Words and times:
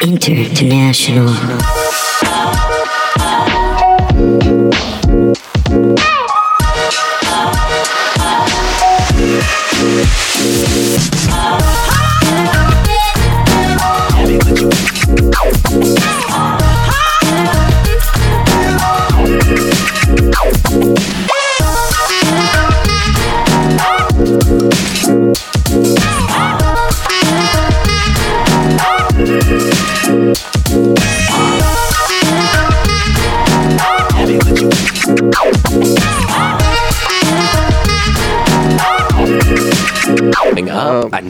International. 0.00 1.28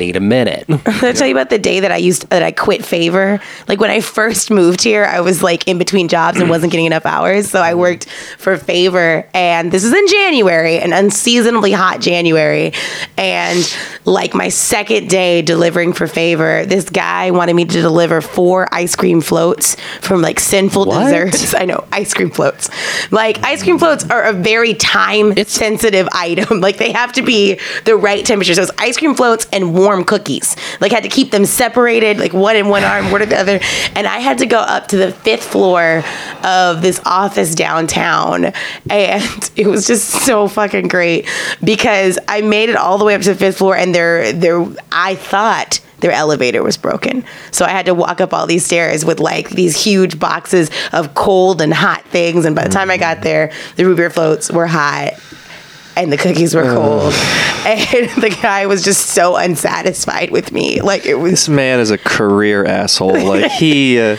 Need 0.09 0.17
a 0.17 0.21
minute. 0.21 0.67
Did 0.69 0.87
I 0.87 1.13
tell 1.13 1.27
you 1.27 1.35
about 1.35 1.51
the 1.51 1.59
day 1.59 1.81
that 1.81 1.93
I 1.93 1.97
used 1.97 2.29
that 2.31 2.43
I 2.43 2.51
quit 2.51 2.85
favor? 2.85 3.41
Like 3.69 3.79
when 3.81 3.91
I 3.91 4.01
first 4.01 4.51
moved 4.51 4.83
here, 4.83 5.05
I 5.05 5.21
was 5.21 5.43
like 5.43 5.69
in 5.69 5.79
between 5.79 6.09
jobs 6.09 6.41
and 6.41 6.49
wasn't 6.51 6.73
getting 6.73 6.87
enough 6.87 7.05
hours, 7.07 7.51
so 7.51 7.61
I 7.61 7.75
worked 7.75 8.09
for 8.39 8.57
favor. 8.57 9.29
And 9.35 9.71
this 9.71 9.85
is 9.85 9.93
in 9.93 10.09
January, 10.09 10.79
an 10.79 10.93
unseasonably 10.93 11.73
hot 11.73 12.01
January, 12.01 12.73
and 13.17 13.77
like 14.05 14.35
my 14.35 14.49
second 14.49 15.09
day 15.11 15.43
delivering 15.43 15.93
for 15.93 16.07
favor, 16.07 16.65
this 16.65 16.89
guy 16.89 17.31
wanted 17.31 17.55
me 17.55 17.65
to 17.67 17.81
deliver 17.83 18.21
four 18.21 18.67
ice 18.73 18.97
cream 18.97 19.21
floats 19.21 19.77
from 20.01 20.23
like 20.23 20.41
sinful 20.41 20.87
What? 20.87 21.05
desserts. 21.05 21.55
I 21.59 21.67
know 21.67 21.87
ice 21.93 22.15
cream 22.15 22.31
floats. 22.31 22.71
Like 23.13 23.43
ice 23.45 23.63
cream 23.63 23.79
floats 23.79 24.09
are 24.09 24.25
a 24.25 24.33
very 24.33 24.73
time 24.75 25.37
sensitive 25.45 26.09
item. 26.13 26.61
Like 26.69 26.77
they 26.79 26.93
have 26.93 27.13
to 27.15 27.23
be 27.23 27.59
the 27.85 27.97
right 27.97 28.25
temperature. 28.27 28.55
So 28.55 28.63
it's 28.63 28.73
ice 28.79 28.97
cream 28.99 29.15
floats 29.15 29.47
and 29.53 29.75
warm 29.75 29.98
cookies. 30.05 30.57
Like 30.81 30.93
had 30.93 31.03
to 31.03 31.09
keep 31.09 31.31
them 31.31 31.45
separated, 31.45 32.19
like 32.19 32.33
one 32.33 32.57
in 32.57 32.69
one 32.69 32.85
arm, 32.85 33.11
one 33.11 33.23
in 33.23 33.29
the 33.29 33.39
other. 33.39 33.61
And 33.95 34.07
I 34.07 34.19
had 34.19 34.39
to 34.39 34.47
go 34.47 34.59
up 34.59 34.89
to 34.89 34.97
the 34.97 35.13
fifth 35.13 35.45
floor 35.45 36.03
of 36.45 36.83
this 36.83 37.01
office 37.05 37.55
downtown, 37.55 38.53
and 38.91 39.51
it 39.57 39.67
was 39.67 39.87
just 39.87 40.09
so 40.09 40.49
fucking 40.49 40.89
great 40.89 41.29
because 41.63 42.19
I 42.29 42.41
made 42.41 42.69
it 42.69 42.77
all 42.77 42.99
the 42.99 43.05
way 43.05 43.15
up 43.15 43.23
to 43.23 43.31
the 43.31 43.39
fifth 43.39 43.59
floor, 43.59 43.77
and 43.77 43.95
their 43.95 44.33
their 44.33 44.67
I 44.93 45.15
thought 45.15 45.81
their 46.01 46.13
elevator 46.13 46.63
was 46.63 46.77
broken. 46.77 47.25
So 47.51 47.65
I 47.65 47.71
had 47.71 47.87
to 47.87 47.95
walk 47.95 48.21
up 48.21 48.33
all 48.33 48.47
these 48.47 48.65
stairs 48.65 49.05
with 49.05 49.21
like 49.21 49.51
these 49.51 49.83
huge 49.83 50.19
boxes 50.19 50.71
of 50.93 51.15
cold 51.15 51.61
and 51.61 51.75
hot 51.75 52.05
things. 52.05 52.45
And 52.45 52.55
by 52.55 52.65
the 52.65 52.71
time 52.71 52.91
I 52.91 52.97
got 52.97 53.17
mm-hmm. 53.17 53.25
there, 53.25 53.53
the 53.77 53.85
root 53.85 53.97
beer 53.97 54.11
floats 54.11 54.51
were 54.51 54.67
hot 54.67 55.15
and 56.03 56.13
the 56.13 56.17
cookies 56.17 56.55
were 56.55 56.65
cold. 56.65 57.15
And 57.69 58.09
the 58.23 58.31
guy 58.31 58.67
was 58.67 58.83
just 58.83 59.09
so 59.09 59.37
unsatisfied 59.37 60.31
with 60.31 60.53
me. 60.53 60.81
Like 60.81 61.05
it 61.05 61.17
was 61.17 61.33
This 61.33 61.49
man 61.51 61.81
is 61.81 61.91
a 61.91 61.99
career 61.99 62.65
asshole. 62.65 63.13
Like 63.13 63.51
he, 63.51 64.01
uh, 64.01 64.17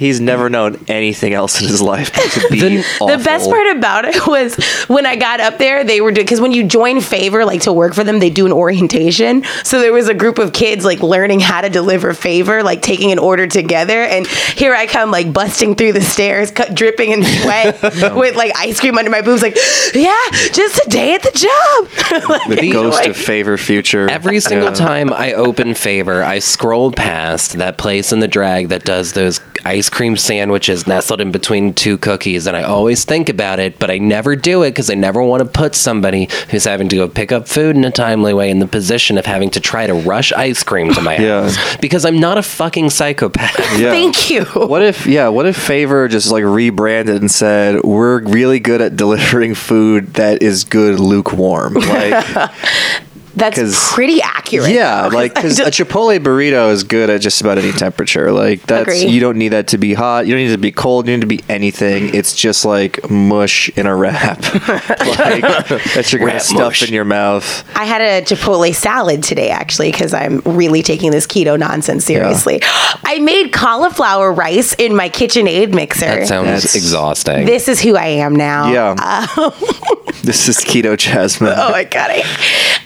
he's 0.00 0.18
never 0.18 0.48
known 0.48 0.82
anything 0.88 1.34
else 1.34 1.60
in 1.60 1.68
his 1.68 1.80
life 1.82 2.10
to 2.10 2.48
be 2.50 2.78
awful. 2.80 3.06
The 3.08 3.18
best 3.18 3.48
part 3.50 3.76
about 3.76 4.06
it 4.06 4.26
was 4.26 4.56
when 4.88 5.04
I 5.04 5.14
got 5.16 5.40
up 5.40 5.58
there, 5.58 5.84
they 5.84 6.00
were 6.00 6.10
doing 6.10 6.24
because 6.24 6.40
when 6.40 6.52
you 6.52 6.64
join 6.64 7.00
Favor, 7.02 7.44
like 7.44 7.60
to 7.62 7.72
work 7.72 7.92
for 7.94 8.02
them, 8.02 8.18
they 8.18 8.30
do 8.30 8.46
an 8.46 8.52
orientation. 8.52 9.44
So 9.62 9.78
there 9.80 9.92
was 9.92 10.08
a 10.08 10.14
group 10.14 10.38
of 10.38 10.52
kids 10.54 10.84
like 10.86 11.00
learning 11.02 11.40
how 11.40 11.60
to 11.60 11.68
deliver 11.68 12.14
Favor, 12.14 12.62
like 12.62 12.80
taking 12.82 13.12
an 13.12 13.18
order 13.18 13.46
together. 13.46 14.02
And 14.02 14.26
here 14.26 14.74
I 14.74 14.86
come, 14.86 15.10
like 15.10 15.32
busting 15.34 15.74
through 15.74 15.92
the 15.92 16.00
stairs, 16.00 16.50
cut, 16.50 16.74
dripping 16.74 17.10
in 17.12 17.22
sweat, 17.22 17.82
with 18.16 18.36
like 18.36 18.52
ice 18.56 18.80
cream 18.80 18.96
under 18.96 19.10
my 19.10 19.20
boobs. 19.20 19.42
Like, 19.42 19.56
yeah, 19.94 20.16
just 20.52 20.78
a 20.86 20.88
day 20.88 21.14
at 21.14 21.22
the 21.22 21.30
job. 21.32 22.30
Like, 22.30 22.60
the 22.60 22.70
ghost 22.72 22.98
like- 22.98 23.08
of 23.10 23.16
favor 23.16 23.56
future. 23.58 24.08
Every 24.08 24.40
single 24.40 24.68
Yeah. 24.68 24.74
time 24.74 25.12
I 25.12 25.32
open 25.34 25.74
Favor, 25.74 26.22
I 26.22 26.38
scroll 26.38 26.90
past 26.92 27.54
that 27.58 27.76
place 27.76 28.12
in 28.12 28.20
the 28.20 28.28
drag 28.28 28.68
that 28.68 28.84
does 28.84 29.12
those 29.12 29.40
ice 29.64 29.89
cream 29.90 30.16
sandwiches 30.16 30.86
nestled 30.86 31.20
in 31.20 31.30
between 31.32 31.74
two 31.74 31.98
cookies, 31.98 32.46
and 32.46 32.56
I 32.56 32.62
always 32.62 33.04
think 33.04 33.28
about 33.28 33.58
it, 33.58 33.78
but 33.78 33.90
I 33.90 33.98
never 33.98 34.36
do 34.36 34.62
it 34.62 34.70
because 34.70 34.88
I 34.90 34.94
never 34.94 35.22
want 35.22 35.42
to 35.42 35.48
put 35.48 35.74
somebody 35.74 36.28
who's 36.50 36.64
having 36.64 36.88
to 36.88 36.96
go 36.96 37.08
pick 37.08 37.32
up 37.32 37.48
food 37.48 37.76
in 37.76 37.84
a 37.84 37.90
timely 37.90 38.32
way 38.32 38.50
in 38.50 38.58
the 38.60 38.66
position 38.66 39.18
of 39.18 39.26
having 39.26 39.50
to 39.50 39.60
try 39.60 39.86
to 39.86 39.94
rush 39.94 40.32
ice 40.32 40.62
cream 40.62 40.92
to 40.94 41.00
my 41.00 41.16
Yeah. 41.20 41.42
house 41.42 41.76
because 41.78 42.04
I'm 42.04 42.20
not 42.20 42.38
a 42.38 42.42
fucking 42.42 42.90
psychopath. 42.90 43.58
Yeah. 43.80 43.90
Thank 43.90 44.30
you. 44.30 44.44
What 44.44 44.82
if, 44.82 45.06
yeah, 45.06 45.28
what 45.28 45.46
if 45.46 45.56
Favor 45.56 46.06
just 46.08 46.30
like 46.30 46.44
rebranded 46.44 47.20
and 47.20 47.30
said, 47.30 47.82
we're 47.82 48.20
really 48.22 48.60
good 48.60 48.80
at 48.80 48.96
delivering 48.96 49.54
food 49.54 50.14
that 50.14 50.42
is 50.42 50.64
good 50.64 50.98
lukewarm? 51.00 51.74
Like, 51.74 52.50
That's 53.36 53.58
'cause- 53.58 53.92
pretty 53.92 54.20
accurate. 54.22 54.70
yeah, 54.70 55.06
like, 55.12 55.34
because 55.34 55.58
a 55.60 55.64
Chipotle 55.70 56.18
burrito 56.18 56.70
is 56.72 56.84
good 56.84 57.10
at 57.10 57.20
just 57.20 57.40
about 57.40 57.58
any 57.58 57.72
temperature. 57.72 58.32
Like, 58.32 58.62
that's, 58.66 58.82
Agree. 58.82 59.06
you 59.06 59.20
don't 59.20 59.36
need 59.38 59.48
that 59.50 59.68
to 59.68 59.78
be 59.78 59.94
hot. 59.94 60.26
You 60.26 60.34
don't 60.34 60.42
need 60.42 60.48
it 60.50 60.56
to 60.56 60.58
be 60.58 60.72
cold. 60.72 61.06
You 61.06 61.12
don't 61.16 61.28
need 61.28 61.34
it 61.40 61.42
to 61.42 61.44
be 61.46 61.52
anything. 61.52 62.14
It's 62.14 62.34
just 62.34 62.64
like 62.64 63.08
mush 63.10 63.68
in 63.76 63.86
a 63.86 63.94
wrap. 63.94 64.40
like, 64.54 65.42
that 65.42 66.08
you're 66.12 66.18
going 66.20 66.30
to 66.30 66.36
Wrap 66.36 66.42
stuff 66.42 66.58
mush. 66.60 66.88
in 66.88 66.94
your 66.94 67.04
mouth. 67.04 67.64
I 67.76 67.84
had 67.84 68.00
a 68.00 68.22
Chipotle 68.24 68.74
salad 68.74 69.22
today, 69.22 69.50
actually, 69.50 69.90
because 69.90 70.12
I'm 70.14 70.40
really 70.44 70.82
taking 70.82 71.10
this 71.10 71.26
keto 71.26 71.58
nonsense 71.58 72.04
seriously. 72.04 72.60
I 72.62 73.18
made 73.20 73.52
cauliflower 73.52 74.32
rice 74.32 74.74
in 74.74 74.94
my 74.96 75.08
KitchenAid 75.08 75.72
mixer. 75.74 76.00
That 76.06 76.28
sounds 76.28 76.46
That's- 76.46 76.74
exhausting. 76.74 77.46
this 77.46 77.68
is 77.68 77.80
who 77.80 77.96
I 77.96 78.06
am 78.06 78.34
now. 78.34 78.70
Yeah. 78.72 78.90
Um, 78.90 79.52
this 80.22 80.48
is 80.48 80.58
keto 80.58 80.96
Jasmine. 80.96 81.54
Oh 81.56 81.70
my 81.70 81.84
god, 81.84 82.10
I, 82.10 82.22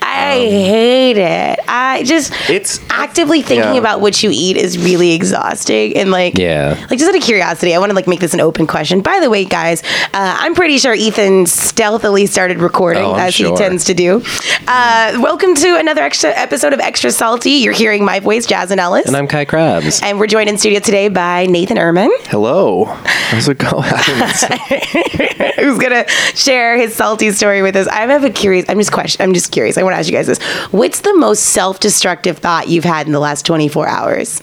I 0.02 0.33
hate 0.38 1.16
it. 1.16 1.60
I 1.68 2.02
just 2.04 2.32
It's- 2.50 2.80
actively 2.90 3.42
thinking 3.42 3.74
yeah. 3.74 3.80
about 3.80 4.00
what 4.00 4.22
you 4.22 4.30
eat 4.32 4.56
is 4.56 4.78
really 4.78 5.12
exhausting. 5.12 5.96
And 5.96 6.10
like, 6.10 6.38
Yeah. 6.38 6.76
like 6.90 6.98
just 6.98 7.08
out 7.08 7.14
of 7.16 7.22
curiosity, 7.22 7.74
I 7.74 7.78
want 7.78 7.90
to 7.90 7.96
like 7.96 8.06
make 8.06 8.20
this 8.20 8.34
an 8.34 8.40
open 8.40 8.66
question. 8.66 9.00
By 9.00 9.20
the 9.20 9.30
way, 9.30 9.44
guys, 9.44 9.82
uh, 10.14 10.36
I'm 10.38 10.54
pretty 10.54 10.78
sure 10.78 10.94
Ethan 10.94 11.46
stealthily 11.46 12.26
started 12.26 12.58
recording 12.60 13.04
Oh, 13.04 13.14
as 13.14 13.34
sure. 13.34 13.50
he 13.50 13.56
tends 13.56 13.84
to 13.84 13.94
do. 13.94 14.22
Uh, 14.66 15.18
welcome 15.20 15.54
to 15.54 15.76
another 15.76 16.02
extra 16.02 16.30
episode 16.30 16.72
of 16.72 16.80
Extra 16.80 17.10
Salty. 17.10 17.50
You're 17.52 17.72
hearing 17.74 18.04
my 18.04 18.20
voice, 18.20 18.46
Jasmine 18.46 18.78
Ellis. 18.78 19.06
and 19.06 19.16
I'm 19.16 19.26
Kai 19.28 19.44
Krabs. 19.44 20.02
and 20.02 20.18
we're 20.18 20.26
joined 20.26 20.48
in 20.48 20.58
studio 20.58 20.80
today 20.80 21.08
by 21.08 21.46
Nathan 21.46 21.76
Ehrman, 21.76 22.10
Hello. 22.28 22.84
How's 23.04 23.48
it 23.48 23.58
going? 23.58 23.84
who's 25.58 25.78
gonna 25.78 26.08
share 26.34 26.76
his 26.76 26.94
salty 26.94 27.30
story 27.32 27.62
with 27.62 27.76
us. 27.76 27.86
I 27.88 28.00
have 28.06 28.24
a 28.24 28.30
curious. 28.30 28.66
I'm 28.68 28.78
just 28.78 28.92
question. 28.92 29.22
I'm 29.22 29.34
just 29.34 29.50
curious. 29.52 29.78
I 29.78 29.82
want 29.82 29.94
to 29.94 29.98
ask 29.98 30.08
you 30.08 30.14
guys 30.16 30.23
this: 30.26 30.42
What's 30.70 31.00
the 31.00 31.14
most 31.16 31.40
self-destructive 31.40 32.38
thought 32.38 32.68
you've 32.68 32.84
had 32.84 33.06
in 33.06 33.12
the 33.12 33.20
last 33.20 33.46
24 33.46 33.88
hours? 33.88 34.42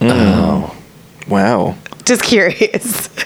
Mm. 0.00 0.10
Oh, 0.12 0.76
wow. 1.28 1.76
Just 2.04 2.22
curious. 2.22 3.08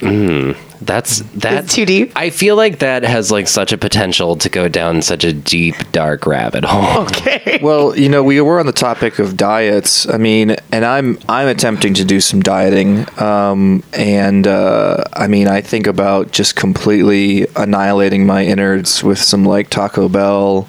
Hmm. 0.00 0.54
That's 0.84 1.20
that's 1.34 1.74
too 1.74 1.86
deep? 1.86 2.12
I 2.16 2.30
feel 2.30 2.56
like 2.56 2.80
that 2.80 3.04
has 3.04 3.30
like 3.30 3.46
such 3.46 3.72
a 3.72 3.78
potential 3.78 4.36
to 4.36 4.48
go 4.48 4.68
down 4.68 5.02
such 5.02 5.24
a 5.24 5.32
deep, 5.32 5.74
dark 5.92 6.26
rabbit 6.26 6.64
hole. 6.64 7.04
okay. 7.04 7.40
Well, 7.62 7.96
you 7.96 8.08
know, 8.08 8.24
we 8.24 8.40
were 8.40 8.58
on 8.58 8.66
the 8.66 8.72
topic 8.72 9.20
of 9.20 9.36
diets. 9.36 10.08
I 10.08 10.16
mean, 10.16 10.56
and 10.72 10.84
I'm 10.84 11.18
I'm 11.28 11.46
attempting 11.46 11.94
to 11.94 12.04
do 12.04 12.20
some 12.20 12.40
dieting, 12.40 13.06
um, 13.20 13.84
and 13.92 14.46
uh, 14.48 15.04
I 15.12 15.28
mean, 15.28 15.46
I 15.46 15.60
think 15.60 15.86
about 15.86 16.32
just 16.32 16.56
completely 16.56 17.46
annihilating 17.54 18.26
my 18.26 18.44
innards 18.44 19.04
with 19.04 19.18
some 19.18 19.44
like 19.44 19.70
Taco 19.70 20.08
Bell 20.08 20.68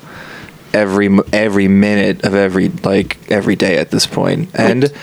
every 0.74 1.10
every 1.32 1.68
minute 1.68 2.24
of 2.24 2.36
every 2.36 2.70
like 2.70 3.18
every 3.32 3.56
day 3.56 3.78
at 3.78 3.90
this 3.90 4.06
point, 4.06 4.50
and 4.54 4.94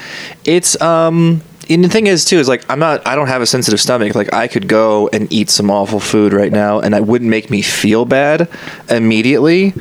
it's 0.45 0.81
um. 0.81 1.43
And 1.71 1.85
the 1.85 1.89
thing 1.89 2.09
is 2.09 2.25
too 2.25 2.39
is 2.39 2.49
like 2.49 2.65
I'm 2.69 2.81
not 2.81 3.07
I 3.07 3.15
don't 3.15 3.29
have 3.29 3.43
a 3.43 3.47
sensitive 3.47 3.81
stomach 3.81 4.15
like 4.15 4.35
I 4.35 4.49
could 4.49 4.67
go 4.67 5.09
and 5.13 5.33
eat 5.33 5.51
some 5.51 5.71
awful 5.71 6.01
food 6.01 6.33
right 6.33 6.51
now 6.51 6.81
and 6.81 6.93
that 6.95 7.07
wouldn't 7.07 7.31
make 7.31 7.49
me 7.49 7.63
feel 7.63 8.05
bad 8.05 8.49
immediately 8.91 9.73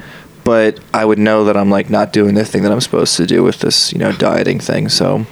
but 0.49 0.79
I 0.93 1.05
would 1.05 1.19
know 1.19 1.43
that 1.45 1.55
I'm 1.55 1.69
like 1.69 1.91
not 1.91 2.13
doing 2.13 2.33
the 2.33 2.45
thing 2.45 2.63
that 2.63 2.71
I'm 2.71 2.81
supposed 2.81 3.17
to 3.17 3.27
do 3.27 3.43
with 3.43 3.59
this, 3.59 3.93
you 3.93 3.99
know, 3.99 4.11
dieting 4.11 4.59
thing. 4.59 4.89
So, 4.89 5.27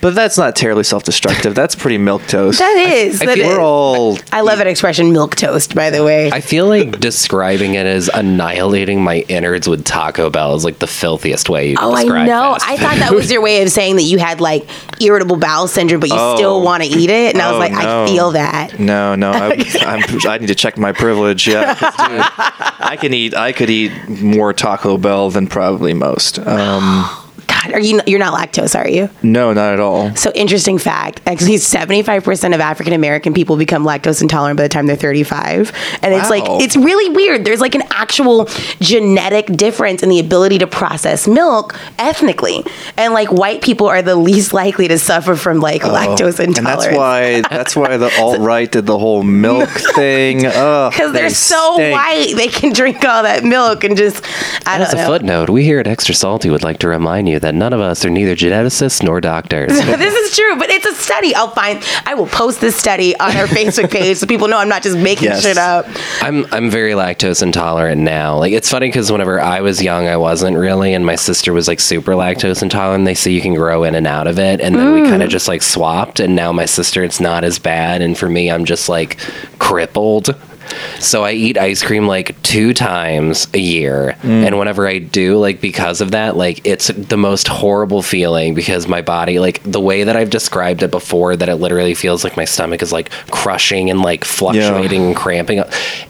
but 0.00 0.14
that's 0.14 0.38
not 0.38 0.56
terribly 0.56 0.84
self-destructive. 0.84 1.54
That's 1.54 1.74
pretty 1.74 1.98
milk 1.98 2.22
toast. 2.26 2.58
That 2.58 2.76
is. 2.76 3.20
I 3.22 3.26
that 3.26 3.34
feel 3.36 3.46
is. 3.50 3.56
We're 3.56 3.62
all 3.62 4.18
I 4.32 4.40
love 4.40 4.58
that 4.58 4.66
expression, 4.66 5.12
milk 5.12 5.34
toast. 5.36 5.74
By 5.74 5.90
the 5.90 6.04
way, 6.04 6.30
I 6.30 6.40
feel 6.40 6.66
like 6.66 6.98
describing 7.00 7.74
it 7.74 7.86
as 7.86 8.08
annihilating 8.12 9.02
my 9.02 9.18
innards 9.28 9.68
with 9.68 9.84
Taco 9.84 10.30
Bell 10.30 10.54
is 10.54 10.64
like 10.64 10.78
the 10.78 10.86
filthiest 10.86 11.48
way 11.48 11.70
you 11.70 11.76
can 11.76 11.84
Oh, 11.88 11.94
I 11.94 12.04
know. 12.26 12.54
fast 12.54 12.68
I 12.68 12.76
thought 12.76 12.96
that 12.96 13.12
was 13.12 13.30
your 13.30 13.40
way 13.42 13.62
of 13.62 13.70
saying 13.70 13.96
that 13.96 14.02
you 14.02 14.18
had 14.18 14.40
like 14.40 14.68
irritable 15.00 15.36
bowel 15.36 15.68
syndrome, 15.68 16.00
but 16.00 16.08
you 16.10 16.16
Oh. 16.18 16.36
still 16.36 16.62
want 16.62 16.82
to 16.82 16.88
eat 16.88 17.10
it. 17.10 17.34
And 17.34 17.42
I 17.42 17.48
was 17.50 17.56
Oh, 17.56 17.58
like, 17.58 17.72
no. 17.72 18.04
I 18.04 18.06
feel 18.06 18.30
that. 18.32 18.78
no, 18.78 19.14
no. 19.14 19.30
I, 19.32 19.64
I'm, 19.80 20.28
I 20.28 20.38
need 20.38 20.46
to 20.48 20.54
check 20.54 20.76
my 20.78 20.92
privilege. 20.92 21.46
Yeah, 21.46 21.74
dude, 21.74 21.90
I 22.80 22.96
can 23.00 23.12
eat. 23.14 23.34
I 23.34 23.52
could 23.52 23.70
eat 23.70 23.92
more 24.08 24.52
Taco 24.52 24.98
Bell 24.98 25.30
than 25.30 25.46
probably 25.46 25.94
most. 25.94 26.38
Um, 26.38 27.08
God, 27.62 27.72
God, 27.72 27.74
are 27.74 27.80
you? 27.80 28.00
You're 28.06 28.18
not 28.18 28.34
lactose, 28.38 28.78
are 28.78 28.88
you? 28.88 29.08
No, 29.22 29.52
not 29.52 29.72
at 29.74 29.80
all. 29.80 30.14
So 30.16 30.32
interesting 30.34 30.78
fact. 30.78 31.20
Actually, 31.26 31.56
75% 31.56 32.54
of 32.54 32.60
African 32.60 32.92
American 32.92 33.34
people 33.34 33.56
become 33.56 33.84
lactose 33.84 34.20
intolerant 34.22 34.56
by 34.56 34.64
the 34.64 34.68
time 34.68 34.86
they're 34.86 34.96
35. 34.96 35.72
And 36.02 36.14
it's 36.14 36.30
like 36.30 36.44
it's 36.62 36.76
really 36.76 37.14
weird. 37.14 37.44
There's 37.44 37.60
like 37.60 37.74
an 37.74 37.82
actual 37.90 38.46
genetic 38.80 39.46
difference 39.46 40.02
in 40.02 40.08
the 40.08 40.18
ability 40.20 40.58
to 40.58 40.66
process 40.66 41.26
milk 41.28 41.78
ethnically. 41.98 42.64
And 42.96 43.14
like 43.14 43.30
white 43.32 43.62
people 43.62 43.86
are 43.88 44.02
the 44.02 44.16
least 44.16 44.52
likely 44.52 44.88
to 44.88 44.98
suffer 44.98 45.34
from 45.36 45.60
like 45.60 45.84
oh, 45.84 45.90
lactose 45.90 46.40
Oh, 46.40 46.44
And 46.44 46.56
intolerance. 46.58 46.84
that's 46.86 46.96
why 46.96 47.40
that's 47.50 47.76
why 47.76 47.96
the 47.96 48.12
alt 48.20 48.38
right 48.40 48.70
did 48.70 48.86
the 48.86 48.98
whole 48.98 49.22
milk 49.22 49.68
thing. 49.94 50.46
Ugh, 50.46 50.92
because 50.92 51.12
they're 51.12 51.28
they 51.28 51.34
so 51.34 51.74
stink. 51.74 51.94
white, 51.94 52.32
they 52.36 52.48
can 52.48 52.72
drink 52.72 53.04
all 53.04 53.22
that 53.22 53.44
milk 53.44 53.84
and 53.84 53.96
just 53.96 54.24
I 54.66 54.78
As 54.78 54.90
don't 54.90 55.00
a 55.00 55.02
know. 55.02 55.06
footnote, 55.08 55.50
we 55.50 55.64
here 55.64 55.78
at 55.78 55.86
Extra 55.86 56.14
Salty 56.14 56.50
would 56.50 56.62
like 56.62 56.78
to 56.78 56.88
remind 56.88 57.28
you 57.28 57.38
that 57.40 57.51
none 57.52 57.72
of 57.72 57.80
us 57.80 58.04
are 58.04 58.10
neither 58.10 58.34
geneticists 58.34 59.02
nor 59.02 59.20
doctors. 59.20 59.68
this 59.72 60.14
is 60.14 60.36
true, 60.36 60.56
but 60.56 60.70
it's 60.70 60.86
a 60.86 60.94
study. 60.94 61.34
I'll 61.34 61.50
find. 61.50 61.82
I 62.06 62.14
will 62.14 62.26
post 62.26 62.60
this 62.60 62.76
study 62.76 63.18
on 63.18 63.36
our 63.36 63.46
Facebook 63.46 63.90
page 63.90 64.16
so 64.18 64.26
people 64.26 64.48
know 64.48 64.58
I'm 64.58 64.68
not 64.68 64.82
just 64.82 64.96
making 64.98 65.24
Yes. 65.24 65.42
shit 65.42 65.58
up. 65.58 65.86
I'm 66.20 66.46
I'm 66.52 66.70
very 66.70 66.92
lactose 66.92 67.42
intolerant 67.42 68.00
now. 68.00 68.38
Like 68.38 68.52
it's 68.52 68.70
funny 68.70 68.88
because 68.88 69.10
whenever 69.12 69.40
I 69.40 69.60
was 69.60 69.82
young, 69.82 70.06
I 70.06 70.16
wasn't 70.16 70.56
really, 70.56 70.94
and 70.94 71.04
my 71.04 71.16
sister 71.16 71.52
was 71.52 71.68
like 71.68 71.80
super 71.80 72.12
lactose 72.12 72.62
intolerant. 72.62 73.04
They 73.04 73.14
say 73.14 73.30
you 73.30 73.40
can 73.40 73.54
grow 73.54 73.84
in 73.84 73.94
and 73.94 74.06
out 74.06 74.26
of 74.26 74.38
it, 74.38 74.60
and 74.60 74.74
then 74.74 74.92
we 74.92 75.02
kind 75.02 75.22
of 75.22 75.28
mm. 75.28 75.32
just 75.32 75.48
like 75.48 75.62
swapped. 75.62 76.20
And 76.20 76.34
now 76.34 76.52
my 76.52 76.66
sister, 76.66 77.02
it's 77.02 77.20
not 77.20 77.44
as 77.44 77.58
bad, 77.58 78.02
and 78.02 78.16
for 78.16 78.28
me, 78.28 78.50
I'm 78.50 78.64
just 78.64 78.88
like 78.88 79.18
crippled. 79.58 80.34
So 81.00 81.24
I 81.24 81.32
eat 81.32 81.58
ice 81.58 81.82
cream 81.82 82.06
like 82.06 82.40
two 82.42 82.72
times 82.74 83.48
a 83.54 83.58
year, 83.58 84.16
and 84.22 84.58
whenever 84.58 84.86
I 84.86 84.98
do, 84.98 85.38
like 85.38 85.60
because 85.60 86.00
of 86.00 86.12
that, 86.12 86.36
like 86.36 86.66
it's 86.66 86.88
the 86.88 87.16
most 87.16 87.48
horrible 87.48 88.02
feeling 88.02 88.54
because 88.54 88.86
my 88.88 89.02
body, 89.02 89.38
like 89.38 89.62
the 89.64 89.80
way 89.80 90.04
that 90.04 90.16
I've 90.16 90.30
described 90.30 90.82
it 90.82 90.90
before, 90.90 91.36
that 91.36 91.48
it 91.48 91.56
literally 91.56 91.94
feels 91.94 92.24
like 92.24 92.36
my 92.36 92.44
stomach 92.44 92.82
is 92.82 92.92
like 92.92 93.10
crushing 93.30 93.90
and 93.90 94.02
like 94.02 94.24
fluctuating 94.24 95.02
and 95.06 95.16
cramping. 95.16 95.62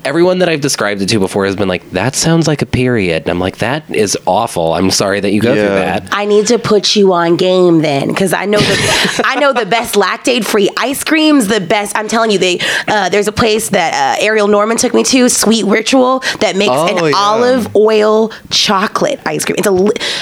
Everyone 0.05 0.39
that 0.41 0.49
I've 0.49 0.61
described 0.61 1.01
it 1.03 1.09
to 1.11 1.19
before 1.19 1.47
has 1.47 1.57
been 1.57 1.69
like, 1.69 1.89
"That 1.91 2.15
sounds 2.15 2.47
like 2.47 2.63
a 2.63 2.67
period," 2.67 3.23
and 3.23 3.31
I'm 3.31 3.39
like, 3.41 3.59
"That 3.59 3.89
is 3.95 4.17
awful." 4.27 4.75
I'm 4.75 4.91
sorry 4.91 5.21
that 5.21 5.33
you 5.33 5.41
go 5.41 5.55
through 5.55 5.75
that. 5.77 6.09
I 6.13 6.25
need 6.27 6.47
to 6.49 6.59
put 6.59 6.97
you 6.97 7.13
on 7.13 7.37
game 7.37 7.81
then, 7.81 8.09
because 8.09 8.33
I 8.33 8.45
know 8.47 8.59
the 8.61 9.23
I 9.25 9.37
know 9.37 9.53
the 9.53 9.67
best 9.67 9.95
lactate 9.95 10.45
free 10.45 10.69
ice 10.77 11.05
creams. 11.05 11.49
The 11.49 11.61
best. 11.61 11.97
I'm 11.97 12.09
telling 12.09 12.31
you, 12.31 12.39
they 12.39 12.59
uh, 12.89 13.09
there's 13.09 13.29
a 13.29 13.33
place 13.33 13.71
that 13.71 14.19
uh, 14.19 14.25
Ariel 14.25 14.49
Norman 14.53 14.77
took 14.77 14.95
me 14.95 15.03
to, 15.05 15.29
Sweet 15.29 15.65
Ritual, 15.65 16.21
that 16.41 16.55
makes 16.57 16.71
Oh, 16.73 16.87
an 16.87 17.05
yeah. 17.05 17.13
olive 17.17 17.75
oil 17.75 18.31
chocolate 18.51 19.19
ice 19.27 19.45
cream. 19.45 19.57
It's 19.59 19.67
a 19.67 19.75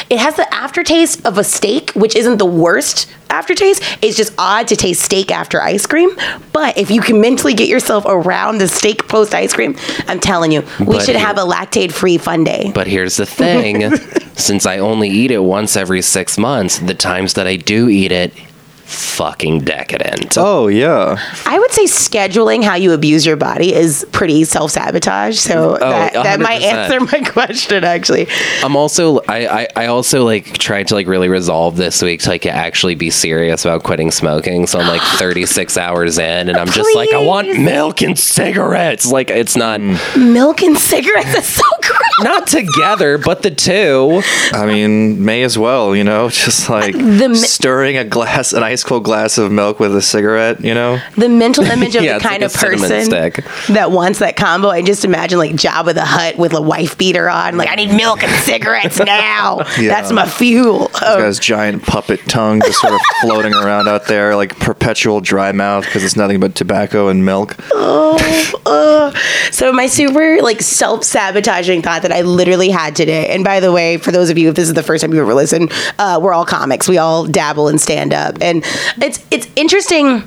it 0.08 0.18
has 0.18 0.36
the 0.36 0.46
aftertaste 0.54 1.26
of 1.26 1.36
a 1.36 1.44
steak, 1.44 1.90
which 1.92 2.14
isn't 2.16 2.38
the 2.38 2.46
worst 2.46 3.06
aftertaste. 3.28 3.82
It's 4.02 4.16
just 4.16 4.32
odd 4.38 4.68
to 4.68 4.76
taste 4.76 5.02
steak 5.02 5.30
after 5.30 5.60
ice 5.60 5.84
cream. 5.86 6.10
But 6.52 6.78
if 6.78 6.90
you 6.90 7.00
can 7.00 7.20
mentally 7.20 7.54
get 7.54 7.68
yourself 7.68 8.04
around 8.06 8.58
the 8.58 8.68
steak 8.68 9.06
post 9.08 9.34
ice 9.34 9.52
cream, 9.52 9.76
I'm 10.08 10.20
telling 10.20 10.52
you, 10.52 10.62
we 10.78 10.86
But 10.86 11.02
should 11.04 11.16
here- 11.16 11.26
have 11.26 11.36
a 11.38 11.42
lactate 11.42 11.92
free 11.92 12.16
fun 12.18 12.44
day. 12.44 12.70
But 12.74 12.86
here's 12.86 13.16
the 13.16 13.26
thing 13.26 13.96
since 14.36 14.64
I 14.64 14.78
only 14.78 15.08
eat 15.08 15.30
it 15.30 15.42
once 15.42 15.76
every 15.76 16.02
six 16.02 16.38
months, 16.38 16.78
the 16.78 16.94
times 16.94 17.34
that 17.34 17.46
I 17.46 17.56
do 17.56 17.88
eat 17.88 18.12
it, 18.12 18.32
fucking 18.90 19.60
decadent. 19.60 20.36
Oh 20.36 20.68
yeah. 20.68 21.16
I 21.46 21.58
would 21.58 21.70
say 21.70 21.84
scheduling 21.84 22.62
how 22.62 22.74
you 22.74 22.92
abuse 22.92 23.24
your 23.24 23.36
body 23.36 23.72
is 23.72 24.06
pretty 24.12 24.44
self 24.44 24.72
sabotage. 24.72 25.38
So 25.38 25.76
oh, 25.76 25.78
that, 25.78 26.12
that 26.12 26.40
might 26.40 26.62
answer 26.62 27.00
my 27.00 27.20
question, 27.30 27.84
actually. 27.84 28.28
I'm 28.62 28.76
also 28.76 29.20
I, 29.28 29.62
I 29.62 29.68
I 29.76 29.86
also 29.86 30.24
like 30.24 30.58
tried 30.58 30.88
to 30.88 30.94
like 30.94 31.06
really 31.06 31.28
resolve 31.28 31.76
this 31.76 32.02
week 32.02 32.20
to 32.22 32.30
like 32.30 32.46
actually 32.46 32.94
be 32.94 33.10
serious 33.10 33.64
about 33.64 33.82
quitting 33.82 34.10
smoking. 34.10 34.66
So 34.66 34.80
I'm 34.80 34.88
like 34.88 35.02
36 35.18 35.76
hours 35.76 36.18
in, 36.18 36.48
and 36.48 36.58
I'm 36.58 36.68
just 36.68 36.94
like 36.94 37.12
I 37.12 37.24
want 37.24 37.58
milk 37.60 38.02
and 38.02 38.18
cigarettes. 38.18 39.06
Like 39.06 39.30
it's 39.30 39.56
not 39.56 39.80
Milk 40.16 40.62
and 40.62 40.76
cigarettes 40.76 41.34
is 41.34 41.46
so 41.46 41.62
gross. 41.82 42.09
Not 42.22 42.46
together, 42.46 43.18
but 43.18 43.42
the 43.42 43.50
two. 43.50 44.22
I 44.52 44.66
mean, 44.66 45.24
may 45.24 45.42
as 45.42 45.56
well, 45.58 45.96
you 45.96 46.04
know, 46.04 46.28
just 46.30 46.68
like 46.68 46.94
The 46.94 47.28
mi- 47.30 47.34
stirring 47.34 47.96
a 47.96 48.04
glass, 48.04 48.52
an 48.52 48.62
ice 48.62 48.84
cold 48.84 49.04
glass 49.04 49.38
of 49.38 49.50
milk 49.50 49.80
with 49.80 49.94
a 49.96 50.02
cigarette, 50.02 50.62
you 50.62 50.74
know. 50.74 51.00
The 51.16 51.28
mental 51.28 51.64
image 51.64 51.96
of 51.96 52.02
Yeah, 52.10 52.18
the 52.18 52.24
kind 52.24 52.42
like 52.42 52.54
of 52.54 52.60
person 52.60 53.04
stick. 53.04 53.44
that 53.70 53.90
wants 53.90 54.18
that 54.20 54.36
combo, 54.36 54.68
I 54.68 54.82
just 54.82 55.04
imagine 55.04 55.38
like 55.38 55.54
job 55.56 55.70
Jabba 55.70 55.94
the 55.94 56.04
Hutt 56.04 56.36
with 56.36 56.52
a 56.52 56.60
wife 56.60 56.98
beater 56.98 57.30
on. 57.30 57.56
Like, 57.56 57.68
I 57.70 57.76
need 57.76 57.94
milk 57.94 58.22
and 58.24 58.32
cigarettes 58.42 58.98
now. 59.06 59.58
Yeah. 59.78 59.88
That's 59.88 60.10
my 60.10 60.28
fuel. 60.28 60.88
He's 60.88 60.98
got 61.00 61.40
giant 61.40 61.84
puppet 61.84 62.20
tongue 62.28 62.60
just 62.60 62.80
sort 62.80 62.92
of 62.92 63.00
floating 63.20 63.54
around 63.54 63.86
out 63.88 64.06
there, 64.08 64.34
like 64.34 64.58
perpetual 64.58 65.20
dry 65.20 65.52
mouth 65.52 65.84
because 65.84 66.02
it's 66.02 66.16
nothing 66.16 66.40
but 66.40 66.56
tobacco 66.56 67.06
and 67.08 67.24
milk. 67.24 67.56
Ugh. 67.74 69.16
so 69.52 69.72
my 69.72 69.86
super 69.86 70.42
like 70.42 70.60
self-sabotaging 70.60 71.82
thought 71.82 72.02
that 72.02 72.09
I 72.12 72.22
literally 72.22 72.70
had 72.70 72.94
today, 72.96 73.28
and 73.28 73.44
by 73.44 73.60
the 73.60 73.72
way, 73.72 73.96
for 73.96 74.12
those 74.12 74.30
of 74.30 74.38
you, 74.38 74.48
if 74.50 74.54
this 74.54 74.68
is 74.68 74.74
the 74.74 74.82
first 74.82 75.02
time 75.02 75.12
you 75.14 75.20
ever 75.20 75.34
listened, 75.34 75.72
uh, 75.98 76.18
we're 76.22 76.32
all 76.32 76.44
comics. 76.44 76.88
We 76.88 76.98
all 76.98 77.26
dabble 77.26 77.68
in 77.68 77.78
stand-up, 77.78 78.38
and 78.40 78.64
it's 79.00 79.24
it's 79.30 79.48
interesting. 79.56 80.22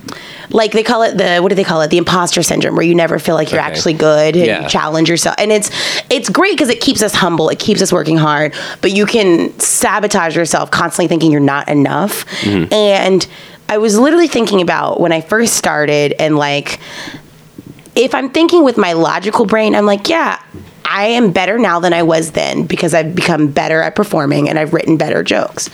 Like 0.50 0.72
they 0.74 0.84
call 0.84 1.02
it 1.04 1.18
the 1.18 1.40
what 1.40 1.50
do 1.50 1.56
they 1.56 1.64
call 1.64 1.82
it? 1.82 1.90
The 1.90 1.98
imposter 1.98 2.44
syndrome, 2.44 2.76
where 2.76 2.86
you 2.86 2.94
never 2.96 3.18
feel 3.18 3.36
like 3.36 3.52
you're 3.52 3.60
Okay. 3.62 3.70
actually 3.70 3.94
good 3.94 4.36
and 4.36 4.46
Yeah. 4.46 4.64
you 4.64 4.70
challenge 4.70 5.10
yourself, 5.10 5.36
and 5.40 5.52
it's 5.52 5.72
it's 6.10 6.30
great 6.30 6.54
because 6.54 6.70
it 6.70 6.82
keeps 6.82 7.02
us 7.02 7.14
humble, 7.14 7.50
it 7.50 7.60
keeps 7.60 7.82
us 7.82 7.92
working 7.92 8.18
hard, 8.18 8.54
but 8.82 8.92
you 8.92 9.06
can 9.06 9.58
sabotage 9.60 10.36
yourself 10.36 10.70
constantly 10.72 11.08
thinking 11.08 11.32
you're 11.32 11.40
not 11.42 11.68
enough, 11.70 12.26
and. 12.72 13.26
I 13.70 13.78
was 13.78 13.98
literally 13.98 14.28
thinking 14.28 14.62
about 14.62 15.00
when 15.00 15.14
I 15.14 15.22
first 15.22 15.54
started 15.56 16.14
and 16.20 16.36
like 16.38 16.80
if 17.96 18.14
I'm 18.14 18.30
thinking 18.30 18.64
with 18.64 18.78
my 18.78 18.94
logical 18.94 19.46
brain, 19.46 19.74
I'm 19.74 19.86
like, 19.86 20.10
yeah, 20.10 20.38
I 20.86 21.08
am 21.08 21.32
better 21.32 21.58
now 21.58 21.80
than 21.80 21.94
I 21.94 22.04
was 22.04 22.32
then 22.32 22.66
because 22.66 22.94
I've 22.94 23.16
become 23.16 23.48
better 23.48 23.82
at 23.82 23.96
performing 23.96 24.50
and 24.50 24.60
I've 24.60 24.74
written 24.74 24.98
better 24.98 25.24
jokes. 25.24 25.70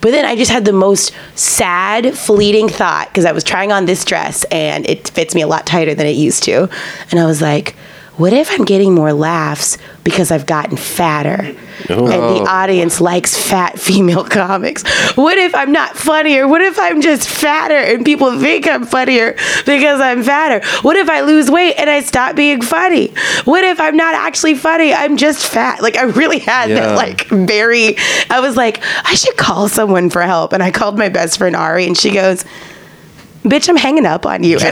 But 0.00 0.12
then 0.12 0.24
I 0.24 0.36
just 0.36 0.50
had 0.50 0.64
the 0.64 0.72
most 0.72 1.12
sad, 1.34 2.16
fleeting 2.16 2.68
thought 2.68 3.08
because 3.08 3.24
I 3.24 3.32
was 3.32 3.42
trying 3.44 3.72
on 3.72 3.86
this 3.86 4.04
dress 4.04 4.44
and 4.44 4.88
it 4.88 5.08
fits 5.08 5.34
me 5.34 5.42
a 5.42 5.46
lot 5.46 5.66
tighter 5.66 5.94
than 5.94 6.06
it 6.06 6.16
used 6.16 6.44
to. 6.44 6.68
And 7.10 7.18
I 7.18 7.26
was 7.26 7.42
like, 7.42 7.74
what 8.18 8.32
if 8.32 8.50
I'm 8.50 8.64
getting 8.64 8.94
more 8.94 9.12
laughs 9.12 9.78
because 10.02 10.32
I've 10.32 10.44
gotten 10.44 10.76
fatter? 10.76 11.54
And 11.88 12.08
the 12.08 12.40
oh. 12.40 12.46
audience 12.48 13.00
likes 13.00 13.36
fat 13.36 13.78
female 13.78 14.24
comics. 14.28 14.82
What 15.16 15.38
if 15.38 15.54
I'm 15.54 15.70
not 15.70 15.96
funnier? 15.96 16.48
What 16.48 16.60
if 16.60 16.80
I'm 16.80 17.00
just 17.00 17.28
fatter 17.28 17.76
and 17.76 18.04
people 18.04 18.36
think 18.40 18.66
I'm 18.66 18.84
funnier 18.84 19.36
because 19.64 20.00
I'm 20.00 20.24
fatter? 20.24 20.66
What 20.82 20.96
if 20.96 21.08
I 21.08 21.20
lose 21.20 21.48
weight 21.48 21.76
and 21.76 21.88
I 21.88 22.00
stop 22.00 22.34
being 22.34 22.60
funny? 22.60 23.14
What 23.44 23.62
if 23.62 23.80
I'm 23.80 23.96
not 23.96 24.14
actually 24.14 24.56
funny? 24.56 24.92
I'm 24.92 25.16
just 25.16 25.46
fat. 25.46 25.80
Like 25.80 25.96
I 25.96 26.02
really 26.02 26.40
had 26.40 26.70
Yeah. 26.70 26.80
that 26.80 26.96
like 26.96 27.28
very 27.28 27.96
I 28.30 28.40
was 28.40 28.56
like, 28.56 28.82
I 29.04 29.14
should 29.14 29.36
call 29.36 29.68
someone 29.68 30.10
for 30.10 30.22
help. 30.22 30.52
And 30.52 30.62
I 30.62 30.72
called 30.72 30.98
my 30.98 31.08
best 31.08 31.38
friend 31.38 31.54
Ari 31.54 31.86
and 31.86 31.96
she 31.96 32.10
goes, 32.10 32.44
Bitch, 33.44 33.68
I'm 33.68 33.76
hanging 33.76 34.06
up 34.06 34.26
on 34.26 34.42
you. 34.42 34.58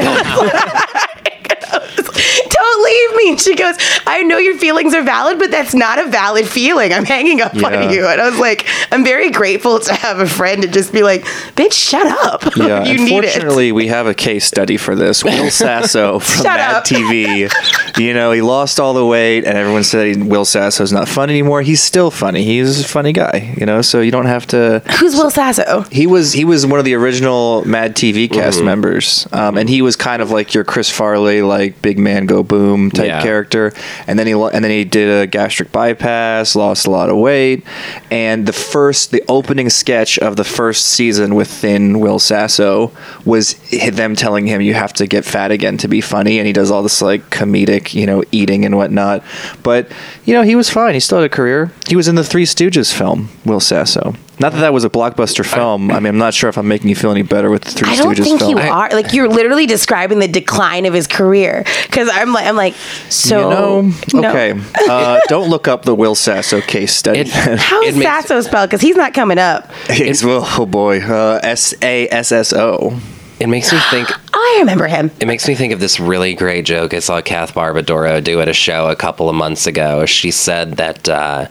And 1.72 1.82
I 1.82 1.86
was 1.96 2.06
like, 2.08 2.48
Don't 2.50 2.84
leave 2.84 3.16
me. 3.16 3.30
And 3.30 3.40
she 3.40 3.54
goes, 3.54 3.76
I 4.06 4.22
know 4.22 4.38
your 4.38 4.56
feelings 4.58 4.94
are 4.94 5.02
valid, 5.02 5.38
but 5.38 5.50
that's 5.50 5.74
not 5.74 5.98
a 5.98 6.06
valid 6.08 6.46
feeling. 6.48 6.92
I'm 6.92 7.04
hanging 7.04 7.40
up 7.40 7.54
Yeah. 7.54 7.66
on 7.82 7.90
you. 7.90 8.06
And 8.06 8.20
I 8.20 8.28
was 8.30 8.38
like, 8.38 8.66
I'm 8.92 9.04
very 9.04 9.30
grateful 9.30 9.78
to 9.80 9.94
have 9.94 10.20
a 10.20 10.26
friend 10.26 10.62
to 10.62 10.68
just 10.68 10.92
be 10.92 11.02
like, 11.02 11.24
bitch, 11.56 11.72
shut 11.72 12.06
up. 12.26 12.44
Yeah, 12.56 12.84
you 12.84 12.98
need 12.98 13.18
it. 13.24 13.26
unfortunately, 13.36 13.70
we 13.72 13.86
have 13.88 14.06
a 14.06 14.14
case 14.14 14.44
study 14.44 14.76
for 14.76 14.94
this. 14.96 15.22
Will 15.22 15.50
Sasso 15.50 16.18
from 16.18 16.36
Shut 16.44 16.44
Mad 16.56 16.74
up. 16.76 16.84
TV. 16.84 17.50
You 17.98 18.12
know, 18.14 18.32
he 18.32 18.40
lost 18.42 18.80
all 18.80 18.94
the 18.94 19.04
weight, 19.06 19.44
and 19.44 19.56
everyone 19.56 19.84
said 19.84 20.22
Will 20.24 20.44
Sasso's 20.44 20.92
not 20.92 21.06
fun 21.08 21.28
anymore. 21.30 21.62
He's 21.62 21.82
still 21.82 22.10
funny. 22.10 22.44
He's 22.44 22.80
a 22.80 22.84
funny 22.88 23.12
guy. 23.12 23.54
You 23.58 23.66
know, 23.66 23.82
so 23.82 24.00
you 24.00 24.10
don't 24.10 24.26
have 24.26 24.46
to. 24.48 24.82
Who's 24.98 25.14
Will 25.14 25.30
Sasso? 25.30 25.82
He 25.92 26.06
was 26.06 26.32
he 26.32 26.44
was 26.44 26.66
one 26.66 26.78
of 26.78 26.84
the 26.84 26.94
original 26.94 27.64
Mad 27.66 27.94
TV 27.94 28.30
cast 28.30 28.56
Mm-hmm. 28.58 28.64
members, 28.66 29.28
um, 29.32 29.58
and 29.58 29.68
he 29.68 29.82
was 29.82 29.96
kind 29.96 30.22
of 30.22 30.30
like 30.30 30.54
your 30.54 30.64
Chris 30.64 30.90
Farley, 30.90 31.42
like 31.42 31.65
big 31.70 31.98
man 31.98 32.26
go 32.26 32.42
boom 32.42 32.90
type 32.90 33.06
Yeah. 33.06 33.22
character. 33.22 33.72
And 34.06 34.18
then 34.18 34.26
he 34.26 34.34
lo- 34.34 34.48
and 34.48 34.64
then 34.64 34.70
he 34.70 34.84
did 34.84 35.08
a 35.22 35.26
gastric 35.26 35.72
bypass, 35.72 36.54
lost 36.56 36.86
a 36.86 36.90
lot 36.90 37.08
of 37.10 37.16
weight, 37.16 37.64
and 38.10 38.46
the 38.46 38.52
first 38.52 39.10
the 39.10 39.22
opening 39.28 39.68
sketch 39.70 40.18
of 40.18 40.36
the 40.36 40.44
first 40.44 40.86
season 40.86 41.34
with 41.34 41.48
Thin 41.48 42.00
Will 42.00 42.18
Sasso 42.18 42.92
was 43.24 43.54
them 43.92 44.14
telling 44.16 44.46
him 44.46 44.60
you 44.60 44.74
have 44.74 44.92
to 44.94 45.06
get 45.06 45.24
fat 45.24 45.50
again 45.50 45.76
to 45.78 45.88
be 45.88 46.00
funny, 46.00 46.38
and 46.38 46.46
he 46.46 46.52
does 46.52 46.70
all 46.70 46.82
this 46.82 47.00
like 47.02 47.30
comedic, 47.30 47.94
you 47.94 48.06
know, 48.06 48.22
eating 48.32 48.64
and 48.64 48.76
whatnot. 48.76 49.22
But 49.62 49.88
you 50.24 50.34
know, 50.34 50.42
he 50.42 50.54
was 50.56 50.70
fine. 50.70 50.94
He 50.94 51.00
still 51.00 51.18
had 51.18 51.26
a 51.26 51.28
career. 51.34 51.70
He 51.88 51.96
was 51.96 52.08
in 52.08 52.14
the 52.14 52.24
Three 52.24 52.44
Stooges 52.46 52.92
film, 52.92 53.28
Will 53.44 53.60
Sasso. 53.60 54.14
Not 54.38 54.52
that 54.52 54.60
that 54.60 54.72
was 54.74 54.84
a 54.84 54.90
blockbuster 54.90 55.46
film. 55.46 55.90
I 55.90 55.94
mean, 55.94 56.08
I'm 56.08 56.18
not 56.18 56.34
sure 56.34 56.50
if 56.50 56.58
I'm 56.58 56.68
making 56.68 56.90
you 56.90 56.94
feel 56.96 57.10
any 57.10 57.22
better 57.22 57.50
with 57.50 57.64
the 57.64 57.70
Three 57.70 57.88
I 57.88 57.96
don't 57.96 58.14
think 58.14 58.40
film. 58.40 58.50
you 58.50 58.58
are. 58.58 58.90
Like 58.90 59.14
you're 59.14 59.28
literally 59.28 59.64
describing 59.66 60.18
the 60.18 60.28
decline 60.28 60.84
of 60.84 60.92
his 60.92 61.06
career. 61.06 61.64
Because 61.86 62.10
I'm 62.12 62.32
like, 62.34 62.46
I'm 62.46 62.56
like, 62.56 62.74
so 63.08 63.38
you 63.38 63.54
know, 63.54 63.92
no. 64.20 64.28
okay. 64.28 64.60
Uh, 64.88 65.20
don't 65.28 65.48
look 65.48 65.68
up 65.68 65.84
the 65.84 65.94
Will 65.94 66.14
Sasso 66.14 66.60
case 66.60 66.94
study. 66.94 67.20
It- 67.20 67.28
How 67.30 67.82
is 67.82 67.96
It 67.96 67.98
makes- 67.98 68.10
Sasso 68.28 68.40
spelled? 68.42 68.68
Because 68.68 68.82
he's 68.82 68.96
not 68.96 69.14
coming 69.14 69.38
up. 69.38 69.70
it's, 69.88 70.22
well, 70.22 70.42
oh 70.44 70.66
boy, 70.66 71.00
uh, 71.00 71.40
S 71.42 71.74
A 71.80 72.06
S 72.08 72.30
S 72.30 72.52
O. 72.52 73.00
It 73.40 73.48
makes 73.48 73.72
me 73.72 73.78
think. 73.90 74.08
I 74.34 74.56
remember 74.60 74.86
him. 74.86 75.10
It 75.20 75.26
makes 75.26 75.46
me 75.48 75.54
think 75.54 75.72
of 75.72 75.80
this 75.80 75.98
really 76.00 76.34
great 76.34 76.64
joke 76.64 76.94
I 76.94 77.00
saw 77.00 77.20
Kath 77.20 77.54
Barbadoro 77.54 78.22
do 78.22 78.40
at 78.40 78.48
a 78.48 78.52
show 78.54 78.88
a 78.88 78.96
couple 78.96 79.28
of 79.28 79.34
months 79.34 79.66
ago. 79.66 80.06
She 80.06 80.30
said 80.30 80.72
that 80.78 81.08
uh, 81.08 81.48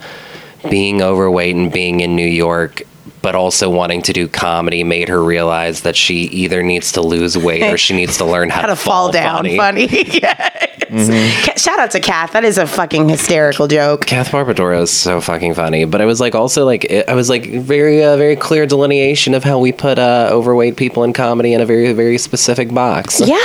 being 0.69 1.01
overweight 1.01 1.55
and 1.55 1.72
being 1.72 2.00
in 2.01 2.15
New 2.15 2.27
York, 2.27 2.81
but 3.22 3.36
also 3.36 3.69
wanting 3.69 4.01
to 4.03 4.13
do 4.13 4.27
comedy, 4.27 4.84
made 4.84 5.10
her 5.10 5.24
realize 5.24 5.81
that 5.81 5.95
she 5.95 6.24
either 6.25 6.62
needs 6.63 6.91
to 6.93 7.01
lose 7.01 7.38
weight 7.38 7.63
or 7.63 7.77
she 7.77 7.95
needs 7.95 8.17
to 8.17 8.25
learn 8.25 8.50
how, 8.50 8.62
How 8.62 8.67
to 8.67 8.75
fall 8.75 9.12
down 9.12 9.43
funny. 9.45 9.57
funny. 9.57 9.88
yes. 9.91 10.72
Mm-hmm. 10.86 11.57
Shout 11.57 11.79
out 11.79 11.89
to 11.91 12.00
Kath. 12.00 12.34
That 12.34 12.45
is 12.45 12.60
a 12.60 12.67
fucking 12.67 13.10
hysterical 13.10 13.67
joke. 13.67 14.05
Kath 14.05 14.29
Barbadoro 14.29 14.84
is 14.84 14.91
so 14.91 15.19
fucking 15.19 15.55
funny, 15.55 15.86
but 15.86 16.00
it 16.00 16.05
was 16.05 16.19
like 16.19 16.36
also 16.36 16.63
like 16.63 16.86
it, 16.86 17.10
I 17.10 17.15
was 17.15 17.27
like 17.27 17.48
very 17.50 18.03
uh, 18.03 18.15
very 18.17 18.36
clear 18.36 18.67
delineation 18.67 19.34
of 19.34 19.43
how 19.43 19.57
we 19.57 19.72
put 19.72 19.98
uh, 19.98 20.29
overweight 20.31 20.77
people 20.77 21.03
in 21.03 21.12
comedy 21.12 21.53
in 21.53 21.62
a 21.62 21.65
very 21.65 21.91
very 21.93 22.19
specific 22.19 22.72
box. 22.72 23.19
Yeah. 23.19 23.36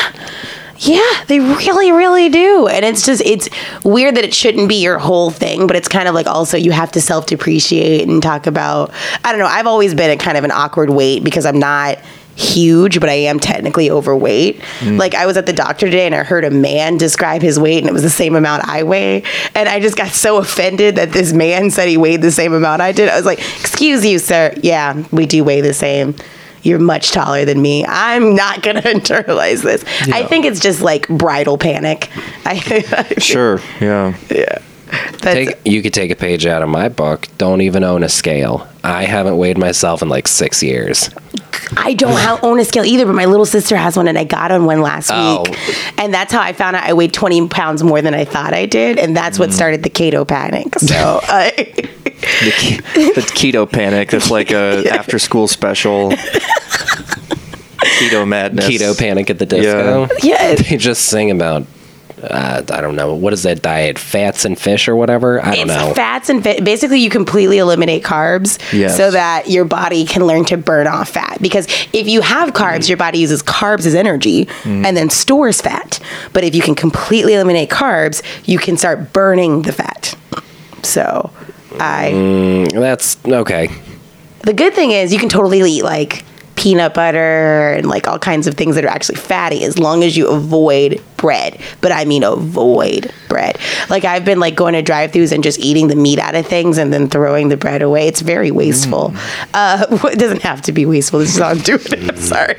Yeah, 0.80 1.24
they 1.26 1.40
really, 1.40 1.92
really 1.92 2.30
do. 2.30 2.66
And 2.66 2.84
it's 2.86 3.04
just, 3.04 3.20
it's 3.22 3.50
weird 3.84 4.16
that 4.16 4.24
it 4.24 4.32
shouldn't 4.32 4.68
be 4.68 4.76
your 4.76 4.98
whole 4.98 5.30
thing, 5.30 5.66
but 5.66 5.76
it's 5.76 5.88
kind 5.88 6.08
of 6.08 6.14
like 6.14 6.26
also 6.26 6.56
you 6.56 6.72
have 6.72 6.90
to 6.92 7.00
self 7.02 7.26
depreciate 7.26 8.08
and 8.08 8.22
talk 8.22 8.46
about, 8.46 8.90
I 9.22 9.32
don't 9.32 9.40
know, 9.40 9.46
I've 9.46 9.66
always 9.66 9.94
been 9.94 10.10
a 10.10 10.16
kind 10.16 10.38
of 10.38 10.44
an 10.44 10.50
awkward 10.50 10.88
weight 10.88 11.22
because 11.22 11.44
I'm 11.44 11.58
not 11.58 11.98
huge, 12.34 12.98
but 12.98 13.10
I 13.10 13.14
am 13.14 13.38
technically 13.38 13.90
overweight. 13.90 14.60
Mm. 14.78 14.98
Like 14.98 15.14
I 15.14 15.26
was 15.26 15.36
at 15.36 15.44
the 15.44 15.52
doctor 15.52 15.84
today 15.84 16.06
and 16.06 16.14
I 16.14 16.22
heard 16.24 16.44
a 16.44 16.50
man 16.50 16.96
describe 16.96 17.42
his 17.42 17.60
weight 17.60 17.78
and 17.78 17.88
it 17.88 17.92
was 17.92 18.02
the 18.02 18.08
same 18.08 18.34
amount 18.34 18.66
I 18.66 18.82
weigh. 18.82 19.24
And 19.54 19.68
I 19.68 19.80
just 19.80 19.98
got 19.98 20.12
so 20.12 20.38
offended 20.38 20.96
that 20.96 21.12
this 21.12 21.34
man 21.34 21.70
said 21.70 21.88
he 21.88 21.98
weighed 21.98 22.22
the 22.22 22.32
same 22.32 22.54
amount 22.54 22.80
I 22.80 22.92
did. 22.92 23.10
I 23.10 23.16
was 23.16 23.26
like, 23.26 23.40
excuse 23.60 24.06
you, 24.06 24.18
sir. 24.18 24.54
Yeah, 24.62 25.04
we 25.12 25.26
do 25.26 25.44
weigh 25.44 25.60
the 25.60 25.74
same. 25.74 26.14
You're 26.62 26.78
much 26.78 27.12
taller 27.12 27.44
than 27.44 27.60
me. 27.62 27.84
I'm 27.86 28.34
not 28.34 28.62
gonna 28.62 28.82
internalize 28.82 29.62
this. 29.62 29.84
I 30.12 30.24
think 30.24 30.44
it's 30.44 30.60
just 30.60 30.80
like 30.82 31.08
bridal 31.08 31.58
panic. 31.58 32.08
I, 32.44 33.14
Sure, 33.18 33.60
yeah. 33.80 34.14
that's, 34.28 35.22
Take, 35.22 35.58
you 35.64 35.82
could 35.82 35.94
take 35.94 36.10
a 36.10 36.16
page 36.16 36.46
out 36.46 36.62
of 36.62 36.68
my 36.68 36.88
book. 36.88 37.26
Don't 37.38 37.60
even 37.60 37.84
own 37.84 38.02
a 38.02 38.08
scale. 38.08 38.66
I 38.82 39.04
haven't 39.04 39.36
weighed 39.38 39.58
myself 39.58 40.02
in 40.02 40.08
like 40.08 40.26
six 40.28 40.62
years. 40.62 41.10
I 41.76 41.94
don't 41.94 42.12
ha- 42.16 42.40
own 42.42 42.58
a 42.58 42.64
scale 42.64 42.84
either, 42.84 43.06
but 43.06 43.14
my 43.14 43.26
little 43.26 43.46
sister 43.46 43.76
has 43.76 43.96
one, 43.96 44.08
and 44.08 44.18
I 44.18 44.24
got 44.24 44.50
on 44.50 44.64
one 44.64 44.80
last 44.80 45.10
Oh. 45.12 45.42
week, 45.42 45.58
and 45.98 46.12
that's 46.12 46.32
how 46.32 46.40
I 46.40 46.52
found 46.52 46.74
out 46.76 46.84
I 46.84 46.94
weighed 46.94 47.12
20 47.12 47.48
pounds 47.48 47.82
more 47.84 48.02
than 48.02 48.14
I 48.14 48.24
thought 48.24 48.54
I 48.54 48.66
did, 48.66 48.98
and 48.98 49.16
that's 49.16 49.38
what 49.38 49.50
mm. 49.50 49.52
started 49.52 49.82
the 49.82 49.90
keto 49.90 50.26
panic. 50.26 50.78
So, 50.78 51.20
I, 51.28 51.88
The, 52.20 52.50
ke- 52.52 53.14
the 53.14 53.20
keto 53.34 53.70
panic. 53.70 54.10
That's 54.10 54.30
like 54.30 54.50
a 54.50 54.84
after 54.90 55.18
school 55.18 55.48
special. 55.48 56.10
keto 58.00 58.26
madness. 58.26 58.66
Keto 58.68 58.96
panic 58.98 59.30
at 59.30 59.38
the 59.38 59.46
disco. 59.46 60.08
yeah, 60.22 60.54
They 60.54 60.76
just 60.76 61.06
sing 61.06 61.30
about. 61.30 61.66
Uh, 62.22 62.62
I 62.70 62.82
don't 62.82 62.96
know 62.96 63.14
what 63.14 63.32
is 63.32 63.44
that 63.44 63.62
diet? 63.62 63.98
Fats 63.98 64.44
and 64.44 64.58
fish 64.58 64.88
or 64.88 64.94
whatever. 64.94 65.40
I 65.42 65.54
don't 65.56 65.70
it's 65.70 65.74
know. 65.80 65.94
fats 65.94 66.28
and 66.28 66.42
fit. 66.42 66.62
Basically, 66.62 67.00
you 67.00 67.08
completely 67.08 67.56
eliminate 67.56 68.02
carbs 68.04 68.58
Yes. 68.74 68.94
so 68.94 69.10
that 69.10 69.48
your 69.48 69.64
body 69.64 70.04
can 70.04 70.26
learn 70.26 70.44
to 70.46 70.58
burn 70.58 70.86
off 70.86 71.08
fat. 71.08 71.38
Because 71.40 71.66
if 71.94 72.06
you 72.08 72.20
have 72.20 72.50
carbs, 72.52 72.90
your 72.90 72.98
body 72.98 73.20
uses 73.20 73.42
carbs 73.42 73.86
as 73.86 73.94
energy 73.94 74.48
and 74.66 74.94
then 74.94 75.08
stores 75.08 75.62
fat. 75.62 75.98
But 76.34 76.44
if 76.44 76.54
you 76.54 76.60
can 76.60 76.74
completely 76.74 77.32
eliminate 77.32 77.70
carbs, 77.70 78.20
you 78.46 78.58
can 78.58 78.76
start 78.76 79.14
burning 79.14 79.62
the 79.62 79.72
fat. 79.72 80.14
So, 80.82 81.30
I. 81.78 82.10
Mm, 82.12 82.72
that's 82.72 83.16
okay. 83.26 83.68
The 84.42 84.52
good 84.52 84.74
thing 84.74 84.90
is 84.90 85.12
you 85.12 85.18
can 85.18 85.28
totally 85.28 85.60
eat 85.60 85.84
like 85.84 86.24
peanut 86.60 86.92
butter 86.92 87.72
and 87.72 87.88
like 87.88 88.06
all 88.06 88.18
kinds 88.18 88.46
of 88.46 88.52
things 88.54 88.74
that 88.74 88.84
are 88.84 88.88
actually 88.88 89.16
fatty 89.16 89.64
as 89.64 89.78
long 89.78 90.04
as 90.04 90.14
you 90.14 90.28
avoid 90.28 91.02
bread. 91.16 91.58
But 91.80 91.90
I 91.92 92.04
mean 92.04 92.22
avoid 92.22 93.12
bread. 93.28 93.58
Like 93.88 94.04
I've 94.04 94.26
been 94.26 94.38
like 94.40 94.56
going 94.56 94.74
to 94.74 94.82
drive-throughs 94.82 95.32
and 95.32 95.42
just 95.42 95.58
eating 95.58 95.88
the 95.88 95.96
meat 95.96 96.18
out 96.18 96.34
of 96.34 96.46
things 96.46 96.76
and 96.76 96.92
then 96.92 97.08
throwing 97.08 97.48
the 97.48 97.56
bread 97.56 97.80
away. 97.80 98.08
It's 98.08 98.20
very 98.20 98.50
wasteful. 98.50 99.14
Uh, 99.54 99.86
it 100.12 100.18
doesn't 100.18 100.42
have 100.42 100.60
to 100.62 100.72
be 100.72 100.84
wasteful. 100.84 101.20
This 101.20 101.34
is 101.34 101.38
how 101.40 101.48
I'm 101.48 101.58
doing 101.58 101.80
it. 101.86 102.10
I'm 102.10 102.16
sorry. 102.18 102.56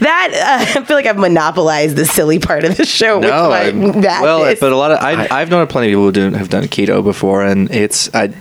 That 0.00 0.68
uh, 0.74 0.80
I 0.80 0.84
feel 0.84 0.96
like 0.96 1.06
I've 1.06 1.18
monopolized 1.18 1.96
the 1.96 2.06
silly 2.06 2.38
part 2.38 2.64
of 2.64 2.76
the 2.78 2.86
show 2.86 3.18
with 3.18 3.28
No, 3.28 3.50
my 3.50 3.60
I, 3.64 3.72
madness. 3.72 4.22
well, 4.22 4.54
but 4.58 4.72
a 4.72 4.76
lot 4.76 4.90
of 4.92 4.98
I, 5.00 5.28
I've 5.30 5.50
known 5.50 5.66
plenty 5.66 5.92
of 5.92 6.12
people 6.12 6.30
who 6.30 6.36
have 6.36 6.48
done 6.48 6.64
keto 6.64 7.02
before, 7.04 7.44
and 7.44 7.70
it's 7.70 8.12
I, 8.14 8.32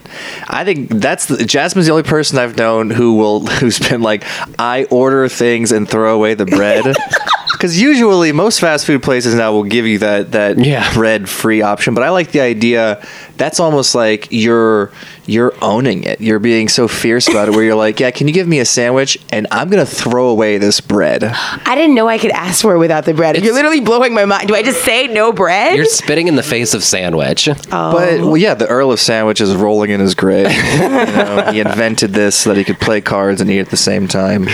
I 0.47 0.63
think 0.65 0.89
that's 0.89 1.25
the, 1.27 1.45
Jasmine's 1.45 1.85
the 1.87 1.91
only 1.91 2.03
person 2.03 2.37
I've 2.37 2.57
known 2.57 2.89
who 2.89 3.15
will 3.15 3.45
who's 3.59 3.79
been 3.79 4.01
like 4.01 4.23
I 4.59 4.85
order 4.85 5.27
things 5.29 5.71
and 5.71 5.87
throw 5.89 6.15
away 6.15 6.33
the 6.33 6.45
bread. 6.45 6.95
Because 7.53 7.81
usually 7.81 8.31
most 8.33 8.59
fast 8.59 8.85
food 8.85 9.01
places 9.01 9.33
now 9.33 9.51
will 9.51 9.63
give 9.63 9.87
you 9.87 9.97
that 9.99 10.33
that 10.33 10.59
Yeah. 10.59 10.93
bread 10.93 11.27
free 11.27 11.63
option, 11.63 11.95
but 11.95 12.03
I 12.03 12.09
like 12.11 12.29
the 12.31 12.41
idea. 12.41 13.03
That's 13.37 13.59
almost 13.59 13.95
like 13.95 14.27
you're 14.29 14.91
you're 15.27 15.53
owning 15.61 16.03
it. 16.03 16.19
You're 16.21 16.39
being 16.39 16.67
so 16.69 16.87
fierce 16.87 17.27
about 17.27 17.49
it, 17.49 17.51
where 17.51 17.63
you're 17.63 17.75
like, 17.75 17.99
yeah, 17.99 18.11
can 18.11 18.27
you 18.27 18.33
give 18.33 18.47
me 18.47 18.59
a 18.59 18.65
sandwich 18.65 19.17
and 19.31 19.45
I'm 19.51 19.69
gonna 19.69 19.85
throw 19.85 20.29
away 20.29 20.57
this 20.57 20.81
bread. 20.81 21.23
I 21.23 21.75
didn't 21.75 21.95
know 21.95 22.07
I 22.07 22.17
could 22.17 22.31
ask 22.31 22.61
for 22.61 22.73
it 22.73 22.79
without 22.79 23.05
the 23.05 23.13
bread. 23.13 23.43
You're 23.43 23.53
literally 23.53 23.81
blowing 23.81 24.13
my 24.13 24.25
mind. 24.25 24.47
Do 24.47 24.55
I 24.55 24.63
just 24.63 24.83
say 24.83 25.07
no 25.07 25.31
bread? 25.31 25.75
You're 25.75 25.85
spitting 25.85 26.27
in 26.27 26.35
the 26.35 26.43
face 26.43 26.73
of 26.73 26.83
sandwich. 26.83 27.49
Oh. 27.49 27.91
But 27.91 28.21
well, 28.21 28.37
yeah, 28.37 28.53
the 28.53 28.67
Earl 28.67 28.91
of 28.91 28.99
Sandwich 28.99 29.41
is 29.41 29.53
rolling 29.55 29.91
in 29.91 29.99
his 29.99 30.15
grave. 30.15 30.51
you 30.51 30.89
know, 30.89 31.49
he 31.51 31.59
invented 31.59 32.13
this 32.13 32.35
so 32.35 32.49
that 32.49 32.57
he 32.57 32.63
could 32.63 32.79
play 32.79 33.01
cards 33.01 33.41
and 33.41 33.49
eat 33.49 33.59
at 33.59 33.69
the 33.69 33.77
same 33.77 34.07
time. 34.07 34.47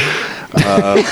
Uh, 0.55 1.03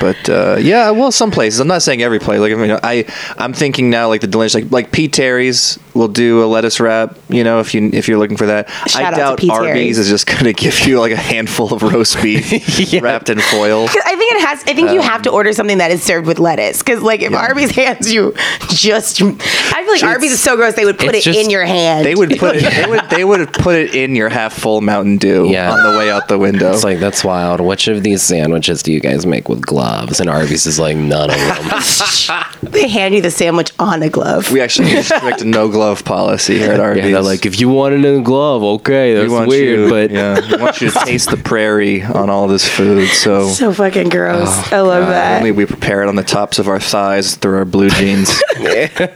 but 0.00 0.28
uh, 0.28 0.56
yeah, 0.60 0.90
well, 0.90 1.12
some 1.12 1.30
places. 1.30 1.60
I'm 1.60 1.68
not 1.68 1.82
saying 1.82 2.02
every 2.02 2.18
place. 2.18 2.40
Like 2.40 2.52
I 2.52 2.56
mean, 2.56 2.78
I 2.82 3.04
I'm 3.38 3.52
thinking 3.52 3.90
now 3.90 4.08
like 4.08 4.20
the 4.20 4.26
delicious 4.26 4.54
like 4.54 4.70
like 4.72 4.92
P. 4.92 5.08
Terry's 5.08 5.78
will 5.94 6.08
do 6.08 6.42
a 6.42 6.46
lettuce 6.46 6.80
wrap. 6.80 7.16
You 7.28 7.44
know, 7.44 7.60
if 7.60 7.74
you 7.74 7.90
if 7.92 8.08
you're 8.08 8.18
looking 8.18 8.36
for 8.36 8.46
that. 8.46 8.68
Shout 8.88 9.02
I 9.02 9.06
out 9.08 9.14
doubt 9.16 9.38
Pete 9.38 9.50
Arby's 9.50 9.66
Terry's. 9.66 9.98
is 9.98 10.08
just 10.08 10.26
going 10.26 10.44
to 10.44 10.52
give 10.52 10.78
you 10.80 10.98
like 11.00 11.12
a 11.12 11.16
handful 11.16 11.72
of 11.74 11.82
roast 11.82 12.20
beef 12.22 12.50
wrapped 13.02 13.28
in 13.30 13.38
foil. 13.40 13.84
I 13.88 14.16
think 14.16 14.32
it 14.34 14.40
has. 14.46 14.62
I 14.66 14.74
think 14.74 14.90
you 14.90 15.00
have 15.00 15.22
to 15.22 15.30
order 15.30 15.52
something 15.52 15.78
that 15.78 15.90
is 15.90 16.02
served 16.02 16.26
with 16.26 16.38
lettuce. 16.38 16.78
Because 16.78 17.02
like 17.02 17.20
if 17.20 17.28
Um, 17.28 17.34
Yeah. 17.34 17.40
Arby's 17.40 17.70
hands 17.72 18.12
you 18.12 18.32
just, 18.68 19.20
I 19.20 19.24
feel 19.24 19.34
like 19.36 19.96
It's- 19.96 20.02
Arby's 20.02 20.32
is 20.32 20.40
so 20.42 20.56
gross. 20.56 20.74
They 20.74 20.84
would 20.84 20.98
put 20.98 21.14
it 21.14 21.22
just- 21.22 21.38
in 21.38 21.50
your 21.50 21.64
hand. 21.64 22.04
They 22.06 22.14
would 22.14 22.30
put 22.38 22.56
it. 22.56 22.62
They 22.72 22.86
would. 22.88 23.10
They 23.10 23.24
would 23.24 23.52
put 23.52 23.74
it 23.76 23.94
in 23.94 24.14
your 24.16 24.28
half 24.28 24.52
full 24.54 24.80
Mountain 24.80 25.18
Dew 25.18 25.48
Yeah. 25.48 25.70
on 25.72 25.82
the 25.92 25.98
way 25.98 26.10
out 26.10 26.28
the 26.28 26.38
window. 26.38 26.72
It's 26.72 26.84
like 26.84 26.98
that's 26.98 27.22
wild. 27.24 27.60
Which 27.60 27.88
of 27.88 28.02
these 28.02 28.22
sandwiches 28.22 28.82
do 28.82 28.92
you 28.92 29.00
guys 29.00 29.26
make 29.26 29.48
with 29.48 29.60
gloves? 29.66 29.81
And 29.82 30.30
Arby's 30.30 30.66
is 30.66 30.78
like 30.78 30.96
none 30.96 31.30
of 31.30 31.36
them. 31.36 32.70
they 32.72 32.88
hand 32.88 33.14
you 33.14 33.22
the 33.22 33.30
sandwich 33.30 33.72
on 33.78 34.02
a 34.02 34.08
glove. 34.08 34.50
We 34.52 34.60
actually 34.60 34.94
restrict 34.94 35.40
a 35.40 35.44
no 35.44 35.68
glove 35.68 36.04
policy 36.04 36.58
here 36.58 36.72
at 36.72 36.80
Arby's. 36.80 37.04
yeah, 37.04 37.10
they're 37.12 37.22
like, 37.22 37.44
if 37.44 37.60
you 37.60 37.68
want 37.68 37.94
it 37.94 38.04
in 38.04 38.20
a 38.20 38.22
glove, 38.22 38.62
okay, 38.62 39.14
that's 39.14 39.28
we 39.28 39.34
want 39.34 39.48
weird, 39.48 39.80
you, 39.80 39.90
but 39.90 40.10
yeah, 40.10 40.38
we 40.40 40.62
want 40.62 40.80
you 40.80 40.90
to 40.90 40.98
taste 41.04 41.30
the 41.30 41.36
prairie 41.36 42.02
on 42.02 42.30
all 42.30 42.46
this 42.46 42.68
food. 42.68 43.08
So, 43.08 43.48
so 43.48 43.72
fucking 43.72 44.10
gross. 44.10 44.48
I 44.72 44.80
love 44.80 45.04
uh, 45.04 45.10
that. 45.10 45.38
only 45.38 45.52
we 45.52 45.66
prepare 45.66 46.02
it 46.02 46.08
on 46.08 46.14
the 46.14 46.22
tops 46.22 46.58
of 46.58 46.68
our 46.68 46.78
thighs 46.80 47.34
through 47.34 47.56
our 47.56 47.64
blue 47.64 47.90
jeans. 47.90 48.30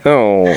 oh, 0.04 0.52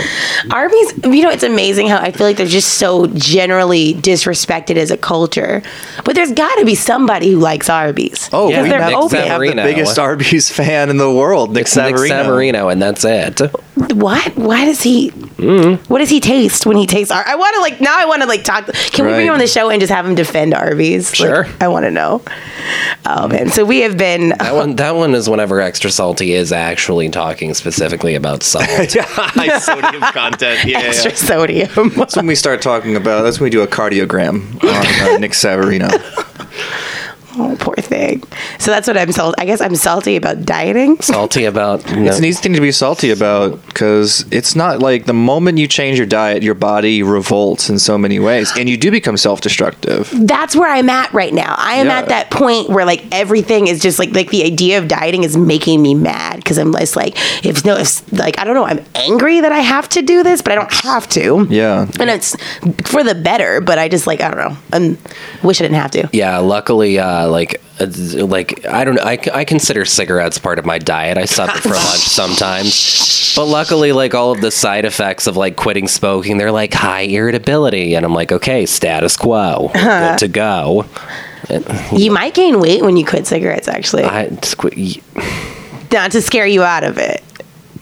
Arby's, 0.50 0.94
you 1.04 1.22
know, 1.22 1.30
it's 1.30 1.44
amazing 1.44 1.88
how 1.88 1.98
I 1.98 2.12
feel 2.12 2.26
like 2.26 2.38
they're 2.38 2.48
just 2.48 2.80
so 2.80 3.08
generally 3.08 3.94
disrespected 3.94 4.78
as 4.78 4.90
a 4.90 4.98
culture. 4.98 5.62
But 6.04 6.16
there's 6.16 6.32
got 6.32 6.56
to 6.56 6.66
be 6.66 6.76
somebody 6.76 7.32
who 7.32 7.40
likes 7.40 7.70
Arby's. 7.70 8.30
Oh, 8.34 8.48
because 8.48 8.64
we 8.64 8.70
they're 8.70 8.82
have 8.82 8.94
open. 8.94 9.20
Nick 9.20 9.28
have 9.28 9.42
the 9.42 9.56
biggest 9.56 9.99
Arby's 10.00 10.50
fan 10.50 10.90
in 10.90 10.98
the 10.98 11.12
world, 11.14 11.54
Nick 11.54 11.64
it's 11.64 11.76
Nick 11.76 11.96
Savarino. 11.96 12.10
Savarino, 12.26 12.72
and 12.72 12.82
that's 12.82 13.04
it. 13.06 13.40
What? 13.96 14.36
Why 14.36 14.66
does 14.66 14.82
he? 14.82 15.12
Mm-hmm. 15.12 15.86
What 15.92 16.00
does 16.00 16.10
he 16.10 16.20
taste 16.20 16.66
when 16.66 16.76
he 16.78 16.86
tastes? 16.86 17.12
Ar- 17.12 17.24
I 17.26 17.36
want 17.36 17.56
to 17.56 17.62
like 17.62 17.80
now. 17.80 17.96
I 17.98 18.06
want 18.06 18.22
to 18.22 18.28
like 18.28 18.44
talk. 18.44 18.66
Can 18.68 19.06
we 19.06 19.12
bring 19.14 19.28
him 19.28 19.34
on 19.34 19.40
the 19.40 19.48
show 19.48 19.70
and 19.70 19.80
just 19.80 19.92
have 19.92 20.06
him 20.06 20.16
defend 20.16 20.54
Arby's? 20.54 21.12
Like, 21.12 21.16
Sure. 21.30 21.48
I 21.62 21.68
want 21.70 21.86
to 21.86 21.92
know. 21.92 22.22
Oh 23.06 23.28
man. 23.28 23.50
So 23.50 23.64
we 23.66 23.80
have 23.82 23.98
been. 23.98 24.30
That 24.30 24.54
one, 24.56 24.76
that 24.78 24.96
one 24.96 25.16
is 25.16 25.30
whenever 25.30 25.62
extra 25.62 25.92
salty 25.92 26.34
is 26.34 26.52
actually 26.52 27.10
talking 27.10 27.54
specifically 27.54 28.16
about 28.16 28.44
salt. 28.44 28.66
High 28.70 29.60
sodium 29.60 30.02
content. 30.02 30.66
Yeah, 30.66 30.80
Extra 30.80 31.12
yeah. 31.12 31.18
sodium. 31.18 31.90
That's 31.96 32.16
when 32.16 32.28
we 32.28 32.36
start 32.36 32.62
talking 32.62 32.96
about. 32.96 33.24
That's 33.24 33.40
when 33.40 33.46
we 33.46 33.50
do 33.52 33.62
a 33.62 33.68
cardiogram 33.68 34.62
on 34.64 35.14
uh, 35.16 35.18
Nick 35.20 35.32
Savarino. 35.32 35.90
Oh, 37.40 37.56
poor 37.60 37.76
thing. 37.76 38.24
So 38.60 38.72
that's 38.72 38.88
what 38.88 38.98
I'm 38.98 39.12
salty. 39.12 39.36
I 39.42 39.46
guess 39.46 39.62
I'm 39.62 39.76
salty 39.76 40.16
about 40.16 40.46
dieting. 40.46 41.00
Salty 41.02 41.46
about. 41.46 41.88
You 41.90 41.98
know, 41.98 42.10
It's 42.10 42.20
an 42.20 42.26
easy 42.26 42.42
thing 42.42 42.54
to 42.54 42.62
be 42.62 42.72
salty 42.72 43.12
about 43.12 43.66
because 43.68 44.26
it's 44.32 44.56
not 44.56 44.80
like 44.80 45.06
the 45.06 45.14
moment 45.14 45.58
you 45.58 45.68
change 45.68 45.98
your 45.98 46.06
diet, 46.08 46.44
your 46.44 46.54
body 46.56 47.02
revolts 47.04 47.70
in 47.70 47.80
so 47.80 47.98
many 47.98 48.20
ways, 48.20 48.52
and 48.58 48.70
you 48.70 48.78
do 48.78 48.92
become 48.92 49.18
self-destructive. 49.18 50.10
That's 50.28 50.56
where 50.56 50.70
I'm 50.72 50.90
at 50.90 51.12
right 51.14 51.34
now. 51.34 51.56
I 51.58 51.76
am 51.76 51.88
Yeah. 51.88 52.00
at 52.00 52.10
that 52.10 52.30
point 52.32 52.70
where 52.70 52.86
like 52.86 53.04
everything 53.12 53.68
is 53.68 53.80
just 53.82 54.00
like 54.00 54.12
like 54.14 54.30
the 54.30 54.44
idea 54.44 54.78
of 54.78 54.88
dieting 54.88 55.24
is 55.24 55.36
making 55.38 55.82
me 55.82 55.94
mad 55.96 56.38
because 56.38 56.58
I'm 56.58 56.74
just 56.74 56.96
like 56.96 57.16
if 57.46 57.64
no 57.66 57.78
if 57.78 58.12
like 58.12 58.38
I 58.40 58.44
don't 58.44 58.56
know 58.56 58.66
I'm 58.66 58.84
angry 58.96 59.40
that 59.42 59.52
I 59.52 59.60
have 59.60 59.88
to 59.90 60.02
do 60.02 60.24
this, 60.24 60.42
but 60.42 60.52
I 60.52 60.56
don't 60.56 60.72
have 60.84 61.08
to. 61.10 61.48
Yeah. 61.50 61.88
And 62.00 62.10
it's 62.10 62.36
for 62.86 63.04
the 63.04 63.16
better, 63.16 63.62
but 63.62 63.78
I 63.80 63.88
just 63.90 64.06
like 64.08 64.22
I 64.22 64.30
don't 64.32 64.38
know. 64.40 64.58
I 64.74 65.46
wish 65.46 65.62
I 65.62 65.64
didn't 65.64 65.78
have 65.78 65.92
to. 65.92 66.10
Yeah, 66.12 66.38
luckily, 66.40 67.00
uh, 67.00 67.28
like, 67.30 67.62
uh, 67.80 67.88
like 68.26 68.66
I 68.66 68.84
don't. 68.84 69.00
I, 69.00 69.18
I 69.34 69.46
consider 69.46 69.86
cigarettes 69.86 70.38
part 70.38 70.60
of 70.60 70.66
my 70.66 70.78
diet. 70.78 71.18
I 71.18 71.26
suck 71.26 71.56
it 71.56 71.62
for 71.62 71.70
lunch 71.70 71.80
sometimes, 71.82 73.34
but 73.36 73.46
luckily, 73.46 73.92
like 73.92 74.14
all 74.14 74.32
of 74.32 74.42
the 74.42 74.52
side 74.52 74.86
effects 74.86 75.28
of 75.28 75.38
like 75.38 75.56
quitting 75.56 75.88
smoking, 75.88 76.38
they're 76.38 76.52
like 76.52 76.74
high 76.74 77.02
irritability, 77.02 77.96
and 77.96 78.06
I'm 78.06 78.14
like, 78.14 78.32
okay, 78.32 78.66
status 78.66 79.16
quo, 79.16 79.70
good 79.74 80.18
to 80.20 80.28
go. 80.28 80.86
You 81.92 82.12
might 82.12 82.34
gain 82.34 82.60
weight 82.60 82.82
when 82.84 82.98
you 82.98 83.06
quit 83.06 83.26
cigarettes. 83.26 83.68
Actually, 83.68 84.04
I 84.04 84.30
not 85.92 86.12
to 86.12 86.22
scare 86.22 86.46
you 86.46 86.64
out 86.64 86.84
of 86.84 86.98
it. 86.98 87.24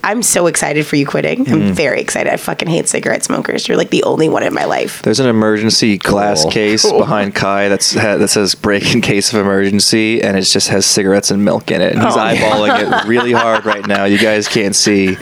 I'm 0.03 0.21
so 0.23 0.47
excited 0.47 0.85
for 0.85 0.95
you 0.95 1.05
quitting. 1.05 1.45
Mm. 1.45 1.51
I'm 1.53 1.73
very 1.73 1.99
excited. 1.99 2.31
I 2.31 2.37
fucking 2.37 2.67
hate 2.69 2.87
cigarette 2.87 3.23
smokers. 3.23 3.67
You're 3.67 3.77
like 3.77 3.89
the 3.89 4.03
only 4.03 4.29
one 4.29 4.43
in 4.43 4.53
my 4.53 4.63
life. 4.65 5.01
There's 5.01 5.19
an 5.19 5.27
emergency 5.27 5.97
glass 5.97 6.43
Cool. 6.43 6.51
case 6.51 6.89
behind 6.91 7.35
Kai 7.35 7.67
that's 7.67 7.91
that 7.93 8.29
says 8.29 8.55
"break 8.55 8.93
in 8.95 9.01
case 9.01 9.33
of 9.33 9.39
emergency," 9.39 10.21
and 10.21 10.37
it 10.37 10.43
just 10.43 10.69
has 10.69 10.85
cigarettes 10.85 11.31
and 11.31 11.43
milk 11.43 11.71
in 11.71 11.81
it. 11.81 11.93
And 11.93 12.03
he's 12.03 12.15
Oh. 12.15 12.19
eyeballing 12.19 12.79
it 13.03 13.07
really 13.07 13.31
hard 13.33 13.65
right 13.65 13.85
now. 13.85 14.05
You 14.05 14.17
guys 14.17 14.47
can't 14.47 14.75
see. 14.75 15.17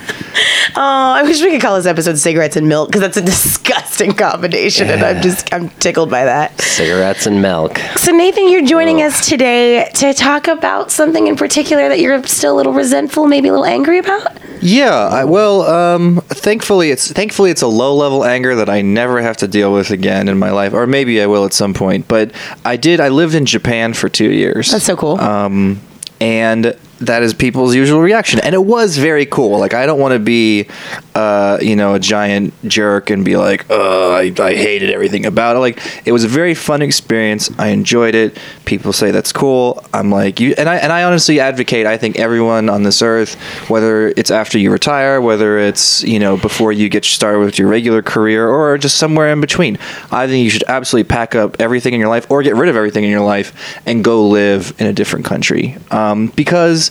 Oh, 0.76 0.82
I 1.14 1.24
wish 1.24 1.42
we 1.42 1.52
could 1.52 1.62
call 1.62 1.78
this 1.78 1.86
episode 1.86 2.18
"Cigarettes 2.18 2.56
and 2.56 2.68
Milk" 2.68 2.90
because 2.90 3.02
that's 3.02 3.18
a 3.18 3.22
disgusting 3.22 4.14
combination, 4.14 4.90
and 4.90 5.04
I'm 5.04 5.22
just 5.22 5.54
I'm 5.54 5.70
tickled 5.70 6.10
by 6.10 6.26
that. 6.26 6.60
Cigarettes 6.62 7.26
and 7.26 7.42
milk. 7.42 7.80
So 7.98 8.12
Nathan, 8.12 8.50
you're 8.52 8.66
joining 8.66 9.02
us 9.02 9.28
today 9.28 9.90
to 9.96 10.14
talk 10.14 10.48
about 10.48 10.92
something 10.92 11.28
in 11.28 11.36
particular 11.36 11.88
that 11.90 12.00
you're 12.00 12.22
still 12.26 12.56
a 12.56 12.58
little 12.58 12.74
resentful, 12.74 13.26
maybe 13.28 13.48
a 13.48 13.52
little 13.52 13.66
angry 13.66 14.00
about. 14.00 14.38
Yeah, 14.66 14.96
I, 14.96 15.26
well, 15.26 15.62
um, 15.62 16.22
thankfully 16.28 16.90
it's 16.90 17.12
thankfully 17.12 17.52
it's 17.52 17.62
a 17.62 17.68
low 17.68 17.96
level 17.96 18.26
anger 18.26 18.56
that 18.56 18.68
I 18.68 18.82
never 18.82 19.22
have 19.22 19.38
to 19.38 19.48
deal 19.48 19.72
with 19.72 19.92
again 19.92 20.28
in 20.28 20.40
my 20.40 20.50
life, 20.50 20.74
or 20.74 20.88
maybe 20.88 21.22
I 21.22 21.28
will 21.28 21.46
at 21.46 21.54
some 21.54 21.76
point. 21.76 22.08
But 22.08 22.32
I 22.66 22.76
did. 22.76 23.00
I 23.00 23.10
lived 23.10 23.36
in 23.36 23.46
Japan 23.46 23.94
for 23.94 24.10
two 24.10 24.32
years. 24.32 24.72
That's 24.72 24.86
so 24.86 24.96
cool. 24.96 25.20
Um, 25.20 25.82
and 26.20 26.76
that 27.00 27.24
is 27.24 27.34
people's 27.34 27.76
usual 27.76 28.02
reaction, 28.02 28.40
and 28.40 28.56
it 28.56 28.64
was 28.64 28.98
very 28.98 29.26
cool. 29.26 29.60
Like 29.60 29.74
I 29.74 29.86
don't 29.86 30.00
want 30.00 30.14
to 30.14 30.20
be, 30.20 30.68
uh, 31.14 31.60
you 31.62 31.76
know, 31.76 31.96
a 31.96 32.00
giant 32.00 32.54
jerk 32.68 33.10
and 33.10 33.26
be 33.26 33.36
like, 33.36 33.70
"Uh, 33.70 34.12
I, 34.12 34.34
I 34.40 34.56
hated 34.56 34.90
everything 34.92 35.26
about 35.26 35.56
it." 35.56 35.60
Like 35.60 35.80
it 36.06 36.12
was 36.12 36.24
a 36.24 36.28
very 36.28 36.54
fun 36.54 36.82
experience. 36.82 37.52
I 37.58 37.68
enjoyed 37.68 38.16
it. 38.16 38.38
People 38.66 38.94
say 38.94 39.12
that's 39.12 39.34
cool. 39.34 39.84
I'm 39.94 40.10
like 40.10 40.40
you, 40.40 40.56
and 40.58 40.70
I 40.70 40.78
and 40.78 40.92
I 40.92 41.04
honestly 41.04 41.40
advocate. 41.40 41.86
I 41.86 41.98
think 41.98 42.18
everyone 42.18 42.70
on 42.70 42.84
this 42.84 43.02
earth, 43.02 43.36
whether 43.70 44.08
it's 44.10 44.32
after 44.32 44.58
you 44.58 44.72
retire, 44.72 45.20
whether 45.20 45.60
it's 45.60 46.04
you 46.04 46.20
know 46.20 46.38
before 46.38 46.72
you 46.72 46.88
get 46.90 47.04
started 47.04 47.40
with 47.40 47.60
your 47.60 47.68
regular 47.68 48.02
career, 48.02 48.48
or 48.48 48.78
just 48.78 48.98
somewhere 48.98 49.32
in 49.32 49.42
between, 49.42 49.78
I 50.12 50.28
think 50.28 50.44
you 50.44 50.50
should 50.50 50.64
absolutely 50.68 51.10
pack 51.10 51.36
up 51.36 51.58
everything 51.60 51.94
in 51.94 52.00
your 52.00 52.10
life 52.10 52.30
or 52.30 52.42
get 52.42 52.56
rid 52.56 52.70
of 52.70 52.76
everything 52.76 53.04
in 53.04 53.10
your 53.10 53.26
life 53.26 53.82
and 53.86 54.04
go 54.04 54.28
live 54.28 54.74
in 54.80 54.88
a 54.88 54.94
different 54.94 55.26
country. 55.26 55.78
Um, 55.92 56.28
because 56.28 56.85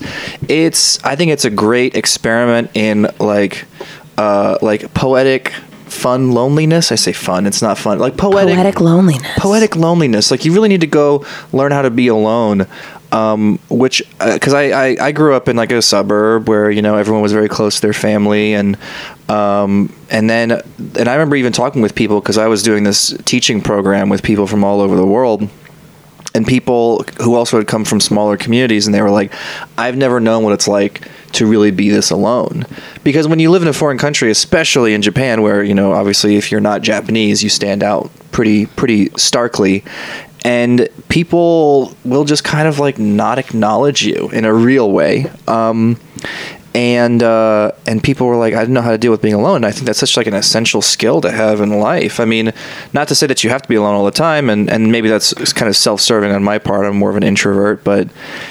it's, 0.49 1.03
I 1.05 1.17
think 1.17 1.31
it's 1.33 1.45
a 1.45 1.51
great 1.51 1.95
experiment 1.97 2.71
in 2.75 3.09
like, 3.19 3.67
uh, 4.19 4.59
like 4.63 4.93
poetic 4.95 5.53
fun 5.87 6.33
loneliness. 6.33 6.91
I 6.91 6.97
say 6.97 7.13
fun. 7.13 7.47
It's 7.47 7.63
not 7.63 7.79
fun. 7.79 7.99
Like 7.99 8.17
poetic, 8.17 8.55
Poetic 8.55 8.81
loneliness. 8.81 9.31
poetic 9.39 9.77
loneliness. 9.77 10.31
Like 10.31 10.45
you 10.45 10.53
really 10.53 10.69
need 10.69 10.81
to 10.81 10.87
go 10.89 11.25
learn 11.53 11.73
how 11.73 11.83
to 11.83 11.91
be 11.91 12.09
alone. 12.09 12.67
Um, 13.13 13.61
which, 13.71 14.03
because 14.19 14.55
I, 14.55 14.71
I 14.71 14.97
I 15.01 15.13
grew 15.13 15.35
up 15.35 15.49
in 15.49 15.55
like 15.55 15.71
a 15.71 15.81
suburb 15.81 16.49
where 16.49 16.69
you 16.69 16.83
know 16.83 16.97
everyone 16.97 17.23
was 17.23 17.31
very 17.33 17.49
close 17.49 17.77
to 17.77 17.83
their 17.83 17.93
family, 17.93 18.55
and 18.55 18.77
um, 19.29 19.93
and 20.11 20.29
then 20.29 20.51
and 20.51 21.09
I 21.09 21.13
remember 21.13 21.37
even 21.37 21.53
talking 21.53 21.81
with 21.81 21.95
people 21.95 22.21
because 22.21 22.39
I 22.39 22.49
was 22.49 22.65
doing 22.65 22.83
this 22.83 23.17
teaching 23.25 23.61
program 23.61 24.09
with 24.09 24.25
people 24.25 24.49
from 24.49 24.65
all 24.65 24.81
over 24.81 24.97
the 24.97 25.07
world 25.07 25.49
and 26.35 26.47
people 26.47 27.05
who 27.23 27.35
also 27.35 27.59
had 27.59 27.67
come 27.67 27.85
from 27.85 28.01
smaller 28.01 28.37
communities 28.37 28.87
and 28.87 28.95
they 28.95 29.03
were 29.03 29.11
like 29.11 29.33
i've 29.79 29.97
never 29.97 30.21
known 30.21 30.43
what 30.43 30.53
it's 30.53 30.69
like 30.69 31.09
to 31.33 31.47
really 31.47 31.73
be 31.73 31.91
this 31.91 32.13
alone. 32.13 32.65
Because 33.03 33.27
when 33.27 33.41
you 33.41 33.51
live 33.51 33.63
in 33.63 33.69
a 33.69 33.73
foreign 33.73 33.99
country 33.99 34.31
especially 34.31 34.95
in 34.95 35.03
japan 35.03 35.43
where 35.43 35.63
you 35.63 35.75
know 35.75 35.93
obviously 35.93 36.37
if 36.37 36.51
you're 36.51 36.61
not 36.61 36.83
japanese 36.83 37.43
you 37.43 37.49
stand 37.49 37.83
out 37.83 38.11
pretty 38.35 38.67
pretty 38.67 39.09
starkly. 39.17 39.85
And 40.47 40.91
people 41.09 41.97
will 42.05 42.25
just 42.25 42.45
kind 42.45 42.69
of 42.69 42.79
like 42.79 42.99
not 42.99 43.39
acknowledge 43.39 44.05
you 44.05 44.29
in 44.29 44.45
a 44.45 44.53
real 44.53 44.93
way. 44.93 45.31
Um, 45.49 45.99
and 46.75 47.23
uh, 47.23 47.71
and 47.87 48.03
people 48.03 48.27
were 48.27 48.37
like, 48.37 48.53
I 48.55 48.61
didn't 48.61 48.75
know 48.75 48.83
how 48.83 48.91
to 48.91 48.99
deal 48.99 49.13
with 49.13 49.23
being 49.23 49.35
alone. 49.35 49.57
And 49.57 49.67
I 49.67 49.71
think 49.71 49.87
that's 49.87 50.01
such 50.01 50.17
like 50.17 50.27
an 50.27 50.35
essential 50.35 50.83
skill 50.83 51.21
to 51.21 51.31
have 51.31 51.61
in 51.61 51.79
life. 51.79 52.19
I 52.19 52.25
mean, 52.25 52.53
not 52.93 53.07
to 53.09 53.15
say 53.15 53.29
that 53.29 53.45
you 53.45 53.51
have 53.51 53.63
to 53.63 53.69
be 53.69 53.77
alone 53.77 53.95
all 53.95 54.05
the 54.05 54.11
time, 54.11 54.51
and, 54.51 54.69
and 54.69 54.91
maybe 54.91 55.09
that's 55.09 55.33
kind 55.53 55.69
of 55.69 55.77
self-serving 55.77 56.33
on 56.33 56.43
my 56.43 56.59
part. 56.59 56.85
I'm 56.87 56.97
more 56.97 57.11
of 57.11 57.17
an 57.17 57.23
introvert, 57.23 57.85
but 57.85 58.09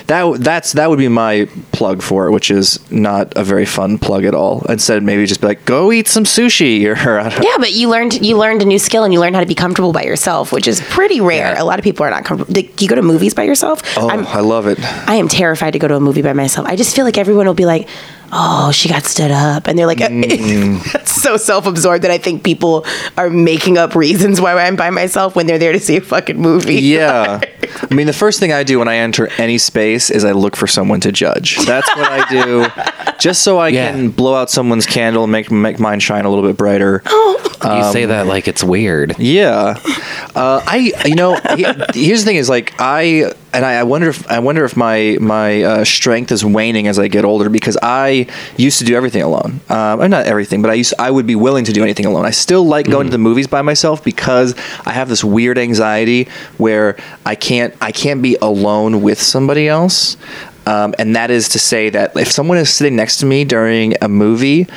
that 0.07 0.37
that's 0.39 0.71
that 0.73 0.89
would 0.89 0.99
be 0.99 1.09
my 1.09 1.49
plug 1.73 2.01
for 2.01 2.27
it, 2.27 2.31
which 2.31 2.49
is 2.49 2.79
not 2.89 3.33
a 3.35 3.43
very 3.43 3.65
fun 3.65 3.97
plug 3.97 4.23
at 4.23 4.33
all. 4.33 4.63
Instead, 4.69 5.03
maybe 5.03 5.25
just 5.25 5.41
be 5.41 5.47
like, 5.47 5.65
go 5.65 5.91
eat 5.91 6.07
some 6.07 6.23
sushi 6.23 6.85
or 7.05 7.19
I 7.19 7.27
don't- 7.29 7.43
Yeah, 7.43 7.57
but 7.59 7.73
you 7.73 7.89
learned 7.89 8.25
you 8.25 8.37
learned 8.37 8.61
a 8.61 8.65
new 8.65 8.79
skill 8.79 9.03
and 9.03 9.13
you 9.13 9.19
learned 9.19 9.35
how 9.35 9.41
to 9.41 9.47
be 9.47 9.55
comfortable 9.55 9.91
by 9.91 10.03
yourself, 10.03 10.53
which 10.53 10.67
is 10.67 10.79
pretty 10.89 11.19
rare. 11.19 11.53
Yeah. 11.53 11.61
A 11.61 11.65
lot 11.65 11.77
of 11.77 11.83
people 11.83 12.05
are 12.05 12.09
not 12.09 12.23
comfortable. 12.23 12.53
Do 12.53 12.61
you 12.79 12.87
go 12.87 12.95
to 12.95 13.01
movies 13.01 13.33
by 13.33 13.43
yourself? 13.43 13.81
Oh, 13.97 14.09
I'm, 14.09 14.25
I 14.27 14.39
love 14.39 14.65
it. 14.67 14.79
I 15.09 15.15
am 15.15 15.27
terrified 15.27 15.71
to 15.71 15.79
go 15.79 15.89
to 15.89 15.95
a 15.95 15.99
movie 15.99 16.21
by 16.21 16.31
myself. 16.33 16.67
I 16.67 16.77
just 16.77 16.95
feel 16.95 17.03
like 17.03 17.17
everyone 17.17 17.47
will 17.47 17.53
be 17.53 17.65
like, 17.65 17.89
"Oh, 18.33 18.71
she 18.71 18.89
got 18.89 19.03
stood 19.05 19.31
up," 19.31 19.67
and 19.67 19.77
they're 19.77 19.85
like, 19.87 19.97
Mm. 20.13 20.83
"That's 20.91 21.11
so 21.21 21.37
self-absorbed 21.37 22.03
that 22.03 22.11
I 22.11 22.17
think 22.17 22.43
people 22.43 22.85
are 23.17 23.29
making 23.29 23.77
up 23.77 23.95
reasons 23.95 24.41
why 24.41 24.53
I'm 24.55 24.75
by 24.75 24.89
myself 24.89 25.35
when 25.35 25.45
they're 25.47 25.59
there 25.59 25.71
to 25.73 25.79
see 25.79 25.97
a 25.97 26.01
fucking 26.01 26.39
movie." 26.39 26.75
Yeah. 26.93 27.41
I 27.89 27.93
mean, 27.93 28.07
the 28.07 28.13
first 28.13 28.39
thing 28.39 28.51
I 28.51 28.63
do 28.63 28.79
when 28.79 28.87
I 28.87 28.97
enter 28.97 29.29
any 29.37 29.57
space 29.57 30.09
is 30.09 30.23
I 30.25 30.31
look 30.31 30.55
for 30.55 30.67
someone 30.67 30.99
to 31.01 31.11
judge. 31.11 31.57
That's 31.65 31.87
what 31.95 32.11
I 32.11 32.29
do, 32.29 32.67
just 33.19 33.41
so 33.43 33.57
I 33.57 33.69
Yeah. 33.69 33.91
can 33.91 34.09
blow 34.09 34.35
out 34.35 34.49
someone's 34.51 34.85
candle 34.85 35.23
and 35.23 35.31
make 35.31 35.49
make 35.51 35.79
mine 35.79 35.99
shine 35.99 36.25
a 36.25 36.29
little 36.29 36.43
bit 36.47 36.57
brighter. 36.57 37.01
you 37.63 37.83
say 37.91 38.05
that 38.05 38.27
like 38.27 38.47
it's 38.47 38.63
weird. 38.63 39.15
Yeah, 39.19 39.75
uh, 40.35 40.61
I 40.67 40.91
you 41.05 41.15
know 41.15 41.35
here's 41.93 42.21
the 42.21 42.25
thing 42.25 42.35
is 42.35 42.49
like 42.49 42.73
I 42.79 43.31
and 43.53 43.63
I, 43.65 43.75
I 43.75 43.83
wonder 43.83 44.09
if 44.09 44.29
I 44.29 44.39
wonder 44.39 44.65
if 44.65 44.75
my 44.75 45.17
my 45.21 45.61
uh, 45.61 45.85
strength 45.85 46.31
is 46.31 46.43
waning 46.43 46.87
as 46.87 46.97
I 46.97 47.07
get 47.07 47.23
older 47.23 47.49
because 47.49 47.77
I 47.81 48.27
used 48.57 48.79
to 48.79 48.85
do 48.85 48.95
everything 48.95 49.21
alone. 49.21 49.61
Um, 49.69 50.01
or 50.01 50.09
not 50.09 50.25
everything, 50.25 50.61
but 50.61 50.71
I 50.71 50.73
used 50.73 50.93
I 50.97 51.11
would 51.11 51.27
be 51.27 51.35
willing 51.35 51.65
to 51.65 51.73
do 51.73 51.83
anything 51.83 52.05
alone. 52.05 52.25
I 52.25 52.31
still 52.31 52.65
like 52.65 52.87
going 52.87 53.07
to 53.07 53.11
the 53.11 53.17
movies 53.17 53.47
by 53.47 53.61
myself 53.61 54.03
because 54.03 54.55
I 54.85 54.91
have 54.91 55.07
this 55.07 55.23
weird 55.23 55.57
anxiety 55.57 56.27
where 56.57 56.97
I 57.25 57.35
can't 57.35 57.75
I 57.79 57.91
can't 57.91 58.21
be 58.21 58.35
alone 58.41 59.01
with 59.01 59.21
somebody 59.21 59.67
else. 59.67 60.17
Um, 60.65 60.95
and 60.97 61.15
that 61.15 61.29
is 61.29 61.49
to 61.49 61.59
say 61.59 61.89
that 61.89 62.15
if 62.15 62.31
someone 62.31 62.57
is 62.57 62.73
sitting 62.73 62.95
next 62.95 63.17
to 63.17 63.25
me 63.25 63.43
during 63.43 63.95
a 64.01 64.07
movie, 64.07 64.67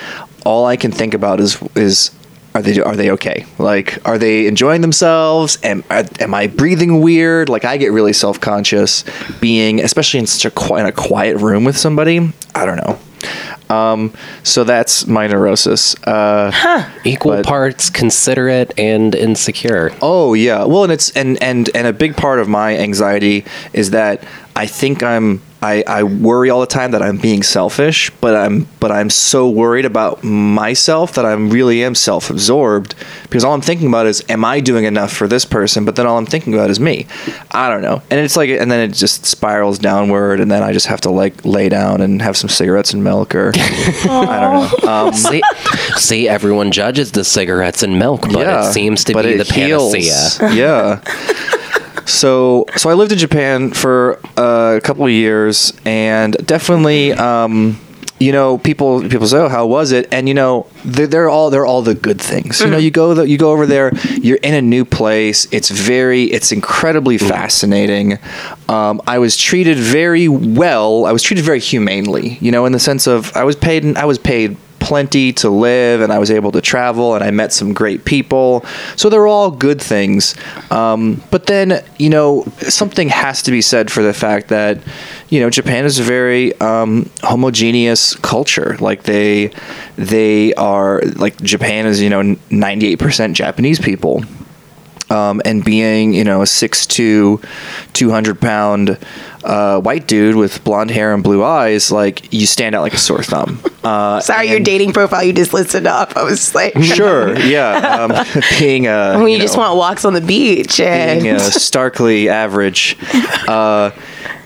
all 0.45 0.67
I 0.67 0.77
can 0.77 0.93
think 0.93 1.15
about 1.15 1.41
is 1.41 1.59
is 1.75 2.11
are 2.57 2.63
they 2.63 2.81
are 2.81 2.97
they 2.97 3.11
okay? 3.11 3.45
Like, 3.59 3.99
are 4.09 4.17
they 4.17 4.47
enjoying 4.47 4.81
themselves? 4.81 5.59
Am 5.63 5.85
am 5.91 6.33
I 6.35 6.47
breathing 6.47 7.03
weird? 7.03 7.51
Like, 7.51 7.67
I 7.67 7.77
get 7.77 7.93
really 7.93 8.15
self 8.15 8.41
conscious 8.41 9.05
being, 9.41 9.81
especially 9.81 10.21
in 10.21 10.27
such 10.27 10.47
a 10.47 10.51
quiet, 10.51 10.81
in 10.81 10.87
a 10.87 10.93
quiet 10.93 11.37
room 11.37 11.65
with 11.65 11.77
somebody. 11.77 12.33
I 12.55 12.65
don't 12.65 12.77
know. 12.79 12.99
Um, 13.69 14.13
so 14.43 14.65
that's 14.65 15.07
my 15.07 15.27
neurosis. 15.27 15.95
Uh, 16.05 16.89
Equal 17.05 17.33
But- 17.33 17.47
parts 17.47 17.91
considerate 17.91 18.73
and 18.79 19.15
insecure. 19.15 19.93
Oh 20.01 20.33
yeah. 20.35 20.65
Well, 20.65 20.85
and 20.85 20.93
it's 20.93 21.11
and 21.11 21.41
and 21.43 21.69
and 21.75 21.87
a 21.87 21.93
big 21.93 22.17
part 22.17 22.39
of 22.39 22.49
my 22.49 22.77
anxiety 22.79 23.45
is 23.75 23.91
that 23.91 24.25
I 24.57 24.67
think 24.67 25.03
I'm 25.03 25.43
I, 25.63 25.83
I 25.87 26.03
worry 26.03 26.51
all 26.51 26.61
the 26.61 26.67
time 26.67 26.91
that 26.93 27.03
I'm 27.03 27.17
being 27.17 27.43
selfish, 27.43 28.11
but 28.21 28.37
I'm 28.37 28.69
but 28.79 28.93
I'm 28.93 29.11
so 29.11 29.49
worried 29.49 29.85
about 29.85 30.23
myself 30.23 31.15
that 31.15 31.25
I 31.25 31.33
really 31.33 31.83
am 31.83 31.95
self-absorbed 31.95 32.95
because 33.23 33.43
all 33.43 33.53
I'm 33.55 33.63
thinking 33.63 33.89
about 33.89 34.07
is 34.07 34.23
am 34.29 34.45
I 34.45 34.61
doing 34.61 34.85
enough 34.85 35.13
for 35.13 35.27
this 35.27 35.45
person? 35.45 35.85
But 35.85 35.97
then 35.97 36.07
all 36.07 36.19
I'm 36.19 36.27
thinking 36.27 36.55
about 36.55 36.71
is 36.71 36.79
me. 36.79 37.07
I 37.51 37.69
don't 37.71 37.83
know. 37.83 38.03
And 38.11 38.21
it's 38.21 38.37
like 38.37 38.51
and 38.51 38.71
then 38.71 38.89
it 38.89 38.95
just 38.95 39.25
spirals 39.27 39.79
downward 39.79 40.41
and 40.41 40.51
then 40.51 40.63
I 40.63 40.73
just 40.73 40.87
have 40.87 41.01
to 41.03 41.11
like 41.11 41.45
lay 41.45 41.69
down 41.69 42.01
and 42.01 42.21
have 42.23 42.37
some 42.37 42.51
cigarettes 42.51 42.93
and 42.93 43.03
milk 43.03 43.35
or 43.35 43.53
I 43.57 44.39
don't 44.41 44.83
know. 44.83 44.87
Um, 44.97 45.13
see, 45.13 45.43
see, 45.97 46.29
everyone 46.29 46.71
judges 46.71 47.13
the 47.13 47.25
cigarettes 47.25 47.83
and 47.83 47.99
milk, 47.99 48.23
but 48.33 48.47
it 48.47 48.73
seems 48.73 49.05
to 49.05 49.13
but 49.13 49.25
be 49.25 49.33
it 49.33 49.39
the 49.47 49.53
heals. 49.53 49.93
panacea. 49.93 50.55
Yeah. 50.55 51.01
So, 52.07 52.67
so 52.77 52.89
I 52.89 52.95
lived 52.95 53.13
in 53.13 53.19
Japan 53.19 53.73
for 53.73 54.19
uh, 54.37 54.77
a 54.77 54.81
couple 54.81 55.05
of 55.05 55.11
years, 55.11 55.73
and 55.85 56.35
definitely, 56.47 57.13
um, 57.13 57.79
you 58.19 58.33
know, 58.33 58.59
people 58.59 59.03
people 59.09 59.27
say, 59.27 59.39
"Oh, 59.39 59.49
how 59.49 59.67
was 59.67 59.93
it?" 59.93 60.09
And 60.13 60.29
you 60.29 60.35
know, 60.35 60.67
they're, 60.85 61.07
they're 61.07 61.29
all 61.29 61.51
they're 61.51 61.67
all 61.67 61.83
the 61.83 61.95
good 61.95 62.21
things. 62.21 62.61
You 62.61 62.71
know, 62.71 62.79
you 62.79 62.91
go 62.91 63.13
the, 63.13 63.29
you 63.29 63.37
go 63.37 63.53
over 63.53 63.67
there, 63.67 63.93
you're 64.23 64.39
in 64.39 64.55
a 64.55 64.63
new 64.63 64.85
place. 64.85 65.47
It's 65.53 65.69
very, 65.69 66.25
it's 66.25 66.53
incredibly 66.53 67.19
fascinating. 67.19 68.19
Um, 68.69 69.03
I 69.07 69.19
was 69.19 69.37
treated 69.37 69.77
very 69.77 70.29
well. 70.29 71.05
I 71.07 71.13
was 71.13 71.23
treated 71.23 71.45
very 71.45 71.61
humanely. 71.61 72.39
You 72.41 72.53
know, 72.53 72.67
in 72.67 72.73
the 72.73 72.79
sense 72.81 73.07
of 73.07 73.37
I 73.37 73.45
was 73.45 73.57
paid. 73.57 73.97
I 73.97 74.05
was 74.07 74.19
paid 74.19 74.57
plenty 74.87 75.33
to 75.33 75.51
live 75.51 76.01
and 76.01 76.13
I 76.13 76.21
was 76.21 76.31
able 76.31 76.53
to 76.53 76.61
travel 76.61 77.17
and 77.17 77.25
I 77.25 77.33
met 77.33 77.53
some 77.53 77.73
great 77.73 78.05
people. 78.05 78.65
So 78.95 79.09
they're 79.09 79.27
all 79.27 79.51
good 79.51 79.83
things. 79.83 80.37
Um, 80.71 81.21
but 81.33 81.47
then, 81.47 81.83
you 81.99 82.09
know, 82.09 82.45
something 82.61 83.09
has 83.09 83.43
to 83.43 83.51
be 83.51 83.63
said 83.63 83.91
for 83.91 84.05
the 84.05 84.15
fact 84.15 84.47
that, 84.47 84.79
you 85.29 85.41
know, 85.41 85.51
Japan 85.51 85.87
is 85.87 85.99
a 85.99 86.05
very 86.05 86.55
um, 86.61 87.11
homogeneous 87.23 88.15
culture. 88.15 88.77
Like 88.79 89.03
they, 89.03 89.51
they 89.97 90.55
are 90.55 91.01
like 91.17 91.37
Japan 91.43 91.87
is, 91.87 92.01
you 92.01 92.09
know, 92.09 92.23
98% 92.23 93.33
Japanese 93.33 93.81
people. 93.81 94.23
Um, 95.09 95.41
and 95.45 95.65
being, 95.65 96.15
you 96.15 96.25
know, 96.25 96.43
a 96.43 96.47
6'2", 96.47 97.45
200 97.93 98.41
pound 98.41 98.99
uh, 99.47 99.81
white 99.81 100.09
dude 100.09 100.35
with 100.35 100.63
blonde 100.65 100.91
hair 100.91 101.15
and 101.15 101.23
blue 101.23 101.45
eyes, 101.45 101.93
like 101.93 102.33
you 102.33 102.47
stand 102.47 102.75
out 102.75 102.83
like 102.83 102.95
a 102.95 102.99
sore 102.99 103.23
thumb. 103.23 103.61
Uh, 103.87 104.21
Sorry, 104.21 104.51
your 104.51 104.59
dating 104.59 104.93
profile 104.93 105.23
you 105.23 105.33
just 105.33 105.55
listed 105.55 105.87
up. 105.87 106.17
I 106.17 106.25
was 106.25 106.57
like, 106.57 106.77
Sure, 106.83 107.39
yeah. 107.47 108.01
Um, 108.01 108.43
being 108.59 108.89
a 108.89 109.17
when 109.17 109.29
you, 109.29 109.37
you 109.37 109.39
just 109.39 109.55
know, 109.55 109.61
want 109.61 109.79
walks 109.79 110.05
on 110.05 110.13
the 110.13 110.21
beach 110.21 110.81
and 110.81 111.23
being 111.23 111.39
starkly 111.39 112.29
average. 112.29 112.97
Uh, 113.47 113.93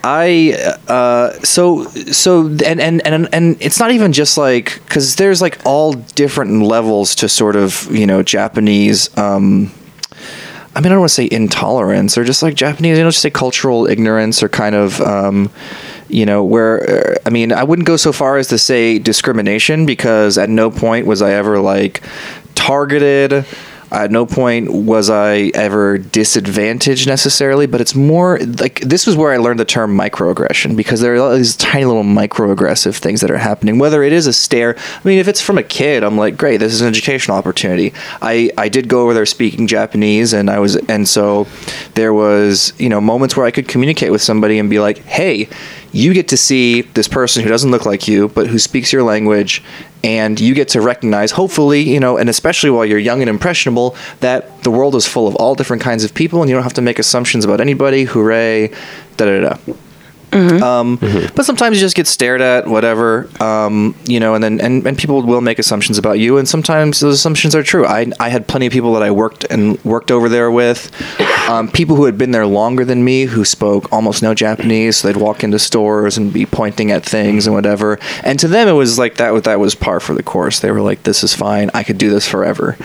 I 0.04 0.74
uh, 0.88 1.32
so 1.42 1.84
so 1.84 2.48
and 2.48 2.82
and 2.82 3.00
and 3.06 3.28
and 3.32 3.56
it's 3.60 3.80
not 3.80 3.92
even 3.92 4.12
just 4.12 4.36
like 4.36 4.74
because 4.86 5.16
there's 5.16 5.40
like 5.40 5.58
all 5.64 5.94
different 5.94 6.62
levels 6.62 7.14
to 7.14 7.28
sort 7.28 7.56
of 7.56 7.90
you 7.90 8.06
know 8.06 8.22
Japanese. 8.22 9.16
Um, 9.16 9.72
I 10.74 10.80
mean, 10.80 10.86
I 10.86 10.94
don't 10.94 11.00
want 11.00 11.10
to 11.10 11.14
say 11.14 11.28
intolerance 11.30 12.16
or 12.16 12.24
just 12.24 12.42
like 12.42 12.54
Japanese, 12.54 12.96
you 12.96 13.02
know, 13.02 13.10
just 13.10 13.22
say 13.22 13.30
cultural 13.30 13.88
ignorance 13.88 14.42
or 14.42 14.48
kind 14.48 14.76
of, 14.76 15.00
um, 15.00 15.50
you 16.08 16.24
know, 16.24 16.44
where, 16.44 17.16
uh, 17.16 17.18
I 17.26 17.30
mean, 17.30 17.52
I 17.52 17.64
wouldn't 17.64 17.86
go 17.86 17.96
so 17.96 18.12
far 18.12 18.36
as 18.36 18.48
to 18.48 18.58
say 18.58 18.98
discrimination 18.98 19.84
because 19.84 20.38
at 20.38 20.48
no 20.48 20.70
point 20.70 21.06
was 21.06 21.22
I 21.22 21.32
ever 21.32 21.58
like 21.58 22.02
targeted. 22.54 23.44
At 23.92 24.10
no 24.10 24.24
point 24.24 24.72
was 24.72 25.10
I 25.10 25.50
ever 25.54 25.98
disadvantaged 25.98 27.08
necessarily, 27.08 27.66
but 27.66 27.80
it's 27.80 27.94
more 27.94 28.38
like 28.38 28.80
this 28.80 29.06
was 29.06 29.16
where 29.16 29.32
I 29.32 29.38
learned 29.38 29.58
the 29.58 29.64
term 29.64 29.96
microaggression 29.96 30.76
because 30.76 31.00
there 31.00 31.16
are 31.16 31.36
these 31.36 31.56
tiny 31.56 31.84
little 31.84 32.04
microaggressive 32.04 32.96
things 32.96 33.20
that 33.20 33.30
are 33.30 33.38
happening. 33.38 33.78
Whether 33.78 34.02
it 34.02 34.12
is 34.12 34.26
a 34.26 34.32
stare, 34.32 34.76
I 34.78 35.00
mean, 35.08 35.18
if 35.18 35.26
it's 35.26 35.40
from 35.40 35.58
a 35.58 35.62
kid, 35.62 36.04
I'm 36.04 36.16
like, 36.16 36.36
great, 36.36 36.58
this 36.58 36.72
is 36.72 36.80
an 36.82 36.88
educational 36.88 37.36
opportunity. 37.36 37.92
I, 38.22 38.50
I 38.56 38.68
did 38.68 38.88
go 38.88 39.02
over 39.02 39.14
there 39.14 39.26
speaking 39.26 39.66
Japanese, 39.66 40.32
and 40.32 40.50
I 40.50 40.60
was, 40.60 40.76
and 40.76 41.08
so 41.08 41.48
there 41.94 42.14
was, 42.14 42.72
you 42.78 42.88
know, 42.88 43.00
moments 43.00 43.36
where 43.36 43.46
I 43.46 43.50
could 43.50 43.66
communicate 43.66 44.12
with 44.12 44.22
somebody 44.22 44.58
and 44.58 44.70
be 44.70 44.78
like, 44.78 44.98
hey, 44.98 45.48
you 45.92 46.14
get 46.14 46.28
to 46.28 46.36
see 46.36 46.82
this 46.82 47.08
person 47.08 47.42
who 47.42 47.48
doesn't 47.48 47.70
look 47.70 47.84
like 47.86 48.06
you, 48.06 48.28
but 48.28 48.46
who 48.46 48.58
speaks 48.58 48.92
your 48.92 49.02
language, 49.02 49.62
and 50.02 50.38
you 50.40 50.54
get 50.54 50.68
to 50.68 50.80
recognize, 50.80 51.32
hopefully, 51.32 51.82
you 51.82 52.00
know, 52.00 52.16
and 52.16 52.28
especially 52.28 52.70
while 52.70 52.84
you're 52.84 52.98
young 52.98 53.20
and 53.20 53.28
impressionable, 53.28 53.96
that 54.20 54.62
the 54.62 54.70
world 54.70 54.94
is 54.94 55.06
full 55.06 55.26
of 55.26 55.34
all 55.36 55.54
different 55.54 55.82
kinds 55.82 56.04
of 56.04 56.14
people, 56.14 56.40
and 56.42 56.48
you 56.48 56.54
don't 56.56 56.62
have 56.62 56.74
to 56.74 56.82
make 56.82 56.98
assumptions 56.98 57.44
about 57.44 57.60
anybody. 57.60 58.04
Hooray! 58.04 58.68
Da 59.16 59.26
da 59.26 59.40
da. 59.40 59.74
Um, 60.32 60.96
But 61.34 61.44
sometimes 61.44 61.76
you 61.76 61.80
just 61.80 61.96
get 61.96 62.06
stared 62.06 62.40
at, 62.40 62.68
whatever, 62.68 63.28
um, 63.42 63.96
you 64.04 64.20
know, 64.20 64.34
and 64.34 64.44
then 64.44 64.60
and, 64.60 64.86
and 64.86 64.96
people 64.96 65.22
will 65.22 65.40
make 65.40 65.58
assumptions 65.58 65.98
about 65.98 66.20
you, 66.20 66.38
and 66.38 66.48
sometimes 66.48 67.00
those 67.00 67.14
assumptions 67.16 67.54
are 67.56 67.64
true. 67.64 67.84
I, 67.84 68.12
I 68.20 68.28
had 68.28 68.46
plenty 68.46 68.66
of 68.66 68.72
people 68.72 68.92
that 68.94 69.02
I 69.02 69.10
worked 69.10 69.44
and 69.50 69.82
worked 69.84 70.12
over 70.12 70.28
there 70.28 70.48
with, 70.50 70.88
um, 71.48 71.68
people 71.68 71.96
who 71.96 72.04
had 72.04 72.18
been 72.18 72.30
there 72.30 72.46
longer 72.46 72.84
than 72.84 73.04
me 73.04 73.24
who 73.24 73.44
spoke 73.44 73.92
almost 73.92 74.22
no 74.22 74.34
Japanese. 74.34 74.98
So 74.98 75.08
they'd 75.08 75.20
walk 75.20 75.42
into 75.42 75.58
stores 75.58 76.16
and 76.16 76.32
be 76.32 76.46
pointing 76.46 76.90
at 76.90 77.04
things 77.04 77.46
and 77.46 77.54
whatever, 77.54 77.98
and 78.22 78.38
to 78.40 78.48
them 78.48 78.68
it 78.68 78.72
was 78.72 78.98
like 78.98 79.16
that. 79.16 79.44
That 79.44 79.60
was 79.60 79.74
par 79.74 80.00
for 80.00 80.14
the 80.14 80.22
course. 80.22 80.60
They 80.60 80.70
were 80.70 80.82
like, 80.82 81.02
"This 81.02 81.22
is 81.24 81.34
fine. 81.34 81.70
I 81.74 81.82
could 81.82 81.98
do 81.98 82.10
this 82.10 82.28
forever." 82.28 82.76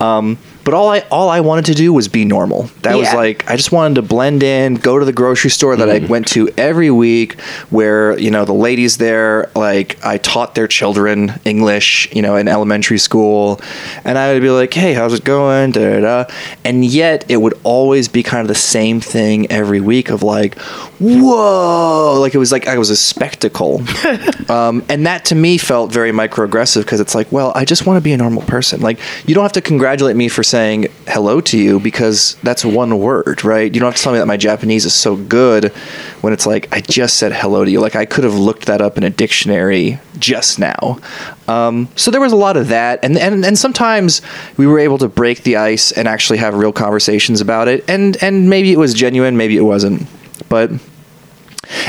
Um, 0.00 0.38
but 0.68 0.74
all 0.74 0.90
I 0.90 0.98
all 1.10 1.30
I 1.30 1.40
wanted 1.40 1.64
to 1.64 1.74
do 1.74 1.94
was 1.94 2.08
be 2.08 2.26
normal. 2.26 2.64
That 2.82 2.94
was 2.94 3.10
like 3.14 3.50
I 3.50 3.56
just 3.56 3.72
wanted 3.72 3.94
to 3.94 4.02
blend 4.02 4.42
in, 4.42 4.74
go 4.74 4.98
to 4.98 5.04
the 5.06 5.14
grocery 5.14 5.48
store 5.48 5.74
that 5.76 5.88
I 5.88 6.00
mm. 6.00 6.10
went 6.10 6.28
to 6.28 6.50
every 6.58 6.90
week, 6.90 7.40
where 7.70 8.18
you 8.18 8.30
know 8.30 8.44
the 8.44 8.52
ladies 8.52 8.98
there, 8.98 9.50
like 9.56 10.04
I 10.04 10.18
taught 10.18 10.54
their 10.54 10.68
children 10.68 11.32
English, 11.46 12.14
you 12.14 12.20
know, 12.20 12.36
in 12.36 12.48
elementary 12.48 12.98
school, 12.98 13.62
and 14.04 14.18
I 14.18 14.34
would 14.34 14.42
be 14.42 14.50
like, 14.50 14.74
"Hey, 14.74 14.92
how's 14.92 15.14
it 15.14 15.24
going?" 15.24 15.70
Da, 15.70 15.88
da, 15.88 16.00
da. 16.00 16.34
And 16.66 16.84
yet 16.84 17.24
it 17.30 17.38
would 17.38 17.58
always 17.64 18.06
be 18.06 18.22
kind 18.22 18.42
of 18.42 18.48
the 18.48 18.54
same 18.54 19.00
thing 19.00 19.50
every 19.50 19.80
week 19.80 20.10
of 20.10 20.22
like, 20.22 20.58
"Whoa!" 20.98 22.18
Like 22.20 22.34
it 22.34 22.38
was 22.38 22.52
like 22.52 22.66
I 22.66 22.78
was 22.78 22.90
a 22.90 22.96
spectacle, 22.96 23.82
um, 24.48 24.84
and 24.88 25.06
that 25.06 25.26
to 25.26 25.34
me 25.34 25.58
felt 25.58 25.92
very 25.92 26.12
microaggressive 26.12 26.82
because 26.82 27.00
it's 27.00 27.14
like, 27.14 27.30
well, 27.30 27.52
I 27.54 27.64
just 27.64 27.86
want 27.86 27.96
to 27.98 28.00
be 28.00 28.12
a 28.12 28.16
normal 28.16 28.42
person. 28.42 28.80
Like 28.80 28.98
you 29.26 29.34
don't 29.34 29.44
have 29.44 29.52
to 29.52 29.60
congratulate 29.60 30.16
me 30.16 30.28
for 30.28 30.42
saying 30.42 30.86
hello 31.06 31.40
to 31.42 31.58
you 31.58 31.80
because 31.80 32.36
that's 32.42 32.64
one 32.64 32.98
word, 32.98 33.44
right? 33.44 33.72
You 33.72 33.80
don't 33.80 33.88
have 33.88 33.96
to 33.96 34.02
tell 34.02 34.12
me 34.12 34.18
that 34.18 34.26
my 34.26 34.36
Japanese 34.36 34.84
is 34.84 34.94
so 34.94 35.16
good 35.16 35.72
when 36.20 36.32
it's 36.32 36.46
like 36.46 36.68
I 36.72 36.80
just 36.80 37.18
said 37.18 37.32
hello 37.32 37.64
to 37.64 37.70
you. 37.70 37.80
Like 37.80 37.96
I 37.96 38.04
could 38.04 38.24
have 38.24 38.34
looked 38.34 38.66
that 38.66 38.80
up 38.80 38.96
in 38.96 39.04
a 39.04 39.10
dictionary 39.10 40.00
just 40.18 40.58
now. 40.58 40.98
Um, 41.46 41.88
so 41.96 42.10
there 42.10 42.20
was 42.20 42.32
a 42.32 42.36
lot 42.36 42.56
of 42.56 42.68
that, 42.68 43.04
and 43.04 43.16
and 43.16 43.44
and 43.44 43.58
sometimes 43.58 44.20
we 44.56 44.66
were 44.66 44.78
able 44.78 44.98
to 44.98 45.08
break 45.08 45.42
the 45.42 45.56
ice 45.56 45.92
and 45.92 46.06
actually 46.06 46.38
have 46.38 46.54
real 46.54 46.72
conversations 46.72 47.40
about 47.40 47.68
it, 47.68 47.84
and 47.88 48.22
and 48.22 48.50
maybe 48.50 48.72
it 48.72 48.78
was 48.78 48.94
genuine, 48.94 49.36
maybe 49.36 49.56
it 49.56 49.62
wasn't, 49.62 50.06
but 50.48 50.70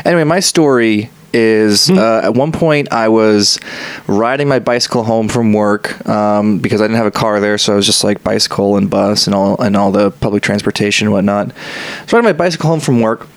anyway, 0.05 0.23
my 0.23 0.39
story 0.39 1.09
is 1.33 1.89
uh, 1.89 2.21
at 2.23 2.33
one 2.33 2.51
point 2.51 2.91
I 2.91 3.09
was 3.09 3.59
riding 4.07 4.47
my 4.47 4.59
bicycle 4.59 5.03
home 5.03 5.29
from 5.29 5.53
work 5.53 6.07
um, 6.07 6.59
because 6.59 6.81
I 6.81 6.85
didn't 6.85 6.97
have 6.97 7.05
a 7.05 7.11
car 7.11 7.39
there, 7.39 7.57
so 7.57 7.73
I 7.73 7.75
was 7.75 7.85
just 7.85 8.03
like 8.03 8.23
bicycle 8.23 8.77
and 8.77 8.89
bus 8.89 9.27
and 9.27 9.35
all 9.35 9.61
and 9.61 9.77
all 9.77 9.91
the 9.91 10.11
public 10.11 10.43
transportation 10.43 11.07
and 11.07 11.13
whatnot. 11.13 11.51
So 12.07 12.17
I 12.17 12.19
riding 12.19 12.25
my 12.25 12.33
bicycle 12.33 12.69
home 12.69 12.79
from 12.79 13.01
work, 13.01 13.27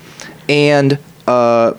and 0.49 0.97
uh, 1.27 1.73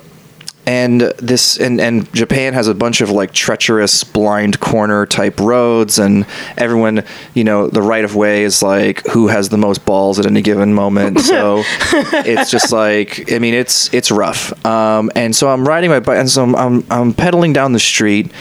and 0.67 1.01
this 1.19 1.59
and 1.59 1.81
and 1.81 2.13
Japan 2.15 2.55
has 2.55 2.69
a 2.69 2.75
bunch 2.75 3.01
of 3.01 3.11
like 3.11 3.33
treacherous 3.33 4.05
blind 4.05 4.61
corner 4.61 5.07
type 5.07 5.39
roads 5.41 5.99
and 5.99 6.27
everyone 6.57 7.05
you 7.35 7.45
know 7.45 7.69
the 7.69 7.83
right 7.83 8.05
of 8.05 8.15
way 8.15 8.45
is 8.45 8.63
like 8.63 9.07
who 9.09 9.29
has 9.29 9.49
the 9.49 9.59
most 9.59 9.85
balls 9.85 10.19
at 10.19 10.27
any 10.27 10.43
given 10.43 10.73
moment. 10.73 11.21
So 11.21 11.63
it's 12.25 12.51
just 12.51 12.73
like 12.73 13.31
I 13.33 13.39
mean 13.39 13.55
it's 13.55 13.93
it's 13.93 14.11
rough. 14.11 14.65
Um, 14.65 15.11
and 15.15 15.35
so 15.35 15.49
I'm 15.49 15.67
riding 15.67 15.91
my 15.91 16.01
bike 16.01 16.19
and 16.19 16.31
so 16.31 16.43
I'm, 16.43 16.57
I'm 16.57 16.87
I'm 16.91 17.15
pedaling 17.15 17.53
down 17.53 17.73
the 17.73 17.79
street 17.79 18.33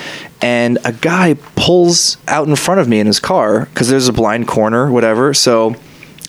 and 0.41 0.77
a 0.85 0.91
guy 0.91 1.35
pulls 1.55 2.17
out 2.27 2.47
in 2.47 2.55
front 2.55 2.79
of 2.81 2.87
me 2.87 2.99
in 2.99 3.07
his 3.07 3.19
car 3.19 3.65
because 3.65 3.89
there's 3.89 4.07
a 4.07 4.13
blind 4.13 4.47
corner 4.47 4.91
whatever. 4.91 5.33
So 5.33 5.75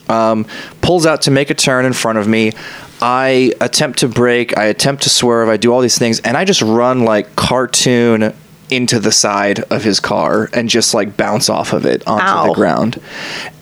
um, 0.08 0.46
pulls 0.80 1.06
out 1.06 1.22
to 1.22 1.30
make 1.30 1.50
a 1.50 1.54
turn 1.54 1.84
in 1.84 1.92
front 1.92 2.18
of 2.18 2.28
me. 2.28 2.52
I 3.00 3.52
attempt 3.60 4.00
to 4.00 4.08
brake, 4.08 4.56
I 4.56 4.64
attempt 4.64 5.02
to 5.04 5.10
swerve, 5.10 5.48
I 5.48 5.56
do 5.56 5.72
all 5.72 5.80
these 5.80 5.98
things, 5.98 6.20
and 6.20 6.36
I 6.36 6.44
just 6.44 6.62
run 6.62 7.04
like 7.04 7.36
cartoon 7.36 8.34
into 8.70 8.98
the 8.98 9.12
side 9.12 9.60
of 9.70 9.84
his 9.84 10.00
car 10.00 10.48
and 10.52 10.68
just 10.68 10.94
like 10.94 11.16
bounce 11.16 11.48
off 11.48 11.72
of 11.72 11.86
it 11.86 12.06
onto 12.06 12.24
Ow. 12.24 12.46
the 12.46 12.54
ground. 12.54 13.00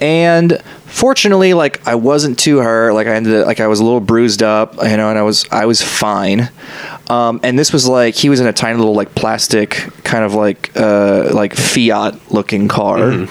And 0.00 0.62
fortunately, 0.86 1.54
like 1.54 1.86
I 1.86 1.96
wasn't 1.96 2.38
too 2.38 2.58
hurt. 2.58 2.92
Like 2.94 3.06
I 3.06 3.14
ended 3.14 3.40
up, 3.40 3.46
like 3.46 3.60
I 3.60 3.66
was 3.66 3.80
a 3.80 3.84
little 3.84 4.00
bruised 4.00 4.42
up, 4.42 4.74
you 4.76 4.96
know, 4.96 5.10
and 5.10 5.18
I 5.18 5.22
was 5.22 5.46
I 5.50 5.66
was 5.66 5.82
fine. 5.82 6.50
Um, 7.08 7.40
and 7.42 7.58
this 7.58 7.72
was 7.72 7.88
like 7.88 8.14
he 8.14 8.28
was 8.28 8.40
in 8.40 8.46
a 8.46 8.52
tiny 8.52 8.78
little 8.78 8.94
like 8.94 9.14
plastic 9.14 9.70
kind 10.04 10.24
of 10.24 10.34
like 10.34 10.70
uh, 10.76 11.30
like 11.32 11.54
Fiat 11.54 12.32
looking 12.32 12.68
car. 12.68 13.26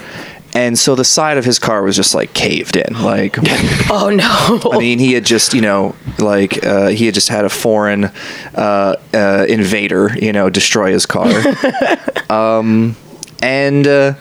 And 0.53 0.77
so 0.77 0.95
the 0.95 1.05
side 1.05 1.37
of 1.37 1.45
his 1.45 1.59
car 1.59 1.81
was 1.81 1.95
just 1.95 2.13
like 2.13 2.33
caved 2.33 2.75
in. 2.75 3.01
Like, 3.01 3.37
oh 3.89 4.09
no. 4.13 4.71
I 4.71 4.79
mean, 4.79 4.99
he 4.99 5.13
had 5.13 5.25
just, 5.25 5.53
you 5.53 5.61
know, 5.61 5.95
like 6.19 6.65
uh, 6.65 6.87
he 6.87 7.05
had 7.05 7.13
just 7.13 7.29
had 7.29 7.45
a 7.45 7.49
foreign 7.49 8.05
uh, 8.55 8.95
uh, 9.13 9.45
invader, 9.47 10.11
you 10.19 10.33
know, 10.33 10.49
destroy 10.49 10.91
his 10.91 11.05
car. 11.05 11.31
um, 12.29 12.95
and 13.41 13.87
uh, 13.87 14.13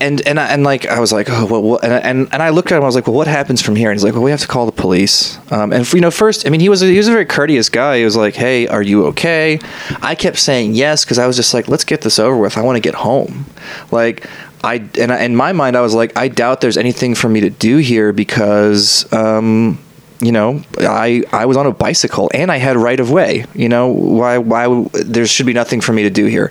and 0.00 0.26
and 0.26 0.40
I, 0.40 0.48
and 0.48 0.64
like 0.64 0.86
I 0.86 1.00
was 1.00 1.12
like, 1.12 1.28
oh, 1.30 1.46
well, 1.46 1.62
what? 1.62 1.84
And, 1.84 1.92
and 1.92 2.28
and 2.32 2.42
I 2.42 2.50
looked 2.50 2.72
at 2.72 2.76
him. 2.76 2.82
I 2.82 2.86
was 2.86 2.94
like, 2.94 3.06
well, 3.06 3.16
what 3.16 3.26
happens 3.26 3.62
from 3.62 3.76
here? 3.76 3.90
And 3.90 3.98
he's 3.98 4.04
like, 4.04 4.14
well, 4.14 4.22
we 4.22 4.30
have 4.30 4.40
to 4.40 4.48
call 4.48 4.66
the 4.66 4.72
police. 4.72 5.38
Um, 5.52 5.72
and 5.72 5.90
you 5.92 6.00
know, 6.00 6.10
first, 6.10 6.46
I 6.46 6.50
mean, 6.50 6.60
he 6.60 6.68
was 6.68 6.82
a, 6.82 6.86
he 6.86 6.96
was 6.96 7.08
a 7.08 7.12
very 7.12 7.26
courteous 7.26 7.68
guy. 7.68 7.98
He 7.98 8.04
was 8.04 8.16
like, 8.16 8.34
hey, 8.34 8.66
are 8.66 8.82
you 8.82 9.06
okay? 9.06 9.60
I 10.02 10.14
kept 10.14 10.38
saying 10.38 10.74
yes 10.74 11.04
because 11.04 11.18
I 11.18 11.26
was 11.26 11.36
just 11.36 11.54
like, 11.54 11.68
let's 11.68 11.84
get 11.84 12.02
this 12.02 12.18
over 12.18 12.36
with. 12.36 12.58
I 12.58 12.62
want 12.62 12.76
to 12.76 12.80
get 12.80 12.94
home. 12.94 13.46
Like. 13.90 14.28
I 14.64 14.88
and 14.98 15.12
I, 15.12 15.24
in 15.24 15.36
my 15.36 15.52
mind, 15.52 15.76
I 15.76 15.82
was 15.82 15.94
like, 15.94 16.16
I 16.16 16.28
doubt 16.28 16.60
there's 16.60 16.78
anything 16.78 17.14
for 17.14 17.28
me 17.28 17.40
to 17.40 17.50
do 17.50 17.76
here 17.76 18.12
because 18.12 19.10
um, 19.12 19.78
you 20.20 20.32
know, 20.32 20.62
I 20.78 21.22
I 21.32 21.46
was 21.46 21.56
on 21.56 21.66
a 21.66 21.72
bicycle 21.72 22.30
and 22.32 22.50
I 22.50 22.56
had 22.56 22.76
right 22.76 22.98
of 22.98 23.10
way. 23.10 23.44
You 23.54 23.68
know, 23.68 23.88
why 23.88 24.38
why 24.38 24.88
there 24.92 25.26
should 25.26 25.46
be 25.46 25.52
nothing 25.52 25.80
for 25.80 25.92
me 25.92 26.04
to 26.04 26.10
do 26.10 26.26
here, 26.26 26.50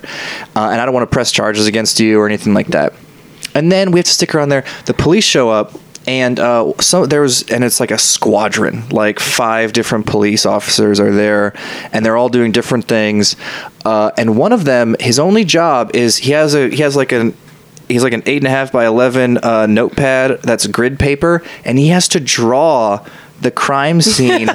uh, 0.54 0.68
and 0.70 0.80
I 0.80 0.84
don't 0.84 0.94
want 0.94 1.10
to 1.10 1.12
press 1.12 1.32
charges 1.32 1.66
against 1.66 1.98
you 1.98 2.20
or 2.20 2.26
anything 2.26 2.54
like 2.54 2.68
that. 2.68 2.92
And 3.54 3.70
then 3.70 3.90
we 3.90 3.98
have 3.98 4.06
to 4.06 4.12
stick 4.12 4.34
around 4.34 4.50
there. 4.50 4.64
The 4.86 4.94
police 4.94 5.24
show 5.24 5.50
up, 5.50 5.72
and 6.06 6.38
uh, 6.38 6.72
so 6.80 7.06
there 7.06 7.22
was, 7.22 7.42
and 7.50 7.64
it's 7.64 7.80
like 7.80 7.90
a 7.90 7.98
squadron, 7.98 8.88
like 8.90 9.18
five 9.18 9.72
different 9.72 10.06
police 10.06 10.44
officers 10.46 11.00
are 11.00 11.12
there, 11.12 11.54
and 11.92 12.04
they're 12.04 12.16
all 12.16 12.28
doing 12.28 12.52
different 12.52 12.86
things. 12.86 13.36
Uh, 13.84 14.10
and 14.16 14.36
one 14.36 14.52
of 14.52 14.64
them, 14.64 14.94
his 15.00 15.18
only 15.18 15.44
job 15.44 15.90
is 15.94 16.18
he 16.18 16.32
has 16.32 16.54
a 16.54 16.68
he 16.68 16.82
has 16.82 16.94
like 16.94 17.12
an 17.12 17.34
he's 17.88 18.02
like 18.02 18.12
an 18.12 18.22
eight 18.26 18.38
and 18.38 18.46
a 18.46 18.50
half 18.50 18.72
by 18.72 18.86
eleven 18.86 19.38
uh, 19.38 19.66
notepad 19.66 20.42
that's 20.42 20.66
grid 20.66 20.98
paper, 20.98 21.42
and 21.64 21.78
he 21.78 21.88
has 21.88 22.08
to 22.08 22.20
draw 22.20 23.04
the 23.40 23.50
crime 23.50 24.00
scene 24.14 24.48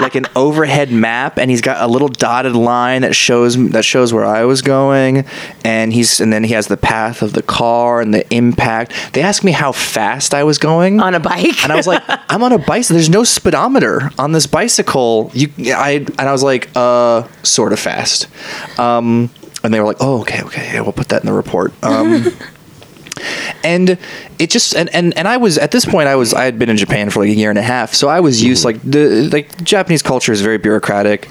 like 0.00 0.14
an 0.14 0.24
overhead 0.34 0.90
map 0.90 1.38
and 1.38 1.50
he's 1.50 1.60
got 1.60 1.82
a 1.82 1.86
little 1.86 2.08
dotted 2.08 2.54
line 2.54 3.02
that 3.02 3.14
shows 3.14 3.56
that 3.70 3.84
shows 3.84 4.12
where 4.12 4.24
I 4.24 4.44
was 4.44 4.62
going 4.62 5.26
and 5.64 5.92
he's 5.92 6.20
and 6.20 6.32
then 6.32 6.44
he 6.44 6.54
has 6.54 6.66
the 6.66 6.76
path 6.76 7.22
of 7.22 7.34
the 7.34 7.42
car 7.42 8.00
and 8.00 8.14
the 8.14 8.26
impact. 8.34 8.92
They 9.12 9.22
asked 9.22 9.44
me 9.44 9.52
how 9.52 9.72
fast 9.72 10.32
I 10.32 10.44
was 10.44 10.58
going 10.58 11.00
On 11.00 11.14
a 11.14 11.20
bike? 11.20 11.62
and 11.62 11.72
I 11.72 11.76
was 11.76 11.86
like, 11.86 12.02
I'm 12.28 12.42
on 12.42 12.52
a 12.52 12.58
bicycle. 12.58 12.94
There's 12.94 13.10
no 13.10 13.24
speedometer 13.24 14.10
on 14.18 14.32
this 14.32 14.46
bicycle. 14.46 15.30
You, 15.34 15.50
I, 15.74 16.06
and 16.18 16.20
I 16.20 16.32
was 16.32 16.42
like, 16.42 16.70
uh, 16.74 17.28
sort 17.42 17.72
of 17.72 17.78
fast. 17.78 18.26
Um, 18.78 19.30
and 19.62 19.74
they 19.74 19.80
were 19.80 19.86
like, 19.86 19.98
oh, 20.00 20.22
okay, 20.22 20.42
okay, 20.44 20.72
yeah, 20.72 20.80
we'll 20.80 20.92
put 20.92 21.08
that 21.08 21.20
in 21.22 21.26
the 21.26 21.32
report. 21.34 21.72
Um, 21.84 22.26
and 23.62 23.98
it 24.38 24.50
just 24.50 24.74
and, 24.74 24.88
and 24.94 25.16
and 25.16 25.28
I 25.28 25.36
was 25.36 25.58
at 25.58 25.70
this 25.70 25.84
point 25.84 26.08
I 26.08 26.16
was 26.16 26.32
I 26.32 26.44
had 26.44 26.58
been 26.58 26.70
in 26.70 26.76
Japan 26.76 27.10
for 27.10 27.20
like 27.20 27.30
a 27.30 27.34
year 27.34 27.50
and 27.50 27.58
a 27.58 27.62
half, 27.62 27.94
so 27.94 28.08
I 28.08 28.20
was 28.20 28.42
used 28.42 28.64
like 28.64 28.80
the 28.82 29.28
like 29.30 29.62
Japanese 29.62 30.02
culture 30.02 30.32
is 30.32 30.40
very 30.40 30.58
bureaucratic, 30.58 31.28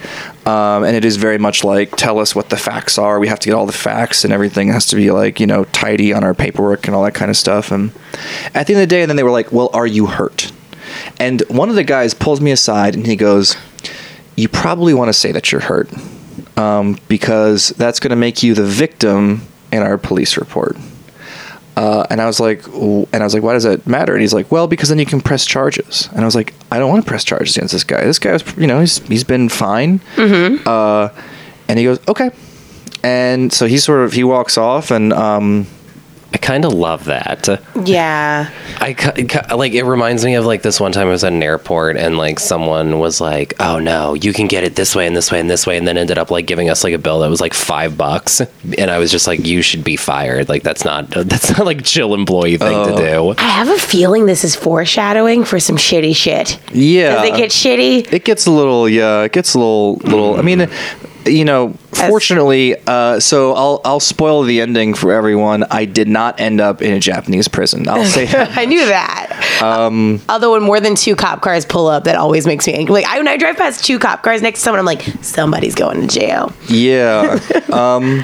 um, 0.47 0.83
and 0.83 0.95
it 0.95 1.05
is 1.05 1.17
very 1.17 1.37
much 1.37 1.63
like 1.63 1.95
tell 1.95 2.19
us 2.19 2.35
what 2.35 2.49
the 2.49 2.57
facts 2.57 2.97
are. 2.97 3.19
We 3.19 3.27
have 3.27 3.39
to 3.39 3.49
get 3.49 3.55
all 3.55 3.65
the 3.65 3.71
facts 3.71 4.23
and 4.23 4.33
everything 4.33 4.69
has 4.69 4.85
to 4.87 4.95
be 4.95 5.11
like 5.11 5.39
you 5.39 5.47
know 5.47 5.65
tidy 5.65 6.13
on 6.13 6.23
our 6.23 6.33
paperwork 6.33 6.87
and 6.87 6.95
all 6.95 7.03
that 7.03 7.13
kind 7.15 7.31
of 7.31 7.37
stuff. 7.37 7.71
And 7.71 7.91
at 8.53 8.67
the 8.67 8.73
end 8.73 8.83
of 8.83 8.87
the 8.89 8.95
day, 8.95 9.01
and 9.01 9.09
then 9.09 9.17
they 9.17 9.23
were 9.23 9.31
like, 9.31 9.51
"Well, 9.51 9.69
are 9.73 9.87
you 9.87 10.07
hurt?" 10.07 10.51
And 11.19 11.41
one 11.49 11.69
of 11.69 11.75
the 11.75 11.83
guys 11.83 12.13
pulls 12.13 12.41
me 12.41 12.51
aside 12.51 12.95
and 12.95 13.05
he 13.05 13.15
goes, 13.15 13.57
"You 14.35 14.49
probably 14.49 14.93
want 14.93 15.09
to 15.09 15.13
say 15.13 15.31
that 15.31 15.51
you're 15.51 15.61
hurt." 15.61 15.89
Um, 16.57 16.97
because 17.07 17.69
that's 17.69 18.01
going 18.01 18.09
to 18.09 18.17
make 18.17 18.43
you 18.43 18.53
the 18.53 18.65
victim 18.65 19.47
in 19.71 19.81
our 19.81 19.97
police 19.97 20.37
report. 20.37 20.77
Uh, 21.79 22.05
and 22.09 22.19
I 22.19 22.25
was 22.25 22.41
like, 22.41 22.67
and 22.67 23.07
I 23.13 23.23
was 23.23 23.33
like, 23.33 23.41
why 23.41 23.53
does 23.53 23.63
that 23.63 23.87
matter? 23.87 24.11
And 24.11 24.19
he's 24.21 24.33
like, 24.33 24.51
well, 24.51 24.67
because 24.67 24.89
then 24.89 24.99
you 24.99 25.05
can 25.05 25.21
press 25.21 25.45
charges. 25.45 26.09
And 26.11 26.19
I 26.19 26.25
was 26.25 26.35
like, 26.35 26.53
I 26.73 26.77
don't 26.77 26.89
want 26.89 27.05
to 27.05 27.07
press 27.07 27.23
charges 27.23 27.55
against 27.55 27.71
this 27.71 27.85
guy. 27.85 28.03
This 28.03 28.19
guy 28.19 28.33
was, 28.33 28.43
you 28.57 28.67
know, 28.67 28.81
he's 28.81 28.97
he's 29.07 29.23
been 29.23 29.47
fine. 29.47 30.01
Uh, 30.67 31.07
and 31.69 31.79
he 31.79 31.85
goes, 31.85 31.99
okay. 32.05 32.31
And 33.01 33.53
so 33.53 33.65
he 33.65 33.77
sort 33.77 34.01
of 34.03 34.11
he 34.11 34.25
walks 34.25 34.57
off, 34.57 34.91
and 34.91 35.13
um, 35.13 35.67
I 36.31 36.37
kind 36.37 36.63
of 36.63 36.73
love 36.73 37.05
that. 37.05 37.47
yeah. 37.85 38.51
I 38.79 38.93
cu- 38.93 39.25
cu- 39.27 39.55
like 39.55 39.73
it 39.73 39.83
reminds 39.83 40.23
me 40.23 40.35
of 40.35 40.45
like 40.45 40.61
this 40.61 40.79
one 40.79 40.91
time 40.91 41.07
I 41.07 41.11
was 41.11 41.23
at 41.23 41.33
an 41.33 41.41
airport 41.41 41.97
and 41.97 42.17
like 42.17 42.39
someone 42.39 42.99
was 42.99 43.19
like, 43.19 43.53
"Oh 43.59 43.79
no, 43.79 44.13
you 44.13 44.31
can 44.31 44.47
get 44.47 44.63
it 44.63 44.75
this 44.75 44.95
way 44.95 45.07
and 45.07 45.15
this 45.15 45.31
way 45.31 45.39
and 45.39 45.49
this 45.49 45.65
way," 45.65 45.77
and 45.77 45.87
then 45.87 45.97
ended 45.97 46.17
up 46.17 46.29
like 46.31 46.45
giving 46.45 46.69
us 46.69 46.83
like 46.83 46.93
a 46.93 46.97
bill 46.99 47.19
that 47.21 47.29
was 47.29 47.41
like 47.41 47.53
five 47.53 47.97
bucks, 47.97 48.41
and 48.41 48.91
I 48.91 48.99
was 48.99 49.11
just 49.11 49.27
like, 49.27 49.45
"You 49.45 49.61
should 49.61 49.83
be 49.83 49.95
fired." 49.95 50.49
Like 50.49 50.63
that's 50.63 50.85
not 50.85 51.09
that's 51.11 51.57
not 51.57 51.65
like 51.65 51.83
chill 51.83 52.13
employee 52.13 52.57
thing 52.57 52.85
to 52.85 52.93
oh. 52.93 53.33
do. 53.33 53.41
I 53.41 53.47
have 53.49 53.69
a 53.69 53.79
feeling 53.79 54.25
this 54.27 54.43
is 54.43 54.55
foreshadowing 54.55 55.45
for 55.45 55.59
some 55.59 55.77
shitty 55.77 56.15
shit. 56.15 56.59
yeah, 56.73 57.15
Does 57.15 57.29
it 57.29 57.37
get 57.37 57.49
shitty? 57.51 58.13
it 58.13 58.23
gets 58.25 58.45
a 58.45 58.51
little 58.51 58.87
yeah 58.87 59.23
it 59.23 59.31
gets 59.31 59.53
a 59.53 59.57
little 59.59 59.95
little 59.97 60.37
i 60.37 60.41
mean 60.41 60.69
you 61.25 61.43
know 61.45 61.73
fortunately 61.91 62.75
uh, 62.87 63.19
so 63.19 63.53
i'll 63.53 63.81
i'll 63.83 63.99
spoil 63.99 64.43
the 64.43 64.61
ending 64.61 64.93
for 64.93 65.11
everyone. 65.11 65.63
I 65.69 65.85
did 65.85 66.07
not 66.07 66.39
end 66.39 66.61
up 66.61 66.81
in 66.81 66.93
a 66.93 66.99
japanese 66.99 67.47
prison. 67.47 67.87
I'll 67.87 68.05
say 68.05 68.25
that. 68.31 68.57
I 68.57 68.65
knew 68.65 68.85
that. 68.85 69.59
Um, 69.61 70.21
Although 70.29 70.53
when 70.53 70.63
more 70.63 70.79
than 70.79 70.95
two 70.95 71.15
cop 71.15 71.41
cars 71.41 71.65
pull 71.65 71.87
up, 71.87 72.05
that 72.05 72.15
always 72.15 72.47
makes 72.47 72.65
me 72.67 72.73
angry. 72.73 72.93
Like 72.93 73.05
I, 73.05 73.17
when 73.17 73.27
I 73.27 73.35
drive 73.37 73.57
past 73.57 73.83
two 73.83 73.99
cop 73.99 74.23
cars 74.23 74.41
next 74.41 74.59
to 74.59 74.63
someone, 74.63 74.79
I'm 74.79 74.85
like, 74.85 75.01
somebody's 75.21 75.75
going 75.75 76.01
to 76.01 76.07
jail. 76.07 76.53
yeah. 76.67 77.39
Um 77.73 78.23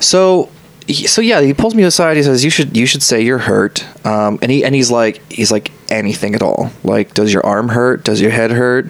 so 0.00 0.48
so 0.88 1.20
yeah 1.20 1.40
he 1.42 1.54
pulls 1.54 1.74
me 1.74 1.82
aside. 1.84 2.16
He 2.16 2.22
says 2.22 2.42
you 2.44 2.50
should 2.50 2.76
you 2.76 2.86
should 2.86 3.02
say 3.02 3.20
you're 3.20 3.38
hurt. 3.38 3.84
Um 4.06 4.38
and 4.42 4.50
he 4.50 4.64
and 4.64 4.74
he's 4.74 4.90
like 4.90 5.20
he's 5.30 5.52
like 5.52 5.70
anything 5.90 6.34
at 6.34 6.42
all. 6.42 6.70
Like 6.82 7.14
does 7.14 7.32
your 7.32 7.44
arm 7.44 7.68
hurt? 7.68 8.04
Does 8.04 8.20
your 8.20 8.30
head 8.30 8.50
hurt 8.50 8.88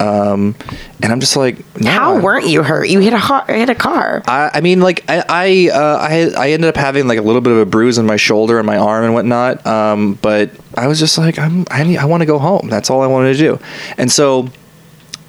um 0.00 0.54
and 1.02 1.12
i'm 1.12 1.20
just 1.20 1.36
like 1.36 1.58
no, 1.80 1.90
How 1.90 2.16
I- 2.16 2.20
weren't 2.20 2.48
you 2.48 2.62
hurt? 2.62 2.88
You 2.88 2.98
hit 3.00 3.12
a 3.12 3.18
har- 3.18 3.44
hit 3.46 3.70
a 3.70 3.74
car. 3.74 4.22
I, 4.26 4.50
I 4.54 4.60
mean, 4.60 4.80
like 4.80 5.04
I 5.08 5.24
I, 5.28 5.70
uh, 5.72 5.96
I 6.00 6.30
I 6.36 6.50
ended 6.52 6.68
up 6.68 6.76
having 6.76 7.06
like 7.06 7.18
a 7.18 7.22
little 7.22 7.40
bit 7.40 7.52
of 7.52 7.58
a 7.58 7.66
bruise 7.66 7.98
on 7.98 8.06
my 8.06 8.16
shoulder 8.16 8.58
and 8.58 8.66
my 8.66 8.76
arm 8.76 9.04
and 9.04 9.14
whatnot. 9.14 9.64
Um, 9.66 10.14
but 10.20 10.50
I 10.76 10.86
was 10.88 10.98
just 10.98 11.16
like, 11.18 11.38
I'm 11.38 11.64
I, 11.70 11.84
need, 11.84 11.98
I 11.98 12.04
want 12.04 12.20
to 12.22 12.26
go 12.26 12.38
home. 12.38 12.68
That's 12.68 12.90
all 12.90 13.00
I 13.02 13.06
wanted 13.06 13.32
to 13.34 13.38
do. 13.38 13.58
And 13.96 14.10
so 14.12 14.48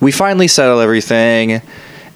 we 0.02 0.12
finally 0.12 0.48
settle 0.48 0.80
everything. 0.82 1.62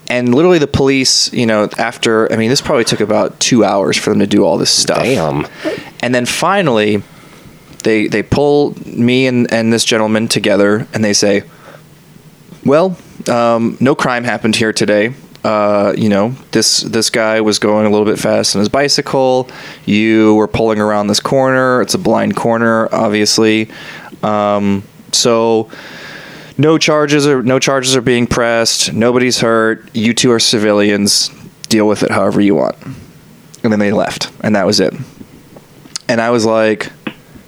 And 0.09 0.35
literally, 0.35 0.59
the 0.59 0.67
police, 0.67 1.31
you 1.33 1.45
know, 1.45 1.69
after 1.77 2.31
I 2.31 2.35
mean, 2.35 2.49
this 2.49 2.61
probably 2.61 2.83
took 2.83 2.99
about 2.99 3.39
two 3.39 3.63
hours 3.63 3.97
for 3.97 4.09
them 4.11 4.19
to 4.19 4.27
do 4.27 4.43
all 4.43 4.57
this 4.57 4.71
stuff. 4.71 5.03
Damn. 5.03 5.47
And 6.01 6.13
then 6.13 6.25
finally, 6.25 7.01
they 7.83 8.07
they 8.07 8.21
pull 8.23 8.75
me 8.85 9.27
and, 9.27 9.51
and 9.51 9.71
this 9.71 9.85
gentleman 9.85 10.27
together, 10.27 10.87
and 10.93 11.03
they 11.03 11.13
say, 11.13 11.43
"Well, 12.65 12.97
um, 13.29 13.77
no 13.79 13.95
crime 13.95 14.23
happened 14.23 14.55
here 14.55 14.73
today. 14.73 15.13
Uh, 15.43 15.93
you 15.95 16.09
know, 16.09 16.29
this 16.51 16.79
this 16.81 17.09
guy 17.09 17.41
was 17.41 17.59
going 17.59 17.85
a 17.85 17.89
little 17.89 18.05
bit 18.05 18.19
fast 18.19 18.55
on 18.55 18.59
his 18.59 18.69
bicycle. 18.69 19.47
You 19.85 20.35
were 20.35 20.47
pulling 20.47 20.79
around 20.79 21.07
this 21.07 21.19
corner. 21.19 21.81
It's 21.81 21.93
a 21.93 21.99
blind 21.99 22.35
corner, 22.35 22.89
obviously. 22.93 23.69
Um, 24.23 24.83
so." 25.11 25.69
No 26.57 26.77
charges 26.77 27.27
are 27.27 27.43
no 27.43 27.59
charges 27.59 27.97
are 27.97 28.01
being 28.01 28.27
pressed. 28.27 28.93
Nobody's 28.93 29.41
hurt. 29.41 29.93
You 29.93 30.13
two 30.13 30.31
are 30.31 30.39
civilians. 30.39 31.29
Deal 31.67 31.85
with 31.85 32.01
it 32.01 32.11
however 32.11 32.39
you 32.39 32.55
want. 32.55 32.77
And 33.61 33.73
then 33.73 33.79
they 33.79 33.91
left, 33.91 34.31
and 34.41 34.55
that 34.55 34.65
was 34.65 34.79
it. 34.79 34.93
And 36.07 36.21
I 36.21 36.29
was 36.29 36.45
like, 36.45 36.91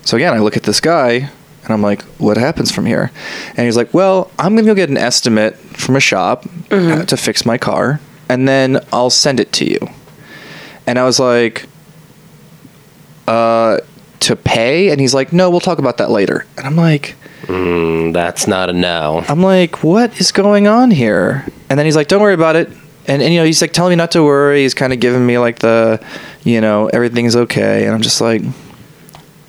so 0.03 0.17
again, 0.17 0.33
I 0.33 0.39
look 0.39 0.57
at 0.57 0.63
this 0.63 0.81
guy 0.81 1.29
and 1.67 1.73
I'm 1.73 1.81
like, 1.81 2.01
what 2.17 2.37
happens 2.37 2.71
from 2.71 2.85
here? 2.85 3.11
And 3.49 3.59
he's 3.59 3.77
like, 3.77 3.93
well, 3.93 4.31
I'm 4.39 4.53
going 4.55 4.65
to 4.65 4.71
go 4.71 4.75
get 4.75 4.89
an 4.89 4.97
estimate 4.97 5.55
from 5.55 5.95
a 5.95 5.99
shop 5.99 6.45
uh, 6.71 7.05
to 7.05 7.17
fix 7.17 7.45
my 7.45 7.57
car 7.57 7.99
and 8.29 8.47
then 8.47 8.79
I'll 8.91 9.09
send 9.09 9.39
it 9.39 9.51
to 9.53 9.65
you. 9.65 9.79
And 10.85 10.97
I 10.97 11.03
was 11.03 11.19
like, 11.19 11.65
uh, 13.27 13.79
to 14.21 14.35
pay? 14.35 14.89
And 14.89 14.99
he's 14.99 15.13
like, 15.13 15.33
no, 15.33 15.49
we'll 15.49 15.59
talk 15.59 15.79
about 15.79 15.97
that 15.97 16.09
later. 16.09 16.45
And 16.57 16.65
I'm 16.65 16.75
like, 16.75 17.15
Mm, 17.43 18.13
that's 18.13 18.47
not 18.47 18.69
a 18.69 18.73
no. 18.73 19.23
I'm 19.29 19.41
like, 19.41 19.83
what 19.83 20.19
is 20.19 20.31
going 20.31 20.67
on 20.67 20.91
here? 20.91 21.45
And 21.69 21.79
then 21.79 21.85
he's 21.85 21.95
like, 21.95 22.07
don't 22.07 22.21
worry 22.21 22.33
about 22.33 22.55
it. 22.55 22.67
And, 23.07 23.21
and 23.21 23.33
you 23.33 23.39
know, 23.39 23.45
he's 23.45 23.61
like 23.61 23.71
telling 23.71 23.91
me 23.91 23.95
not 23.95 24.11
to 24.11 24.23
worry. 24.23 24.63
He's 24.63 24.73
kind 24.73 24.91
of 24.91 24.99
giving 24.99 25.25
me 25.25 25.37
like 25.37 25.59
the, 25.59 26.03
you 26.43 26.59
know, 26.59 26.87
everything's 26.87 27.35
okay. 27.35 27.85
And 27.85 27.93
I'm 27.93 28.01
just 28.01 28.19
like, 28.19 28.41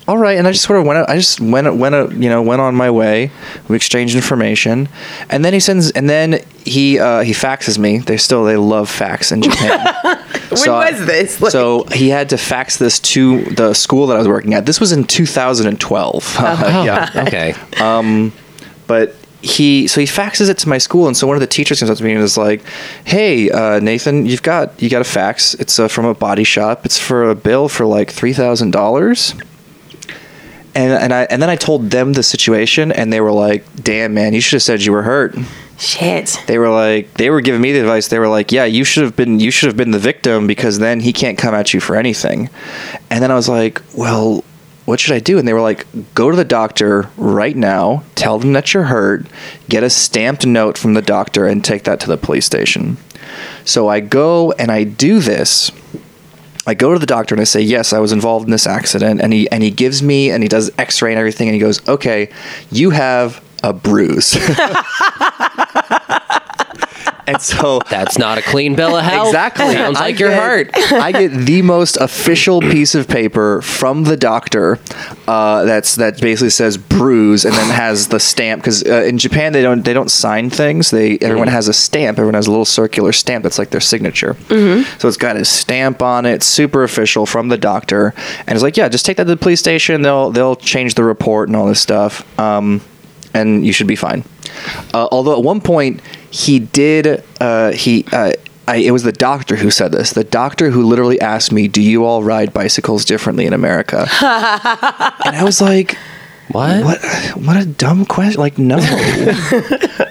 all 0.09 0.17
right. 0.17 0.39
And 0.39 0.47
I 0.47 0.51
just 0.51 0.63
sort 0.63 0.79
of 0.79 0.87
went, 0.87 1.07
I 1.07 1.17
just 1.17 1.39
went, 1.39 1.71
went, 1.75 2.13
you 2.13 2.29
know, 2.29 2.41
went 2.41 2.61
on 2.61 2.73
my 2.73 2.89
way. 2.89 3.29
We 3.67 3.75
exchanged 3.75 4.15
information, 4.15 4.89
and 5.29 5.45
then 5.45 5.53
he 5.53 5.59
sends, 5.59 5.91
and 5.91 6.09
then 6.09 6.43
he 6.65 6.97
uh, 6.97 7.21
he 7.21 7.31
faxes 7.31 7.77
me. 7.77 7.99
They 7.99 8.17
still 8.17 8.43
they 8.43 8.57
love 8.57 8.89
fax 8.89 9.31
in 9.31 9.43
Japan. 9.43 9.85
When 10.49 10.67
was 10.71 11.05
this? 11.05 11.39
Like- 11.39 11.51
so 11.51 11.83
he 11.91 12.09
had 12.09 12.29
to 12.29 12.37
fax 12.37 12.77
this 12.77 12.99
to 13.13 13.43
the 13.53 13.75
school 13.75 14.07
that 14.07 14.15
I 14.15 14.17
was 14.17 14.27
working 14.27 14.55
at. 14.55 14.65
This 14.65 14.79
was 14.79 14.91
in 14.91 15.03
2012. 15.03 16.35
Oh, 16.39 16.83
yeah 16.83 17.11
okay. 17.27 17.53
but 18.87 19.15
he 19.41 19.87
so 19.87 20.01
he 20.01 20.07
faxes 20.07 20.49
it 20.49 20.57
to 20.57 20.67
my 20.69 20.79
school 20.79 21.07
and 21.07 21.15
so 21.15 21.27
one 21.27 21.35
of 21.35 21.39
the 21.39 21.47
teachers 21.47 21.79
comes 21.79 21.89
up 21.91 21.97
to 21.97 22.03
me 22.03 22.11
and 22.11 22.21
is 22.21 22.35
like 22.37 22.61
hey 23.05 23.49
uh, 23.49 23.79
nathan 23.79 24.25
you've 24.25 24.43
got 24.43 24.81
you 24.81 24.89
got 24.89 24.99
a 25.01 25.05
fax 25.05 25.53
it's 25.53 25.79
uh, 25.79 25.87
from 25.87 26.05
a 26.05 26.13
body 26.13 26.43
shop 26.43 26.85
it's 26.85 26.99
for 26.99 27.29
a 27.29 27.35
bill 27.35 27.69
for 27.69 27.85
like 27.85 28.11
$3000 28.11 29.41
and, 30.79 30.93
and 30.93 31.13
I 31.13 31.23
and 31.23 31.41
then 31.41 31.49
I 31.49 31.57
told 31.57 31.91
them 31.91 32.13
the 32.13 32.23
situation, 32.23 32.91
and 32.91 33.11
they 33.11 33.19
were 33.19 33.33
like, 33.33 33.65
"Damn, 33.83 34.13
man, 34.13 34.33
you 34.33 34.39
should 34.39 34.53
have 34.53 34.63
said 34.63 34.81
you 34.81 34.93
were 34.93 35.03
hurt." 35.03 35.35
Shit. 35.77 36.37
They 36.47 36.57
were 36.57 36.69
like, 36.69 37.13
they 37.13 37.29
were 37.29 37.39
giving 37.39 37.61
me 37.61 37.71
the 37.71 37.79
advice. 37.79 38.09
They 38.09 38.19
were 38.19 38.27
like, 38.27 38.51
"Yeah, 38.51 38.65
you 38.65 38.83
should 38.83 39.03
have 39.03 39.15
been, 39.15 39.39
you 39.39 39.49
should 39.51 39.67
have 39.67 39.77
been 39.77 39.91
the 39.91 39.99
victim 39.99 40.45
because 40.45 40.79
then 40.79 40.99
he 40.99 41.13
can't 41.13 41.37
come 41.37 41.53
at 41.53 41.73
you 41.73 41.79
for 41.79 41.95
anything." 41.95 42.49
And 43.09 43.21
then 43.21 43.31
I 43.31 43.35
was 43.35 43.49
like, 43.49 43.81
"Well, 43.93 44.43
what 44.85 44.99
should 44.99 45.15
I 45.15 45.19
do?" 45.19 45.37
And 45.37 45.47
they 45.47 45.53
were 45.53 45.61
like, 45.61 45.85
"Go 46.15 46.31
to 46.31 46.37
the 46.37 46.45
doctor 46.45 47.09
right 47.17 47.55
now. 47.55 48.03
Tell 48.15 48.39
them 48.39 48.53
that 48.53 48.73
you're 48.73 48.83
hurt. 48.83 49.25
Get 49.67 49.83
a 49.83 49.89
stamped 49.89 50.45
note 50.45 50.77
from 50.77 50.93
the 50.93 51.01
doctor 51.01 51.45
and 51.45 51.63
take 51.63 51.83
that 51.83 51.99
to 52.01 52.07
the 52.07 52.17
police 52.17 52.45
station." 52.45 52.97
So 53.65 53.89
I 53.89 53.99
go 53.99 54.53
and 54.53 54.71
I 54.71 54.83
do 54.83 55.19
this. 55.19 55.71
I 56.67 56.73
go 56.73 56.93
to 56.93 56.99
the 56.99 57.05
doctor 57.05 57.35
and 57.35 57.41
I 57.41 57.45
say, 57.45 57.61
"Yes, 57.61 57.93
I 57.93 57.99
was 57.99 58.11
involved 58.11 58.45
in 58.45 58.51
this 58.51 58.67
accident." 58.67 59.21
And 59.21 59.33
he 59.33 59.49
and 59.49 59.63
he 59.63 59.71
gives 59.71 60.03
me 60.03 60.29
and 60.29 60.43
he 60.43 60.49
does 60.49 60.71
X-ray 60.77 61.11
and 61.11 61.19
everything 61.19 61.47
and 61.47 61.55
he 61.55 61.59
goes, 61.59 61.87
"Okay, 61.87 62.29
you 62.71 62.91
have 62.91 63.41
a 63.63 63.73
bruise. 63.73 64.35
and 67.29 67.41
so 67.41 67.81
That's 67.89 68.17
not 68.17 68.37
a 68.37 68.41
clean 68.41 68.75
bill 68.75 68.95
of 68.95 69.03
health. 69.03 69.27
Exactly. 69.27 69.73
Sounds 69.73 69.97
I 69.97 70.01
like 70.01 70.19
your 70.19 70.33
heart. 70.33 70.69
I 70.75 71.11
get 71.11 71.29
the 71.29 71.61
most 71.61 71.97
official 71.97 72.61
piece 72.61 72.95
of 72.95 73.07
paper 73.07 73.61
from 73.61 74.03
the 74.03 74.17
doctor 74.17 74.79
uh, 75.27 75.63
that's 75.63 75.95
that 75.95 76.19
basically 76.21 76.49
says 76.49 76.77
bruise 76.77 77.45
and 77.45 77.53
then 77.53 77.69
has 77.69 78.07
the 78.07 78.19
stamp 78.19 78.61
because 78.61 78.83
uh, 78.83 79.03
in 79.03 79.17
Japan 79.17 79.53
they 79.53 79.61
don't 79.61 79.83
they 79.83 79.93
don't 79.93 80.11
sign 80.11 80.49
things. 80.49 80.91
They 80.91 81.17
everyone 81.19 81.47
has 81.47 81.67
a 81.67 81.73
stamp. 81.73 82.17
Everyone 82.17 82.33
has 82.33 82.47
a 82.47 82.51
little 82.51 82.65
circular 82.65 83.11
stamp 83.11 83.43
that's 83.43 83.59
like 83.59 83.69
their 83.69 83.81
signature. 83.81 84.35
So 84.49 85.07
it's 85.07 85.17
got 85.17 85.35
his 85.35 85.49
stamp 85.49 86.01
on 86.01 86.25
it, 86.25 86.43
super 86.43 86.83
official 86.83 87.25
from 87.25 87.49
the 87.49 87.57
doctor, 87.57 88.13
and 88.47 88.49
it's 88.49 88.63
like, 88.63 88.77
yeah, 88.77 88.89
just 88.89 89.05
take 89.05 89.17
that 89.17 89.23
to 89.23 89.29
the 89.29 89.37
police 89.37 89.59
station. 89.59 90.01
They'll 90.01 90.31
they'll 90.31 90.55
change 90.55 90.95
the 90.95 91.03
report 91.03 91.49
and 91.49 91.55
all 91.55 91.67
this 91.67 91.81
stuff. 91.81 92.39
Um, 92.39 92.81
and 93.33 93.65
you 93.65 93.73
should 93.73 93.87
be 93.87 93.95
fine. 93.95 94.23
Uh, 94.93 95.07
although 95.11 95.37
at 95.37 95.43
one 95.43 95.61
point 95.61 96.01
he 96.31 96.59
did, 96.59 97.23
uh, 97.39 97.71
he. 97.71 98.05
Uh, 98.11 98.33
I, 98.67 98.75
it 98.75 98.91
was 98.91 99.01
the 99.01 99.11
doctor 99.11 99.55
who 99.55 99.71
said 99.71 99.91
this. 99.91 100.13
The 100.13 100.23
doctor 100.23 100.69
who 100.69 100.83
literally 100.83 101.19
asked 101.19 101.51
me, 101.51 101.67
"Do 101.67 101.81
you 101.81 102.05
all 102.05 102.21
ride 102.23 102.53
bicycles 102.53 103.03
differently 103.03 103.47
in 103.47 103.53
America?" 103.53 104.01
and 104.21 105.35
I 105.35 105.41
was 105.43 105.59
like, 105.59 105.97
What? 106.51 106.83
"What? 106.83 107.01
What 107.43 107.57
a 107.57 107.65
dumb 107.65 108.05
question! 108.05 108.39
Like, 108.39 108.59
no, 108.59 108.77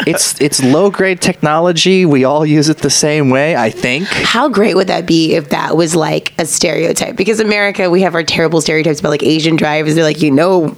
it's 0.08 0.40
it's 0.40 0.60
low 0.60 0.90
grade 0.90 1.20
technology. 1.20 2.04
We 2.04 2.24
all 2.24 2.44
use 2.44 2.68
it 2.68 2.78
the 2.78 2.90
same 2.90 3.30
way. 3.30 3.54
I 3.54 3.70
think." 3.70 4.08
How 4.08 4.48
great 4.48 4.74
would 4.74 4.88
that 4.88 5.06
be 5.06 5.34
if 5.34 5.50
that 5.50 5.76
was 5.76 5.94
like 5.94 6.32
a 6.40 6.44
stereotype? 6.44 7.14
Because 7.14 7.38
America, 7.38 7.88
we 7.88 8.02
have 8.02 8.16
our 8.16 8.24
terrible 8.24 8.60
stereotypes 8.60 8.98
about 8.98 9.10
like 9.10 9.22
Asian 9.22 9.54
drivers. 9.54 9.94
They're 9.94 10.02
like, 10.02 10.20
you 10.20 10.32
know, 10.32 10.74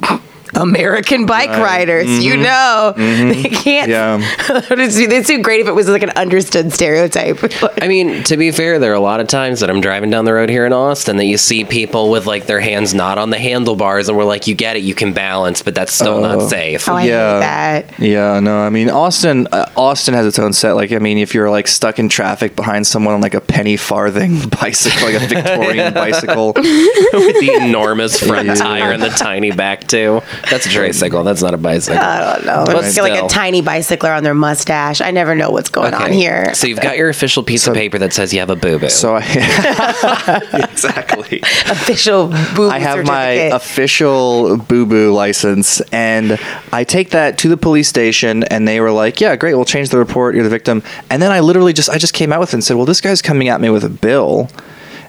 American 0.55 1.27
bike 1.27 1.51
riders. 1.51 2.23
You 2.25 2.37
know, 2.37 2.93
they 2.97 3.43
can't. 3.45 3.89
Yeah. 3.91 4.19
it's, 4.49 4.97
it's 4.97 5.29
too 5.29 5.43
great 5.43 5.61
if 5.61 5.69
it 5.69 5.73
was 5.75 5.89
like 5.89 6.03
an 6.03 6.11
understood 6.11 6.73
stereotype. 6.73 7.39
I 7.83 7.89
mean, 7.89 8.23
to 8.25 8.37
be 8.37 8.51
fair, 8.51 8.79
there 8.79 8.91
are 8.93 8.95
a 8.97 9.01
lot 9.01 9.21
of 9.21 9.29
times 9.29 9.61
that 9.61 9.71
I'm 9.71 9.81
driving 9.81 10.11
down 10.11 10.25
the 10.25 10.35
road 10.35 10.49
here 10.49 10.67
in 10.67 10.73
Austin 10.73 11.17
that 11.19 11.27
you 11.27 11.37
see 11.39 11.65
people 11.65 12.11
with 12.11 12.27
like 12.27 12.47
their 12.47 12.61
hands 12.61 12.95
not 12.95 13.19
on 13.19 13.31
the 13.31 13.39
handlebars, 13.39 14.09
and 14.09 14.17
we're 14.19 14.25
like, 14.25 14.47
you 14.47 14.55
get 14.55 14.77
it, 14.77 14.83
you 14.83 14.95
can 14.95 15.13
balance, 15.13 15.63
but 15.63 15.75
that's 15.75 15.93
still 15.93 16.21
not 16.21 16.49
safe. 16.49 16.89
oh, 16.89 16.95
I 16.95 17.05
Yeah. 17.05 17.35
hate 17.35 17.41
that. 17.41 17.99
Yeah, 18.01 18.41
no, 18.41 18.61
I 18.61 18.71
mean 18.71 18.91
Austin. 18.91 19.47
Uh, 19.53 19.67
Austin 19.77 20.15
has 20.15 20.27
its 20.27 20.39
own 20.39 20.53
set. 20.53 20.73
Like, 20.73 20.93
I 20.93 20.99
mean, 20.99 21.19
if 21.19 21.35
you're 21.35 21.51
like 21.51 21.69
stuck 21.69 21.99
in 21.99 22.09
traffic 22.09 22.57
behind 22.57 22.87
someone 22.87 23.15
on 23.15 23.21
like 23.21 23.35
a 23.35 23.41
penny 23.41 23.77
farthing 23.77 24.49
bicycle, 24.61 25.11
like 25.13 25.23
a 25.23 25.27
Victorian 25.27 25.95
bicycle, 25.95 26.53
with 26.55 27.41
the 27.41 27.59
enormous 27.63 28.19
front 28.21 28.57
tire 28.57 28.93
and 28.93 29.03
the 29.03 29.09
tiny 29.11 29.51
back 29.53 29.87
too. 29.87 30.21
That's 30.49 30.67
a 30.67 30.69
tricycle. 30.69 31.25
That's 31.25 31.43
not 31.43 31.55
a 31.55 31.59
bicycle. 31.59 32.01
I 32.01 32.35
don't 32.35 32.47
know. 32.47 32.65
But 32.67 32.85
It's 32.85 32.99
like 32.99 33.23
a 33.23 33.29
tiny 33.29 33.63
bicycler 33.63 34.13
on 34.13 34.23
their 34.23 34.35
mustache. 34.35 35.01
I 35.01 35.11
never 35.11 35.35
know 35.35 35.51
what's 35.51 35.71
going 35.71 35.95
on 35.95 36.13
here. 36.13 36.55
So 36.55 36.67
you've 36.67 36.81
got 36.81 36.97
your 36.97 37.09
official 37.09 37.43
piece 37.43 37.67
of 37.67 37.75
paper 37.75 37.99
that 37.99 38.13
says 38.13 38.33
you 38.33 38.41
have 38.41 38.51
a 38.51 38.57
boo 38.57 38.79
boo. 38.79 38.89
so 38.89 39.17
I 39.17 39.23
exactly. 40.71 41.41
Official 41.43 42.29
boo 42.55 42.69
I 42.69 42.79
have 42.79 43.05
my 43.07 43.31
official 43.31 44.57
boo 44.57 44.87
boo 44.87 45.13
license, 45.13 45.81
and 45.93 46.39
I 46.73 46.85
take 46.85 47.11
that 47.11 47.39
to 47.39 47.49
the 47.49 47.57
police 47.57 47.89
station, 47.89 48.45
and 48.45 48.67
they 48.67 48.81
were 48.81 48.93
like, 48.93 49.21
"Yeah, 49.21 49.37
great, 49.37 49.55
we'll 49.55 49.65
change 49.65 49.91
the 49.91 49.99
report. 49.99 50.35
You're 50.35 50.45
the 50.45 50.51
victim." 50.51 50.83
And 51.11 51.21
then 51.21 51.31
I 51.31 51.41
literally 51.41 51.73
just 51.73 51.91
I 51.91 51.99
just 51.99 52.15
came 52.15 52.33
out 52.33 52.41
with 52.41 52.51
it 52.51 52.55
and 52.55 52.65
said, 52.65 52.77
"Well, 52.77 52.87
this 52.87 53.01
guy's 53.01 53.23
coming 53.23 53.49
at 53.49 53.61
me 53.61 53.71
with 53.71 53.85
a 53.85 53.89
bill," 53.89 54.51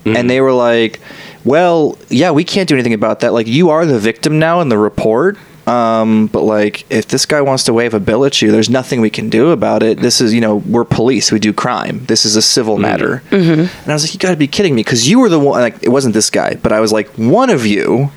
and 0.06 0.16
mm-hmm. 0.16 0.28
they 0.28 0.42
were 0.42 0.54
like, 0.54 1.00
"Well, 1.44 1.98
yeah, 2.10 2.32
we 2.32 2.44
can't 2.44 2.68
do 2.68 2.76
anything 2.76 2.94
about 2.94 3.22
that. 3.22 3.34
Like, 3.34 3.48
you 3.48 3.70
are 3.70 3.86
the 3.86 4.00
victim 4.00 4.40
now 4.40 4.62
in 4.62 4.70
the 4.70 4.78
report." 4.78 5.38
Um, 5.68 6.26
but 6.28 6.42
like, 6.42 6.86
if 6.92 7.08
this 7.08 7.28
guy 7.28 7.42
wants 7.42 7.64
to 7.66 7.74
wave 7.74 7.94
a 7.94 8.00
bill 8.00 8.26
at 8.26 8.42
you, 8.42 8.52
there's 8.52 8.70
nothing 8.70 9.00
we 9.00 9.12
can 9.12 9.30
do 9.30 9.52
about 9.52 9.84
it. 9.84 10.00
This 10.00 10.20
is, 10.20 10.34
you 10.34 10.42
know, 10.42 10.56
we're 10.56 10.84
police. 10.84 11.32
We 11.32 11.40
do 11.40 11.54
crime. 11.54 12.04
This 12.08 12.26
is 12.26 12.36
a 12.36 12.42
civil 12.42 12.80
matter. 12.80 13.22
And 13.30 13.70
I 13.88 13.94
was 13.94 14.04
like, 14.04 14.14
you 14.14 14.20
got 14.20 14.32
to 14.32 14.38
be 14.38 14.48
kidding 14.48 14.74
me, 14.74 14.84
because 14.84 15.08
you 15.08 15.20
were 15.20 15.30
the 15.30 15.40
one. 15.40 15.62
Like, 15.62 15.84
it 15.84 15.90
wasn't 15.90 16.16
this 16.16 16.32
guy, 16.32 16.56
but 16.56 16.72
I 16.72 16.80
was 16.80 16.92
like, 16.92 17.08
one 17.10 17.52
of 17.52 17.66
you, 17.66 18.12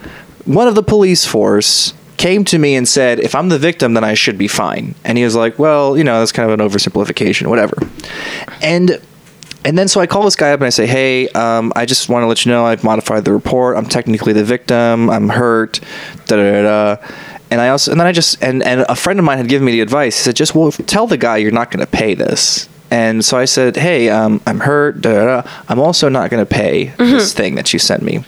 one 0.47 0.69
of 0.69 0.75
the 0.75 0.83
police 0.83 1.27
force 1.27 1.93
came 2.17 2.45
to 2.47 2.59
me 2.59 2.75
and 2.77 2.89
said, 2.89 3.21
if 3.21 3.35
I'm 3.35 3.51
the 3.51 3.59
victim, 3.59 3.93
then 3.93 4.05
I 4.05 4.15
should 4.15 4.39
be 4.39 4.49
fine. 4.49 4.95
And 5.05 5.19
he 5.19 5.25
was 5.25 5.37
like, 5.37 5.59
well, 5.59 5.99
you 5.99 6.05
know, 6.05 6.21
that's 6.21 6.33
kind 6.33 6.51
of 6.51 6.59
an 6.59 6.67
oversimplification, 6.67 7.49
whatever. 7.49 7.77
And 8.63 9.01
and 9.64 9.79
then 9.79 9.88
so 9.88 10.00
I 10.00 10.07
call 10.07 10.22
this 10.24 10.37
guy 10.37 10.53
up 10.53 10.61
and 10.61 10.66
I 10.66 10.70
say, 10.70 10.87
"Hey, 10.87 11.29
um, 11.29 11.72
I 11.74 11.87
just 11.87 12.09
want 12.09 12.22
to 12.22 12.27
let 12.27 12.44
you 12.44 12.53
know 12.53 12.66
I've 12.66 12.85
modified 12.85 13.24
the 13.24 13.33
report. 13.33 13.77
I'm 13.77 13.87
technically 13.87 14.33
the 14.33 14.44
victim. 14.44 15.11
I'm 15.11 15.29
hurt." 15.29 15.81
Da 16.27 16.37
da 16.37 16.53
da. 16.53 16.62
da. 16.96 17.07
And 17.50 17.61
I 17.61 17.68
also 17.68 17.90
and 17.90 18.00
then 18.00 18.07
I 18.07 18.12
just 18.12 18.42
and 18.42 18.62
and 18.62 18.85
a 18.88 18.96
friend 18.96 19.18
of 19.18 19.24
mine 19.24 19.38
had 19.38 19.48
given 19.48 19.64
me 19.64 19.72
the 19.72 19.81
advice. 19.81 20.16
He 20.16 20.22
said, 20.22 20.37
"Just 20.37 20.55
well, 20.55 20.72
tell 20.72 21.07
the 21.07 21.16
guy 21.16 21.38
you're 21.38 21.50
not 21.50 21.70
going 21.70 21.85
to 21.85 21.90
pay 21.90 22.14
this." 22.14 22.68
And 22.90 23.24
so 23.24 23.38
I 23.38 23.44
said, 23.44 23.77
"Hey, 23.77 24.09
um, 24.11 24.40
I'm 24.46 24.61
hurt. 24.61 25.00
Da, 25.00 25.12
da, 25.12 25.42
da. 25.42 25.50
I'm 25.68 25.81
also 25.81 26.09
not 26.09 26.31
going 26.31 26.44
to 26.44 26.50
pay 26.50 26.92
this 26.98 27.33
thing 27.33 27.55
that 27.55 27.72
you 27.72 27.79
sent 27.79 28.03
me." 28.03 28.24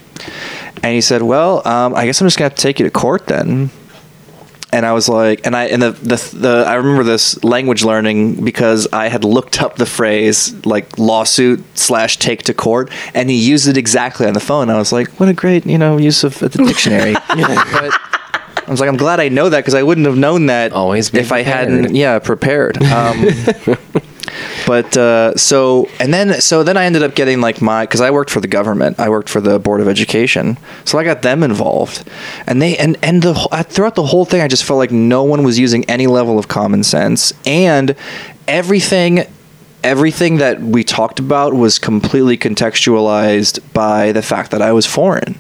And 0.83 0.95
he 0.95 1.01
said, 1.01 1.23
"Well, 1.23 1.67
um, 1.67 1.95
I 1.95 2.07
guess 2.07 2.21
I'm 2.21 2.27
just 2.27 2.39
going 2.39 2.49
to 2.51 2.53
have 2.53 2.57
to 2.57 2.63
take 2.63 2.79
you 2.79 2.85
to 2.85 2.91
court 2.91 3.27
then." 3.27 3.71
And 4.73 4.85
I 4.85 4.93
was 4.93 5.09
like, 5.09 5.47
and 5.47 5.57
I 5.57 5.65
and 5.67 5.81
the, 5.81 5.93
the 5.93 6.37
the 6.37 6.65
I 6.67 6.75
remember 6.75 7.05
this 7.05 7.43
language 7.45 7.85
learning 7.85 8.45
because 8.45 8.89
I 8.93 9.09
had 9.09 9.25
looked 9.25 9.63
up 9.63 9.77
the 9.77 9.87
phrase 9.87 10.55
like 10.67 10.99
lawsuit 10.99 11.65
slash 11.79 12.17
take 12.17 12.43
to 12.45 12.55
court, 12.55 12.91
and 13.15 13.31
he 13.31 13.37
used 13.37 13.69
it 13.69 13.77
exactly 13.77 14.27
on 14.27 14.35
the 14.35 14.41
phone. 14.41 14.69
I 14.69 14.77
was 14.77 14.93
like, 14.93 15.09
what 15.21 15.29
a 15.29 15.35
great 15.35 15.67
you 15.67 15.79
know 15.79 15.99
use 15.99 16.25
of 16.25 16.39
the 16.39 16.49
dictionary. 16.49 17.15
but 17.29 17.93
I 18.67 18.71
was 18.71 18.81
like, 18.81 18.89
I'm 18.89 18.97
glad 18.97 19.21
I 19.21 19.29
know 19.29 19.49
that 19.49 19.61
because 19.61 19.75
I 19.75 19.83
wouldn't 19.83 20.07
have 20.07 20.19
known 20.19 20.47
that 20.47 20.73
Always 20.73 21.15
if 21.15 21.31
I 21.31 21.43
hadn't 21.43 21.95
yeah 21.95 22.19
prepared. 22.19 22.83
Um, 22.83 23.25
but 24.67 24.97
uh, 24.97 25.37
so 25.37 25.89
and 26.01 26.13
then 26.13 26.41
so 26.41 26.63
then 26.63 26.77
I 26.77 26.85
ended 26.85 27.03
up 27.03 27.15
getting 27.15 27.41
like 27.41 27.61
my 27.61 27.85
because 27.85 28.01
I 28.01 28.11
worked 28.11 28.31
for 28.31 28.41
the 28.41 28.49
government. 28.49 28.99
I 28.99 29.09
worked 29.09 29.29
for 29.29 29.41
the 29.41 29.59
board 29.59 29.81
of 29.81 29.89
education, 29.89 30.59
so 30.85 30.99
I 30.99 31.05
got 31.05 31.23
them 31.23 31.43
involved, 31.43 32.09
and 32.47 32.61
they 32.61 32.77
and 32.77 32.97
and 33.03 33.23
the 33.23 33.35
throughout 33.69 33.95
the 33.95 34.07
whole 34.07 34.25
thing, 34.25 34.41
I 34.41 34.49
just 34.49 34.65
felt 34.65 34.79
like 34.79 34.91
no 34.91 35.23
one 35.23 35.43
was 35.43 35.59
using 35.59 35.85
any 35.85 36.07
level 36.07 36.39
of 36.39 36.49
common 36.49 36.83
sense, 36.83 37.33
and 37.47 37.95
everything. 38.49 39.27
Everything 39.85 40.39
that 40.39 40.61
we 40.61 40.83
talked 40.83 41.21
about 41.21 41.55
was 41.55 41.79
completely 41.79 42.37
contextualized 42.37 43.61
by 43.73 44.11
the 44.11 44.23
fact 44.23 44.51
that 44.51 44.61
I 44.61 44.73
was 44.73 44.85
foreign. 44.85 45.39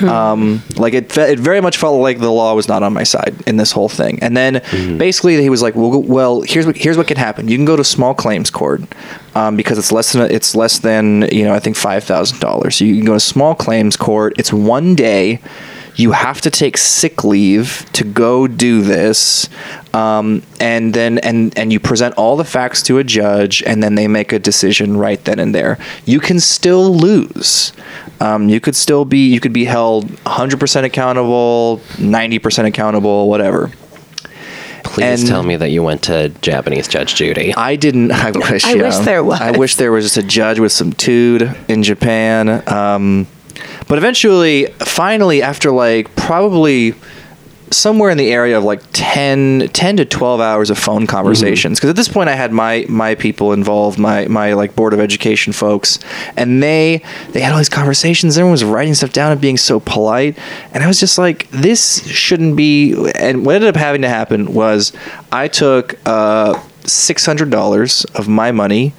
Um, 0.00 0.62
like 0.76 0.94
it, 0.94 1.10
fe- 1.10 1.32
it 1.32 1.40
very 1.40 1.60
much 1.60 1.76
felt 1.76 2.00
like 2.00 2.20
the 2.20 2.30
law 2.30 2.54
was 2.54 2.68
not 2.68 2.82
on 2.84 2.92
my 2.92 3.02
side 3.02 3.34
in 3.46 3.56
this 3.56 3.72
whole 3.72 3.88
thing. 3.88 4.20
And 4.22 4.36
then 4.36 4.62
basically 4.98 5.40
he 5.42 5.50
was 5.50 5.60
like, 5.62 5.74
"Well, 5.74 6.02
well, 6.02 6.42
here's 6.42 6.66
what 6.66 6.76
here's 6.76 6.96
what 6.96 7.08
can 7.08 7.16
happen. 7.16 7.48
You 7.48 7.56
can 7.56 7.64
go 7.64 7.76
to 7.76 7.82
small 7.84 8.14
claims 8.14 8.48
court 8.50 8.82
um, 9.34 9.56
because 9.56 9.76
it's 9.76 9.90
less 9.90 10.12
than 10.12 10.30
it's 10.30 10.54
less 10.54 10.78
than 10.78 11.22
you 11.32 11.44
know 11.44 11.52
I 11.54 11.58
think 11.58 11.76
five 11.76 12.04
thousand 12.04 12.38
dollars. 12.38 12.76
So 12.76 12.84
you 12.84 12.94
can 12.96 13.04
go 13.04 13.14
to 13.14 13.20
small 13.20 13.54
claims 13.56 13.96
court. 13.96 14.34
It's 14.38 14.52
one 14.52 14.94
day. 14.94 15.40
You 16.00 16.12
have 16.12 16.40
to 16.42 16.50
take 16.50 16.78
sick 16.78 17.24
leave 17.24 17.84
to 17.92 18.04
go 18.04 18.46
do 18.46 18.80
this, 18.80 19.50
um, 19.92 20.42
and 20.58 20.94
then 20.94 21.18
and 21.18 21.56
and 21.58 21.70
you 21.70 21.78
present 21.78 22.14
all 22.14 22.36
the 22.36 22.44
facts 22.44 22.82
to 22.84 22.96
a 22.96 23.04
judge, 23.04 23.62
and 23.64 23.82
then 23.82 23.96
they 23.96 24.08
make 24.08 24.32
a 24.32 24.38
decision 24.38 24.96
right 24.96 25.22
then 25.24 25.38
and 25.38 25.54
there. 25.54 25.78
You 26.06 26.18
can 26.18 26.40
still 26.40 26.94
lose. 26.94 27.74
Um, 28.18 28.48
you 28.48 28.60
could 28.60 28.76
still 28.76 29.04
be 29.04 29.28
you 29.28 29.40
could 29.40 29.52
be 29.52 29.66
held 29.66 30.08
100% 30.24 30.84
accountable, 30.84 31.80
90% 31.96 32.66
accountable, 32.66 33.28
whatever. 33.28 33.70
Please 34.84 35.20
and- 35.20 35.28
tell 35.28 35.42
me 35.42 35.56
that 35.56 35.70
you 35.70 35.82
went 35.82 36.02
to 36.04 36.30
Japanese 36.40 36.88
Judge 36.88 37.14
Judy. 37.14 37.54
I 37.54 37.76
didn't. 37.76 38.10
I 38.26 38.30
wish. 38.30 38.64
I 38.64 38.74
wish 38.74 38.96
there 38.98 39.22
was. 39.22 39.40
I 39.40 39.50
wish 39.50 39.76
there 39.76 39.92
was 39.92 40.04
just 40.04 40.16
a 40.16 40.22
judge 40.22 40.58
with 40.58 40.72
some 40.72 40.92
tood 40.92 41.54
in 41.68 41.82
Japan. 41.82 42.66
Um, 42.66 43.26
but 43.90 43.98
eventually, 43.98 44.66
finally, 44.78 45.42
after 45.42 45.72
like 45.72 46.14
probably 46.14 46.94
somewhere 47.72 48.08
in 48.08 48.18
the 48.18 48.32
area 48.32 48.56
of 48.56 48.62
like 48.62 48.80
10, 48.92 49.70
10 49.72 49.96
to 49.96 50.04
12 50.04 50.40
hours 50.40 50.70
of 50.70 50.78
phone 50.78 51.08
conversations 51.08 51.78
because 51.78 51.90
at 51.90 51.96
this 51.96 52.08
point 52.08 52.28
i 52.28 52.34
had 52.34 52.52
my 52.52 52.84
my 52.88 53.14
people 53.16 53.52
involved 53.52 53.98
my 53.98 54.26
my 54.26 54.54
like 54.54 54.74
board 54.74 54.92
of 54.92 54.98
education 54.98 55.52
folks 55.52 55.98
and 56.36 56.62
they 56.62 57.02
they 57.30 57.40
had 57.40 57.52
all 57.52 57.58
these 57.58 57.68
conversations. 57.68 58.36
Everyone 58.36 58.52
was 58.52 58.64
writing 58.64 58.94
stuff 58.94 59.12
down 59.12 59.32
and 59.32 59.40
being 59.40 59.56
so 59.56 59.80
polite 59.80 60.38
and 60.72 60.84
i 60.84 60.86
was 60.86 61.00
just 61.00 61.18
like 61.18 61.48
this 61.50 62.04
shouldn't 62.06 62.56
be 62.56 62.94
and 63.16 63.44
what 63.44 63.56
ended 63.56 63.70
up 63.70 63.76
having 63.76 64.02
to 64.02 64.08
happen 64.08 64.54
was 64.54 64.92
i 65.32 65.48
took 65.48 65.98
uh 66.06 66.54
$600 66.82 68.18
of 68.18 68.28
my 68.28 68.52
money 68.52 68.94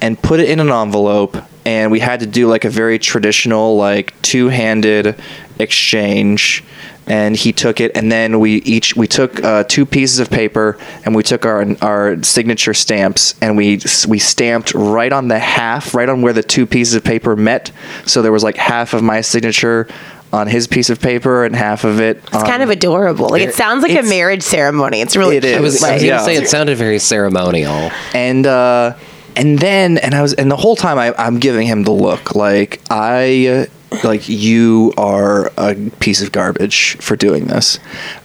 and 0.00 0.20
put 0.20 0.40
it 0.40 0.48
in 0.48 0.58
an 0.58 0.70
envelope 0.70 1.36
and 1.66 1.90
we 1.90 1.98
had 2.00 2.20
to 2.20 2.26
do 2.26 2.46
like 2.48 2.64
a 2.64 2.70
very 2.70 2.98
traditional 2.98 3.76
like 3.76 4.14
two-handed 4.22 5.14
exchange 5.58 6.64
and 7.08 7.36
he 7.36 7.52
took 7.52 7.80
it 7.80 7.92
and 7.96 8.10
then 8.10 8.40
we 8.40 8.54
each 8.62 8.96
we 8.96 9.06
took 9.06 9.42
uh, 9.44 9.62
two 9.64 9.84
pieces 9.84 10.18
of 10.18 10.30
paper 10.30 10.78
and 11.04 11.14
we 11.14 11.22
took 11.22 11.44
our 11.44 11.64
our 11.82 12.22
signature 12.22 12.74
stamps 12.74 13.34
and 13.42 13.56
we 13.56 13.78
we 14.08 14.18
stamped 14.18 14.72
right 14.74 15.12
on 15.12 15.28
the 15.28 15.38
half 15.38 15.94
right 15.94 16.08
on 16.08 16.22
where 16.22 16.32
the 16.32 16.42
two 16.42 16.66
pieces 16.66 16.94
of 16.94 17.04
paper 17.04 17.36
met 17.36 17.70
so 18.06 18.22
there 18.22 18.32
was 18.32 18.42
like 18.44 18.56
half 18.56 18.94
of 18.94 19.02
my 19.02 19.20
signature 19.20 19.86
on 20.32 20.46
his 20.48 20.66
piece 20.66 20.90
of 20.90 21.00
paper 21.00 21.44
and 21.44 21.54
half 21.54 21.84
of 21.84 22.00
it. 22.00 22.16
It's 22.16 22.42
kind 22.42 22.60
of 22.62 22.68
adorable. 22.68 23.28
Like 23.28 23.42
it 23.42 23.54
sounds 23.54 23.84
like 23.84 23.96
a 23.96 24.02
marriage 24.02 24.42
ceremony. 24.42 25.00
It's 25.00 25.16
really 25.16 25.36
It 25.36 25.44
cute. 25.44 25.54
I 25.56 25.60
was, 25.60 25.82
I 25.82 25.94
was 25.94 26.02
Yeah. 26.02 26.16
gonna 26.16 26.24
say 26.24 26.36
it 26.36 26.48
sounded 26.48 26.76
very 26.76 26.98
ceremonial. 26.98 27.90
and 28.12 28.44
uh 28.44 28.94
and 29.36 29.58
then 29.58 29.98
and 29.98 30.14
i 30.14 30.22
was 30.22 30.34
and 30.34 30.50
the 30.50 30.56
whole 30.56 30.76
time 30.76 30.98
I, 30.98 31.14
i'm 31.18 31.38
giving 31.38 31.66
him 31.66 31.84
the 31.84 31.92
look 31.92 32.34
like 32.34 32.80
i 32.90 33.68
like 34.04 34.28
you 34.28 34.92
are 34.96 35.52
a 35.56 35.74
piece 36.00 36.22
of 36.22 36.32
garbage 36.32 36.96
for 36.96 37.16
doing 37.16 37.46
this. 37.46 37.78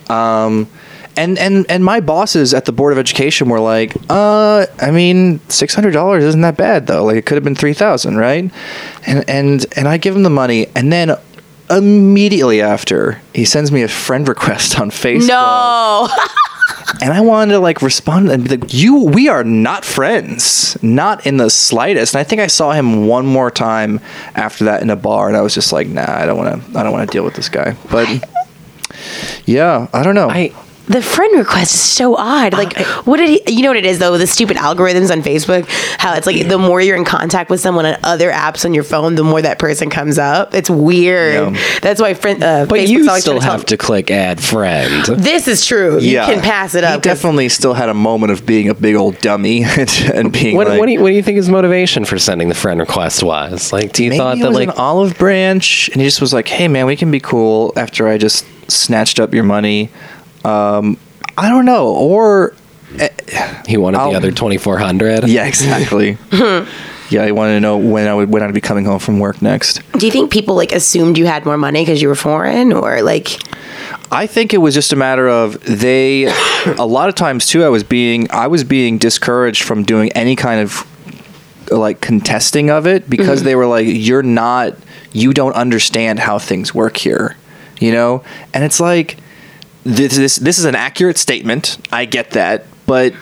Um 0.09 0.67
and 1.17 1.37
and 1.37 1.69
and 1.69 1.83
my 1.83 1.99
bosses 1.99 2.53
at 2.53 2.65
the 2.65 2.71
board 2.71 2.93
of 2.93 2.99
education 2.99 3.49
were 3.49 3.59
like 3.59 3.95
uh 4.09 4.65
i 4.79 4.91
mean 4.91 5.39
$600 5.39 6.21
isn't 6.21 6.41
that 6.41 6.57
bad 6.57 6.87
though. 6.87 7.03
Like 7.05 7.17
it 7.17 7.25
could 7.25 7.35
have 7.35 7.43
been 7.43 7.55
3000 7.55 8.17
right? 8.17 8.51
And 9.05 9.29
and 9.29 9.65
and 9.75 9.87
i 9.87 9.97
give 9.97 10.15
him 10.15 10.23
the 10.23 10.29
money 10.29 10.67
and 10.75 10.91
then 10.91 11.15
immediately 11.69 12.61
after 12.61 13.21
he 13.33 13.45
sends 13.45 13.71
me 13.71 13.81
a 13.81 13.87
friend 13.87 14.27
request 14.27 14.79
on 14.79 14.89
facebook. 14.89 15.27
No. 15.27 16.09
and 17.01 17.13
I 17.13 17.21
wanted 17.21 17.53
to 17.53 17.59
like 17.59 17.81
respond 17.81 18.29
and 18.29 18.43
be 18.43 18.57
like, 18.57 18.73
"You, 18.73 19.03
we 19.05 19.29
are 19.29 19.43
not 19.43 19.85
friends, 19.85 20.77
not 20.81 21.25
in 21.25 21.37
the 21.37 21.49
slightest." 21.49 22.13
And 22.13 22.19
I 22.19 22.23
think 22.23 22.41
I 22.41 22.47
saw 22.47 22.71
him 22.71 23.07
one 23.07 23.25
more 23.25 23.49
time 23.51 23.99
after 24.35 24.65
that 24.65 24.81
in 24.81 24.89
a 24.89 24.95
bar, 24.95 25.27
and 25.27 25.37
I 25.37 25.41
was 25.41 25.53
just 25.53 25.73
like, 25.73 25.87
"Nah, 25.87 26.05
I 26.07 26.25
don't 26.25 26.37
want 26.37 26.63
to. 26.73 26.79
I 26.79 26.83
don't 26.83 26.91
want 26.91 27.09
to 27.09 27.13
deal 27.13 27.23
with 27.23 27.35
this 27.35 27.49
guy." 27.49 27.75
But 27.89 28.07
yeah, 29.45 29.87
I 29.93 30.03
don't 30.03 30.15
know. 30.15 30.29
I 30.29 30.53
The 30.87 31.01
friend 31.01 31.37
request 31.37 31.73
is 31.73 31.79
so 31.79 32.15
odd. 32.17 32.53
Like, 32.53 32.75
what 33.05 33.17
did 33.17 33.29
he? 33.45 33.53
You 33.53 33.61
know 33.63 33.69
what 33.69 33.77
it 33.77 33.85
is 33.85 33.99
though? 33.99 34.17
The 34.17 34.27
stupid 34.27 34.57
algorithms 34.57 35.11
on 35.11 35.21
Facebook. 35.21 35.65
How 35.99 36.15
it's 36.15 36.27
like 36.27 36.47
the 36.47 36.57
more 36.57 36.81
you're 36.81 36.97
in 36.97 37.05
contact 37.05 37.49
with 37.49 37.61
someone 37.61 37.85
on 37.85 37.97
other 38.03 38.29
apps 38.31 38.65
on 38.65 38.73
your 38.73 38.83
phone, 38.83 39.15
the 39.15 39.23
more 39.23 39.41
that 39.41 39.59
person 39.59 39.89
comes 39.89 40.17
up. 40.17 40.53
It's 40.53 40.69
weird. 40.69 41.53
Yeah. 41.55 41.79
That's 41.81 42.01
why 42.01 42.13
friend. 42.13 42.43
Uh, 42.43 42.65
but 42.67 42.79
Facebook's 42.79 42.89
you 42.89 43.19
still 43.19 43.39
trying 43.39 43.51
have 43.51 43.65
to 43.67 43.77
click 43.77 44.11
add 44.11 44.41
friend. 44.43 45.05
This 45.05 45.47
is 45.47 45.65
true. 45.65 45.99
yeah, 45.99 46.27
You 46.27 46.33
can 46.33 46.43
pass 46.43 46.75
it 46.75 46.83
up. 46.83 46.89
He 46.89 46.95
up. 46.95 47.03
'cause 47.03 47.11
definitely 47.13 47.47
still 47.49 47.73
had 47.73 47.87
a 47.89 47.93
moment 47.93 48.31
of 48.31 48.45
being 48.45 48.67
a 48.67 48.73
big 48.73 48.95
old 48.95 49.17
dummy 49.19 49.63
and, 49.77 49.89
and 50.13 50.31
being 50.33 50.55
What, 50.57 50.67
like, 50.67 50.79
what 50.79 50.87
do 50.87 50.91
you 50.93 51.01
what 51.01 51.09
do 51.09 51.15
you 51.15 51.23
think 51.23 51.37
his 51.37 51.47
motivation 51.49 52.03
for 52.05 52.17
sending 52.19 52.49
the 52.49 52.55
friend 52.55 52.79
request 52.79 53.23
was? 53.23 53.71
Like, 53.71 53.93
do 53.93 54.03
you 54.03 54.09
Maybe 54.09 54.17
thought 54.17 54.39
that 54.39 54.47
was 54.49 54.57
like 54.57 54.69
an 54.69 54.73
olive 54.77 55.17
branch, 55.17 55.89
and 55.93 56.01
he 56.01 56.07
just 56.07 56.19
was 56.21 56.33
like, 56.33 56.47
"Hey, 56.47 56.67
man, 56.67 56.85
we 56.85 56.95
can 56.97 57.11
be 57.11 57.19
cool." 57.19 57.71
After 57.77 58.07
I 58.07 58.17
just 58.17 58.45
snatched 58.69 59.19
up 59.19 59.33
your 59.33 59.43
money, 59.43 59.89
um, 60.43 60.97
I 61.37 61.49
don't 61.49 61.65
know, 61.65 61.87
or 61.89 62.53
he 63.67 63.77
wanted 63.77 63.97
I'll- 63.99 64.11
the 64.11 64.17
other 64.17 64.31
twenty 64.31 64.57
four 64.57 64.77
hundred? 64.77 65.27
yeah, 65.27 65.45
exactly. 65.45 66.17
yeah, 66.31 67.25
he 67.25 67.31
wanted 67.31 67.53
to 67.53 67.59
know 67.59 67.77
when 67.77 68.07
I 68.07 68.13
would 68.13 68.29
when 68.29 68.43
I'd 68.43 68.53
be 68.53 68.61
coming 68.61 68.85
home 68.85 68.99
from 68.99 69.19
work 69.19 69.41
next. 69.41 69.81
Do 69.97 70.05
you 70.05 70.11
think 70.11 70.31
people 70.31 70.55
like 70.55 70.71
assumed 70.71 71.17
you 71.17 71.25
had 71.25 71.45
more 71.45 71.57
money 71.57 71.81
because 71.81 72.01
you 72.01 72.07
were 72.07 72.15
foreign, 72.15 72.73
or 72.73 73.01
like? 73.01 73.39
I 74.13 74.27
think 74.27 74.53
it 74.53 74.57
was 74.57 74.73
just 74.73 74.91
a 74.91 74.97
matter 74.97 75.29
of 75.29 75.61
they. 75.63 76.25
a 76.77 76.85
lot 76.85 77.07
of 77.07 77.15
times 77.15 77.47
too, 77.47 77.63
I 77.63 77.69
was 77.69 77.83
being 77.83 78.29
I 78.31 78.47
was 78.47 78.63
being 78.63 78.97
discouraged 78.97 79.63
from 79.63 79.83
doing 79.83 80.11
any 80.13 80.35
kind 80.35 80.59
of 80.61 80.85
like 81.71 82.01
contesting 82.01 82.69
of 82.69 82.85
it 82.85 83.09
because 83.09 83.43
they 83.43 83.55
were 83.55 83.67
like, 83.67 83.85
"You're 83.87 84.23
not. 84.23 84.75
You 85.13 85.33
don't 85.33 85.53
understand 85.53 86.19
how 86.19 86.39
things 86.39 86.73
work 86.75 86.97
here," 86.97 87.37
you 87.79 87.93
know. 87.93 88.23
And 88.53 88.65
it's 88.65 88.81
like 88.81 89.17
this 89.83 90.15
this 90.15 90.35
this 90.37 90.59
is 90.59 90.65
an 90.65 90.75
accurate 90.75 91.17
statement. 91.17 91.77
I 91.91 92.05
get 92.05 92.31
that. 92.31 92.65
But 92.85 93.13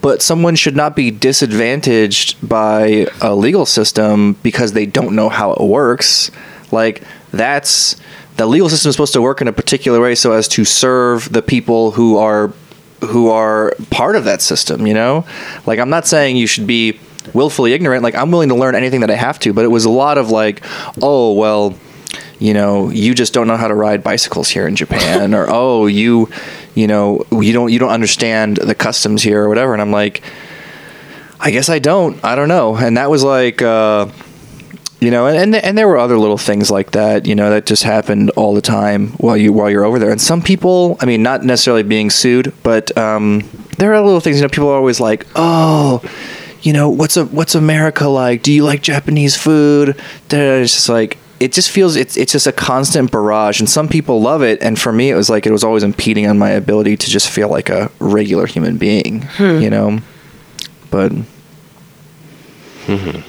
but 0.00 0.22
someone 0.22 0.56
should 0.56 0.76
not 0.76 0.96
be 0.96 1.10
disadvantaged 1.10 2.46
by 2.46 3.06
a 3.20 3.34
legal 3.34 3.66
system 3.66 4.32
because 4.42 4.72
they 4.72 4.86
don't 4.86 5.14
know 5.14 5.28
how 5.28 5.52
it 5.52 5.62
works. 5.62 6.30
Like 6.72 7.02
that's 7.30 7.96
the 8.36 8.46
legal 8.46 8.68
system 8.68 8.88
is 8.88 8.94
supposed 8.96 9.12
to 9.12 9.22
work 9.22 9.40
in 9.40 9.48
a 9.48 9.52
particular 9.52 10.00
way 10.00 10.14
so 10.14 10.32
as 10.32 10.48
to 10.48 10.64
serve 10.64 11.32
the 11.32 11.42
people 11.42 11.92
who 11.92 12.16
are 12.18 12.52
who 13.00 13.30
are 13.30 13.72
part 13.90 14.16
of 14.16 14.24
that 14.24 14.42
system, 14.42 14.86
you 14.86 14.94
know? 14.94 15.24
Like 15.66 15.78
I'm 15.78 15.90
not 15.90 16.06
saying 16.06 16.36
you 16.36 16.46
should 16.46 16.66
be 16.66 16.98
willfully 17.32 17.72
ignorant. 17.72 18.02
Like 18.02 18.14
I'm 18.14 18.30
willing 18.30 18.48
to 18.48 18.54
learn 18.54 18.74
anything 18.74 19.00
that 19.00 19.10
I 19.10 19.16
have 19.16 19.38
to, 19.40 19.52
but 19.52 19.64
it 19.64 19.68
was 19.68 19.84
a 19.84 19.90
lot 19.90 20.18
of 20.18 20.30
like, 20.30 20.64
oh, 21.00 21.32
well, 21.34 21.74
you 22.38 22.54
know, 22.54 22.90
you 22.90 23.14
just 23.14 23.32
don't 23.32 23.46
know 23.46 23.56
how 23.56 23.68
to 23.68 23.74
ride 23.74 24.02
bicycles 24.02 24.48
here 24.48 24.66
in 24.66 24.76
Japan 24.76 25.34
or 25.34 25.46
oh, 25.48 25.86
you 25.86 26.28
you 26.74 26.86
know, 26.86 27.24
you 27.30 27.52
don't 27.52 27.72
you 27.72 27.78
don't 27.78 27.90
understand 27.90 28.56
the 28.56 28.74
customs 28.74 29.22
here 29.22 29.42
or 29.42 29.48
whatever. 29.48 29.72
And 29.72 29.82
I'm 29.82 29.92
like 29.92 30.22
I 31.40 31.50
guess 31.50 31.68
I 31.68 31.78
don't. 31.78 32.24
I 32.24 32.36
don't 32.36 32.48
know. 32.48 32.76
And 32.76 32.96
that 32.96 33.10
was 33.10 33.22
like 33.22 33.60
uh 33.62 34.08
you 35.04 35.10
know, 35.10 35.26
and, 35.26 35.36
and 35.36 35.54
and 35.54 35.76
there 35.76 35.86
were 35.86 35.98
other 35.98 36.18
little 36.18 36.38
things 36.38 36.70
like 36.70 36.92
that, 36.92 37.26
you 37.26 37.34
know, 37.34 37.50
that 37.50 37.66
just 37.66 37.82
happened 37.82 38.30
all 38.30 38.54
the 38.54 38.62
time 38.62 39.08
while 39.18 39.36
you 39.36 39.52
while 39.52 39.68
you're 39.68 39.84
over 39.84 39.98
there. 39.98 40.10
And 40.10 40.20
some 40.20 40.40
people, 40.40 40.96
I 41.00 41.04
mean, 41.04 41.22
not 41.22 41.44
necessarily 41.44 41.82
being 41.82 42.08
sued, 42.08 42.54
but 42.62 42.96
um, 42.96 43.48
there 43.76 43.92
are 43.92 44.00
little 44.00 44.20
things. 44.20 44.36
You 44.36 44.42
know, 44.42 44.48
people 44.48 44.68
are 44.68 44.76
always 44.76 45.00
like, 45.00 45.26
"Oh, 45.36 46.02
you 46.62 46.72
know, 46.72 46.88
what's 46.88 47.18
a 47.18 47.26
what's 47.26 47.54
America 47.54 48.08
like? 48.08 48.42
Do 48.42 48.50
you 48.50 48.64
like 48.64 48.80
Japanese 48.80 49.36
food?" 49.36 50.00
It's 50.30 50.72
just 50.72 50.88
like 50.88 51.18
it 51.44 51.52
just 51.52 51.70
feels 51.70 51.94
it's 51.94 52.16
it's 52.16 52.32
just 52.32 52.46
a 52.46 52.52
constant 52.52 53.12
barrage, 53.12 53.60
and 53.60 53.68
some 53.68 53.86
people 53.86 54.20
love 54.20 54.42
it, 54.42 54.62
and 54.62 54.78
for 54.78 54.92
me, 54.92 55.10
it 55.10 55.14
was 55.14 55.28
like 55.28 55.44
it 55.46 55.52
was 55.52 55.62
always 55.62 55.82
impeding 55.82 56.26
on 56.26 56.38
my 56.38 56.50
ability 56.50 56.96
to 56.96 57.10
just 57.10 57.28
feel 57.28 57.50
like 57.50 57.68
a 57.68 57.90
regular 58.00 58.46
human 58.46 58.78
being, 58.78 59.28
you 59.38 59.68
know. 59.68 59.98
But 60.90 61.12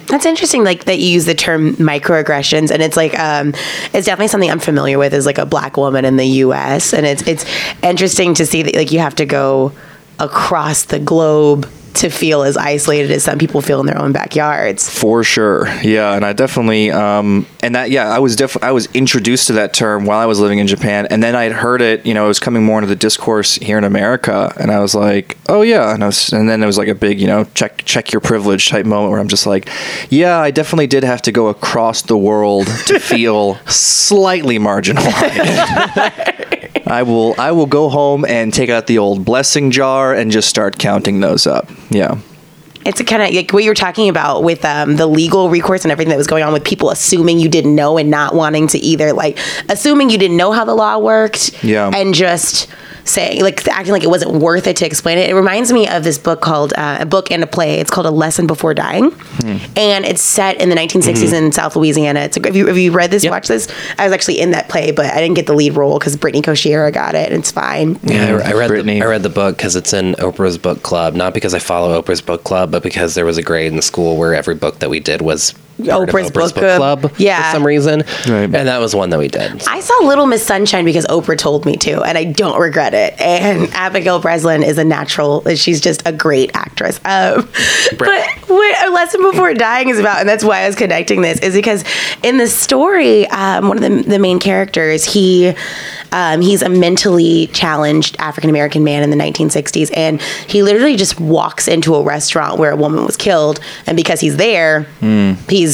That's 0.06 0.26
interesting, 0.26 0.64
like 0.64 0.84
that 0.84 0.98
you 0.98 1.08
use 1.08 1.26
the 1.26 1.34
term 1.34 1.76
microaggressions, 1.76 2.70
and 2.70 2.82
it's 2.82 2.96
like 2.96 3.18
um, 3.18 3.48
it's 3.92 4.06
definitely 4.06 4.28
something 4.28 4.50
I'm 4.50 4.60
familiar 4.60 4.98
with 4.98 5.12
as 5.12 5.26
like 5.26 5.38
a 5.38 5.46
black 5.46 5.76
woman 5.76 6.04
in 6.04 6.16
the 6.16 6.26
U.S. 6.44 6.94
And 6.94 7.04
it's 7.06 7.26
it's 7.26 7.44
interesting 7.82 8.34
to 8.34 8.46
see 8.46 8.62
that 8.62 8.74
like 8.74 8.92
you 8.92 8.98
have 9.00 9.14
to 9.16 9.26
go 9.26 9.72
across 10.18 10.84
the 10.84 10.98
globe 10.98 11.68
to 11.96 12.10
feel 12.10 12.42
as 12.42 12.56
isolated 12.56 13.10
as 13.10 13.24
some 13.24 13.38
people 13.38 13.62
feel 13.62 13.80
in 13.80 13.86
their 13.86 13.98
own 13.98 14.12
backyards. 14.12 14.88
For 14.88 15.24
sure, 15.24 15.66
yeah, 15.82 16.14
and 16.14 16.24
I 16.24 16.32
definitely, 16.32 16.90
um, 16.90 17.46
and 17.62 17.74
that, 17.74 17.90
yeah, 17.90 18.08
I 18.08 18.18
was 18.18 18.36
definitely, 18.36 18.68
I 18.68 18.72
was 18.72 18.86
introduced 18.94 19.48
to 19.48 19.54
that 19.54 19.74
term 19.74 20.04
while 20.04 20.18
I 20.18 20.26
was 20.26 20.38
living 20.38 20.58
in 20.58 20.66
Japan, 20.66 21.06
and 21.10 21.22
then 21.22 21.34
I'd 21.34 21.52
heard 21.52 21.82
it, 21.82 22.06
you 22.06 22.14
know, 22.14 22.26
it 22.26 22.28
was 22.28 22.40
coming 22.40 22.64
more 22.64 22.78
into 22.78 22.88
the 22.88 22.96
discourse 22.96 23.56
here 23.56 23.78
in 23.78 23.84
America, 23.84 24.52
and 24.58 24.70
I 24.70 24.80
was 24.80 24.94
like, 24.94 25.36
oh 25.48 25.62
yeah, 25.62 25.94
and 25.94 26.02
I 26.02 26.06
was, 26.06 26.32
and 26.32 26.48
then 26.48 26.62
it 26.62 26.66
was 26.66 26.78
like 26.78 26.88
a 26.88 26.94
big, 26.94 27.20
you 27.20 27.26
know, 27.26 27.44
check 27.54 27.84
check 27.84 28.12
your 28.12 28.20
privilege 28.20 28.68
type 28.68 28.86
moment 28.86 29.10
where 29.10 29.20
I'm 29.20 29.28
just 29.28 29.46
like, 29.46 29.68
yeah, 30.10 30.38
I 30.38 30.50
definitely 30.50 30.86
did 30.86 31.04
have 31.04 31.22
to 31.22 31.32
go 31.32 31.48
across 31.48 32.02
the 32.02 32.16
world 32.16 32.66
to 32.86 33.00
feel 33.00 33.56
slightly 33.66 34.58
marginalized. 34.58 36.62
I 36.86 37.02
will, 37.02 37.34
I 37.38 37.52
will 37.52 37.66
go 37.66 37.88
home 37.88 38.24
and 38.24 38.52
take 38.52 38.70
out 38.70 38.86
the 38.86 38.98
old 38.98 39.24
blessing 39.24 39.70
jar 39.70 40.12
and 40.14 40.30
just 40.30 40.48
start 40.48 40.78
counting 40.78 41.20
those 41.20 41.46
up. 41.46 41.70
Yeah. 41.90 42.18
It's 42.86 43.00
a 43.00 43.04
kind 43.04 43.22
of 43.22 43.30
like 43.34 43.52
what 43.52 43.64
you 43.64 43.70
were 43.70 43.74
talking 43.74 44.08
about 44.08 44.42
with 44.44 44.64
um, 44.64 44.96
the 44.96 45.06
legal 45.06 45.50
recourse 45.50 45.84
and 45.84 45.92
everything 45.92 46.10
that 46.10 46.16
was 46.18 46.26
going 46.26 46.42
on 46.44 46.52
with 46.52 46.64
people 46.64 46.90
assuming 46.90 47.38
you 47.38 47.48
didn't 47.48 47.74
know 47.74 47.98
and 47.98 48.10
not 48.10 48.34
wanting 48.34 48.68
to 48.68 48.78
either 48.78 49.12
like 49.12 49.38
assuming 49.68 50.08
you 50.10 50.18
didn't 50.18 50.36
know 50.36 50.52
how 50.52 50.64
the 50.64 50.74
law 50.74 50.98
worked 50.98 51.62
Yeah. 51.64 51.90
and 51.94 52.14
just 52.14 52.68
saying 53.04 53.40
like 53.40 53.66
acting 53.68 53.92
like 53.92 54.02
it 54.02 54.10
wasn't 54.10 54.32
worth 54.32 54.66
it 54.66 54.76
to 54.76 54.86
explain 54.86 55.16
it. 55.18 55.30
It 55.30 55.34
reminds 55.34 55.72
me 55.72 55.86
of 55.88 56.02
this 56.02 56.18
book 56.18 56.40
called 56.40 56.72
uh, 56.76 56.98
a 57.00 57.06
book 57.06 57.30
and 57.30 57.42
a 57.42 57.46
play. 57.46 57.78
It's 57.78 57.90
called 57.90 58.06
A 58.06 58.10
Lesson 58.10 58.48
Before 58.48 58.74
Dying, 58.74 59.12
and 59.76 60.04
it's 60.04 60.20
set 60.22 60.60
in 60.60 60.70
the 60.70 60.74
1960s 60.74 61.32
in 61.32 61.52
South 61.52 61.76
Louisiana. 61.76 62.20
It's 62.20 62.36
a, 62.36 62.40
have 62.44 62.56
you 62.56 62.66
have 62.66 62.76
you 62.78 62.90
read 62.90 63.12
this? 63.12 63.24
Watch 63.28 63.46
this. 63.46 63.68
I 63.96 64.04
was 64.04 64.12
actually 64.12 64.40
in 64.40 64.50
that 64.52 64.68
play, 64.68 64.90
but 64.90 65.06
I 65.06 65.20
didn't 65.20 65.34
get 65.36 65.46
the 65.46 65.52
lead 65.54 65.74
role 65.76 65.98
because 66.00 66.16
Brittany 66.16 66.42
Koshiera 66.42 66.92
got 66.92 67.14
it. 67.14 67.30
and 67.30 67.38
It's 67.38 67.52
fine. 67.52 67.98
Yeah, 68.02 68.40
I, 68.44 68.50
I 68.50 68.52
read 68.54 68.68
Brittany. 68.68 68.98
the, 68.98 69.06
I 69.06 69.08
read 69.08 69.22
the 69.22 69.28
book 69.28 69.56
because 69.56 69.76
it's 69.76 69.92
in 69.92 70.14
Oprah's 70.14 70.58
book 70.58 70.82
club. 70.82 71.14
Not 71.14 71.32
because 71.32 71.54
I 71.54 71.60
follow 71.60 72.02
Oprah's 72.02 72.20
book 72.22 72.42
club, 72.42 72.72
but 72.76 72.82
because 72.82 73.14
there 73.14 73.24
was 73.24 73.38
a 73.38 73.42
grade 73.42 73.72
in 73.72 73.80
school 73.80 74.18
where 74.18 74.34
every 74.34 74.54
book 74.54 74.80
that 74.80 74.90
we 74.90 75.00
did 75.00 75.22
was 75.22 75.54
part 75.84 76.08
of 76.08 76.14
Oprah's 76.14 76.52
book 76.52 76.54
club. 76.54 77.12
Yeah. 77.18 77.50
for 77.50 77.56
some 77.56 77.66
reason. 77.66 78.00
Right. 78.28 78.44
and 78.44 78.54
that 78.54 78.78
was 78.78 78.94
one 78.94 79.10
that 79.10 79.18
we 79.18 79.28
did. 79.28 79.66
I 79.68 79.80
saw 79.80 79.94
Little 80.04 80.26
Miss 80.26 80.44
Sunshine 80.44 80.84
because 80.84 81.06
Oprah 81.06 81.36
told 81.38 81.66
me 81.66 81.76
to, 81.78 82.02
and 82.02 82.16
I 82.16 82.24
don't 82.24 82.60
regret 82.60 82.94
it. 82.94 83.20
And 83.20 83.68
Abigail 83.74 84.20
Breslin 84.20 84.62
is 84.62 84.78
a 84.78 84.84
natural; 84.84 85.42
she's 85.54 85.80
just 85.80 86.02
a 86.06 86.12
great 86.12 86.50
actress. 86.54 86.98
Um, 87.04 87.48
but 87.98 88.26
what 88.48 88.88
a 88.88 88.92
lesson 88.92 89.22
before 89.22 89.54
dying 89.54 89.88
is 89.88 89.98
about, 89.98 90.20
and 90.20 90.28
that's 90.28 90.44
why 90.44 90.60
I 90.60 90.66
was 90.66 90.76
connecting 90.76 91.20
this, 91.22 91.40
is 91.40 91.54
because 91.54 91.84
in 92.22 92.38
the 92.38 92.46
story, 92.46 93.26
um, 93.28 93.68
one 93.68 93.76
of 93.76 93.82
the, 93.82 94.02
the 94.10 94.18
main 94.18 94.38
characters, 94.38 95.04
he 95.04 95.54
um, 96.12 96.40
he's 96.40 96.62
a 96.62 96.68
mentally 96.68 97.48
challenged 97.48 98.16
African 98.18 98.50
American 98.50 98.84
man 98.84 99.02
in 99.02 99.10
the 99.10 99.16
1960s, 99.16 99.90
and 99.96 100.20
he 100.22 100.62
literally 100.62 100.96
just 100.96 101.20
walks 101.20 101.68
into 101.68 101.94
a 101.94 102.02
restaurant 102.02 102.58
where 102.58 102.70
a 102.70 102.76
woman 102.76 103.04
was 103.04 103.16
killed, 103.16 103.60
and 103.86 103.96
because 103.96 104.20
he's 104.20 104.36
there, 104.36 104.86
he's 105.48 105.65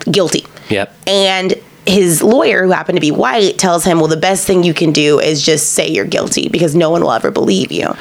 guilty. 0.00 0.46
Yep. 0.68 0.94
And 1.06 1.54
his 1.86 2.22
lawyer, 2.22 2.64
who 2.64 2.70
happened 2.70 2.96
to 2.96 3.00
be 3.00 3.10
white, 3.10 3.58
tells 3.58 3.84
him, 3.84 3.98
Well, 3.98 4.08
the 4.08 4.16
best 4.16 4.46
thing 4.46 4.62
you 4.62 4.74
can 4.74 4.92
do 4.92 5.20
is 5.20 5.42
just 5.42 5.72
say 5.72 5.88
you're 5.88 6.04
guilty 6.04 6.48
because 6.48 6.74
no 6.74 6.90
one 6.90 7.02
will 7.02 7.12
ever 7.12 7.30
believe 7.30 7.72
you. 7.72 7.94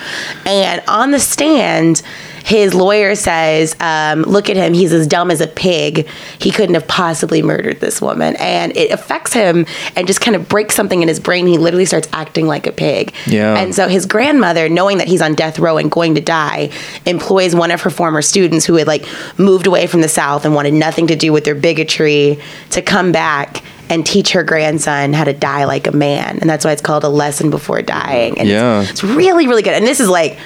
And 0.46 0.82
on 0.88 1.12
the 1.12 1.20
stand, 1.20 2.02
his 2.48 2.74
lawyer 2.74 3.14
says, 3.14 3.76
um, 3.82 4.22
"Look 4.24 4.50
at 4.50 4.56
him. 4.56 4.74
He's 4.74 4.94
as 4.94 5.06
dumb 5.06 5.32
as 5.32 5.42
a 5.42 5.48
pig. 5.48 6.08
He 6.40 6.50
couldn't 6.50 6.76
have 6.76 6.88
possibly 6.88 7.42
murdered 7.42 7.82
this 7.82 8.02
woman." 8.02 8.38
And 8.38 8.76
it 8.78 8.90
affects 8.90 9.34
him 9.34 9.66
and 9.98 10.08
just 10.08 10.22
kind 10.22 10.34
of 10.34 10.48
breaks 10.48 10.74
something 10.74 11.02
in 11.02 11.10
his 11.10 11.20
brain. 11.20 11.46
He 11.46 11.58
literally 11.58 11.84
starts 11.84 12.08
acting 12.14 12.48
like 12.48 12.66
a 12.66 12.72
pig. 12.72 13.14
Yeah. 13.26 13.56
And 13.58 13.76
so 13.76 13.90
his 13.90 14.06
grandmother, 14.06 14.70
knowing 14.70 14.98
that 15.00 15.10
he's 15.10 15.22
on 15.22 15.36
death 15.36 15.60
row 15.60 15.78
and 15.78 15.92
going 15.92 16.16
to 16.16 16.22
die, 16.22 16.70
employs 17.06 17.54
one 17.54 17.70
of 17.70 17.82
her 17.82 17.90
former 17.90 18.22
students 18.22 18.66
who 18.66 18.76
had 18.76 18.88
like 18.88 19.06
moved 19.38 19.68
away 19.68 19.86
from 19.86 20.00
the 20.00 20.08
South 20.08 20.46
and 20.46 20.56
wanted 20.56 20.74
nothing 20.74 21.08
to 21.08 21.18
do 21.18 21.34
with 21.34 21.44
their 21.44 21.54
bigotry 21.56 22.40
to 22.70 22.82
come 22.82 23.12
back 23.12 23.62
and 23.90 24.06
teach 24.06 24.32
her 24.32 24.44
grandson 24.44 25.12
how 25.12 25.26
to 25.26 25.34
die 25.34 25.66
like 25.66 25.86
a 25.86 25.92
man. 25.92 26.38
And 26.40 26.50
that's 26.50 26.64
why 26.64 26.72
it's 26.72 26.82
called 26.82 27.04
a 27.04 27.10
lesson 27.10 27.50
before 27.50 27.82
dying. 27.82 28.40
And 28.40 28.48
Yeah. 28.48 28.82
it's, 28.82 28.92
it's 28.92 29.04
really, 29.04 29.48
really 29.48 29.64
good. 29.64 29.74
And 29.74 29.86
this 29.86 30.00
is 30.00 30.08
like, 30.10 30.38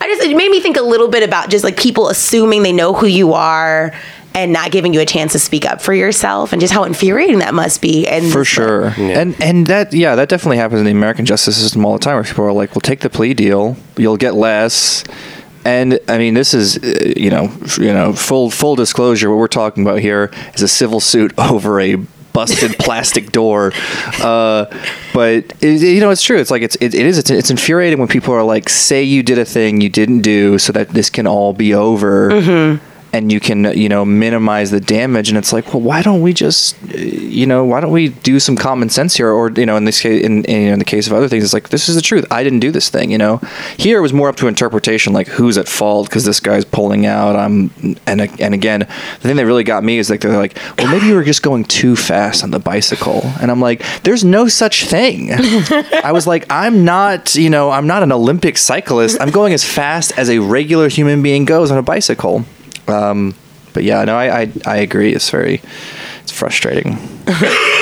I 0.00 0.06
just, 0.06 0.22
it 0.22 0.36
made 0.36 0.50
me 0.50 0.60
think 0.60 0.76
a 0.76 0.82
little 0.82 1.08
bit 1.08 1.22
about 1.22 1.50
just 1.50 1.64
like 1.64 1.76
people 1.76 2.08
assuming 2.08 2.62
they 2.62 2.72
know 2.72 2.94
who 2.94 3.06
you 3.06 3.34
are 3.34 3.92
and 4.34 4.52
not 4.52 4.70
giving 4.70 4.94
you 4.94 5.00
a 5.00 5.06
chance 5.06 5.32
to 5.32 5.38
speak 5.38 5.64
up 5.64 5.82
for 5.82 5.92
yourself 5.92 6.52
and 6.52 6.60
just 6.60 6.72
how 6.72 6.84
infuriating 6.84 7.40
that 7.40 7.54
must 7.54 7.80
be. 7.82 8.06
And 8.06 8.30
for 8.32 8.44
sure. 8.44 8.94
And 8.96 9.40
and 9.42 9.66
that 9.66 9.92
yeah 9.92 10.14
that 10.14 10.28
definitely 10.28 10.58
happens 10.58 10.80
in 10.80 10.84
the 10.86 10.92
american 10.92 11.26
justice 11.26 11.60
system 11.60 11.84
all 11.84 11.94
the 11.94 11.98
time 11.98 12.14
where 12.14 12.24
people 12.24 12.44
are 12.44 12.52
like 12.52 12.70
well 12.74 12.80
take 12.80 13.00
the 13.00 13.10
plea 13.10 13.34
deal. 13.34 13.76
You'll 13.96 14.16
get 14.16 14.34
less. 14.34 15.04
And 15.64 15.98
i 16.08 16.16
mean 16.16 16.34
this 16.34 16.54
is 16.54 16.78
uh, 16.78 17.12
you 17.16 17.28
know 17.30 17.52
you 17.76 17.92
know 17.92 18.12
full 18.14 18.50
full 18.50 18.76
disclosure 18.76 19.28
what 19.28 19.38
we're 19.38 19.48
talking 19.48 19.84
about 19.84 19.98
here 19.98 20.30
is 20.54 20.62
a 20.62 20.68
civil 20.68 21.00
suit 21.00 21.34
over 21.38 21.80
a 21.80 21.96
busted 22.32 22.78
plastic 22.78 23.32
door. 23.32 23.72
Uh, 24.20 24.66
but 25.12 25.52
it, 25.60 25.80
you 25.82 26.00
know 26.00 26.10
it's 26.10 26.22
true. 26.22 26.38
It's 26.38 26.50
like 26.50 26.62
it's 26.62 26.76
it, 26.76 26.94
it 26.94 27.06
is 27.06 27.18
it's, 27.18 27.30
it's 27.30 27.50
infuriating 27.50 27.98
when 27.98 28.08
people 28.08 28.34
are 28.34 28.42
like 28.44 28.68
say 28.68 29.02
you 29.02 29.22
did 29.22 29.38
a 29.38 29.44
thing 29.44 29.80
you 29.80 29.88
didn't 29.88 30.20
do 30.20 30.58
so 30.58 30.72
that 30.72 30.90
this 30.90 31.10
can 31.10 31.26
all 31.26 31.52
be 31.52 31.74
over 31.74 32.80
and 33.12 33.32
you 33.32 33.40
can 33.40 33.64
you 33.76 33.88
know 33.88 34.04
minimize 34.04 34.70
the 34.70 34.80
damage. 34.80 35.28
And 35.28 35.38
it's 35.38 35.52
like 35.52 35.72
well 35.72 35.82
why 35.82 36.02
don't 36.02 36.22
we 36.22 36.32
just 36.32 36.80
you 36.90 37.46
know 37.46 37.64
why 37.64 37.80
don't 37.80 37.92
we 37.92 38.08
do 38.08 38.40
some 38.40 38.56
common 38.56 38.88
sense 38.88 39.16
here? 39.16 39.30
Or 39.30 39.50
you 39.50 39.66
know 39.66 39.76
in 39.76 39.84
this 39.84 40.00
case 40.00 40.24
in, 40.24 40.44
in, 40.44 40.72
in 40.74 40.78
the 40.78 40.84
case 40.84 41.06
of 41.06 41.12
other 41.12 41.28
things 41.28 41.44
it's 41.44 41.52
like 41.52 41.68
this 41.70 41.88
is 41.88 41.96
the 41.96 42.02
truth. 42.02 42.24
I 42.30 42.42
didn't 42.42 42.60
do 42.60 42.70
this 42.70 42.88
thing 42.88 43.10
you 43.10 43.18
know? 43.18 43.40
Here 43.76 43.98
it 43.98 44.02
was 44.02 44.12
more 44.12 44.28
up 44.28 44.36
to 44.36 44.48
interpretation 44.48 45.12
like 45.12 45.28
who's 45.28 45.58
at 45.58 45.68
fault 45.68 46.08
because 46.08 46.24
this 46.24 46.40
guy's 46.40 46.64
pulling 46.64 47.06
out 47.06 47.36
i'm 47.36 47.70
and 48.06 48.20
and 48.40 48.54
again 48.54 48.80
the 48.80 49.28
thing 49.28 49.36
that 49.36 49.46
really 49.46 49.64
got 49.64 49.82
me 49.84 49.98
is 49.98 50.10
like 50.10 50.20
they're 50.20 50.36
like 50.36 50.56
well 50.78 50.88
maybe 50.88 51.06
you 51.06 51.14
were 51.14 51.24
just 51.24 51.42
going 51.42 51.64
too 51.64 51.96
fast 51.96 52.42
on 52.42 52.50
the 52.50 52.58
bicycle. 52.58 53.22
And 53.40 53.50
i'm 53.50 53.60
like 53.60 53.82
there's 54.02 54.24
no 54.24 54.48
such 54.48 54.84
thing. 54.84 55.30
I 55.32 56.12
was 56.12 56.26
like 56.26 56.46
i'm 56.50 56.84
not 56.84 57.34
you 57.34 57.50
know 57.50 57.70
i'm 57.70 57.86
not 57.86 58.02
an 58.02 58.12
olympic 58.12 58.58
cyclist. 58.58 59.20
I'm 59.20 59.30
going 59.30 59.52
as 59.52 59.64
fast 59.64 60.16
as 60.18 60.30
a 60.30 60.38
regular 60.38 60.88
human 60.88 61.22
being 61.22 61.44
goes 61.44 61.70
on 61.70 61.78
a 61.78 61.82
bicycle 61.82 62.44
um, 62.90 63.34
but 63.72 63.84
yeah, 63.84 64.04
no, 64.04 64.16
I, 64.16 64.42
I 64.42 64.52
I 64.66 64.76
agree. 64.78 65.14
It's 65.14 65.30
very 65.30 65.60
it's 66.22 66.32
frustrating. 66.32 66.98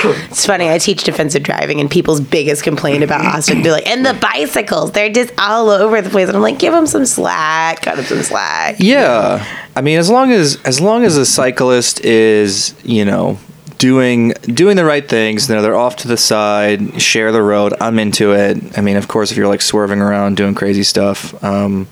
It's 0.01 0.45
funny. 0.45 0.69
I 0.69 0.77
teach 0.77 1.03
defensive 1.03 1.43
driving, 1.43 1.81
and 1.81 1.91
people's 1.91 2.21
biggest 2.21 2.63
complaint 2.63 3.03
about 3.03 3.25
Austin, 3.25 3.61
they're 3.63 3.73
like, 3.73 3.87
and 3.87 4.05
the 4.05 4.13
bicycles, 4.13 4.93
they're 4.93 5.11
just 5.11 5.33
all 5.37 5.69
over 5.69 6.01
the 6.01 6.09
place. 6.09 6.29
And 6.29 6.37
I'm 6.37 6.41
like, 6.41 6.57
give 6.57 6.71
them 6.71 6.87
some 6.87 7.05
slack, 7.05 7.81
cut 7.81 7.97
them 7.97 8.05
some 8.05 8.23
slack. 8.23 8.77
Yeah, 8.79 9.45
I 9.75 9.81
mean, 9.81 9.99
as 9.99 10.09
long 10.09 10.31
as 10.31 10.57
as 10.63 10.79
long 10.79 11.03
as 11.03 11.17
a 11.17 11.25
cyclist 11.25 11.99
is 12.05 12.73
you 12.83 13.03
know 13.03 13.37
doing 13.77 14.29
doing 14.43 14.77
the 14.77 14.85
right 14.85 15.07
things, 15.07 15.49
you 15.49 15.55
know, 15.55 15.61
they're 15.61 15.75
off 15.75 15.97
to 15.97 16.07
the 16.07 16.17
side, 16.17 17.01
share 17.01 17.31
the 17.31 17.41
road. 17.41 17.73
I'm 17.81 17.99
into 17.99 18.33
it. 18.33 18.77
I 18.77 18.81
mean, 18.81 18.95
of 18.95 19.07
course, 19.07 19.31
if 19.31 19.37
you're 19.37 19.47
like 19.47 19.61
swerving 19.61 19.99
around 19.99 20.37
doing 20.37 20.55
crazy 20.55 20.83
stuff, 20.83 21.43
um, 21.43 21.87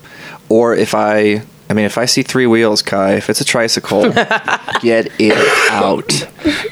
or 0.49 0.75
if 0.75 0.93
I. 0.95 1.43
I 1.69 1.73
mean, 1.73 1.85
if 1.85 1.97
I 1.97 2.05
see 2.05 2.23
three 2.23 2.47
wheels, 2.47 2.81
Kai, 2.81 3.15
if 3.15 3.29
it's 3.29 3.41
a 3.41 3.45
tricycle, 3.45 4.03
get 4.81 5.11
it 5.19 5.71
out. 5.71 6.27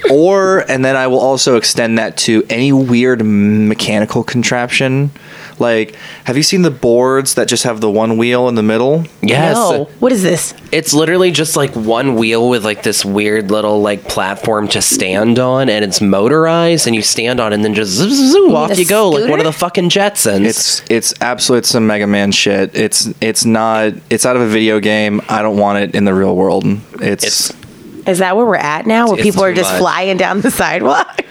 Or, 0.10 0.60
and 0.70 0.86
then 0.86 0.96
I 0.96 1.08
will 1.08 1.20
also 1.20 1.58
extend 1.58 2.00
that 2.00 2.16
to 2.18 2.46
any 2.50 2.72
weird 2.72 3.24
mechanical 3.26 4.24
contraption. 4.24 5.12
Like, 5.60 5.96
have 6.26 6.38
you 6.38 6.44
seen 6.44 6.62
the 6.62 6.72
boards 6.72 7.36
that 7.36 7.48
just 7.48 7.64
have 7.64 7.82
the 7.82 7.90
one 7.90 8.18
wheel 8.18 8.48
in 8.50 8.56
the 8.56 8.64
middle? 8.64 9.06
Yes. 9.22 9.56
No. 9.56 9.86
What 10.00 10.12
is 10.12 10.22
this? 10.24 10.54
It's 10.72 10.94
literally 10.94 11.32
just 11.32 11.56
like 11.56 11.74
one 11.76 12.16
wheel 12.16 12.50
with 12.50 12.66
like 12.66 12.84
this 12.84 13.06
weird 13.06 13.52
little 13.52 13.82
like 13.82 14.04
platform 14.08 14.68
to 14.70 14.82
stand 14.82 15.40
on, 15.40 15.70
and 15.70 15.86
it's 15.86 16.02
motorized, 16.02 16.88
and 16.88 16.96
you 16.96 17.02
stand 17.02 17.40
on, 17.40 17.52
it 17.52 17.56
and 17.56 17.64
then 17.64 17.74
just 17.74 17.92
zoo, 17.92 18.10
zoo, 18.10 18.28
zoo, 18.32 18.56
off 18.56 18.72
a 18.72 18.76
you 18.76 18.86
go 18.86 19.10
like 19.10 19.30
one 19.30 19.40
of 19.40 19.46
the 19.46 19.54
fucking 19.54 19.90
Jetsons. 19.90 20.46
It's 20.46 20.84
it's 20.90 21.14
absolute 21.22 21.66
some 21.66 21.88
Mega 21.88 22.08
Man 22.08 22.32
shit. 22.32 22.76
It's 22.76 23.14
it's 23.22 23.46
not. 23.46 23.94
It's 24.10 24.26
out 24.26 24.36
of 24.36 24.42
a 24.42 24.48
video 24.48 24.80
game. 24.80 25.22
I 25.30 25.42
don't 25.42 25.58
want 25.58 25.80
it 25.80 25.96
in 25.96 26.06
the 26.06 26.14
real 26.14 26.36
world. 26.36 26.66
It's, 27.02 27.24
It's- 27.24 27.52
Is 28.08 28.20
that 28.20 28.36
where 28.36 28.46
we're 28.46 28.56
at 28.56 28.86
now? 28.86 29.08
Where 29.08 29.16
It's 29.16 29.24
people 29.24 29.44
are 29.44 29.54
just 29.54 29.72
much. 29.72 29.80
flying 29.80 30.18
down 30.18 30.42
the 30.42 30.52
sidewalk? 30.62 31.22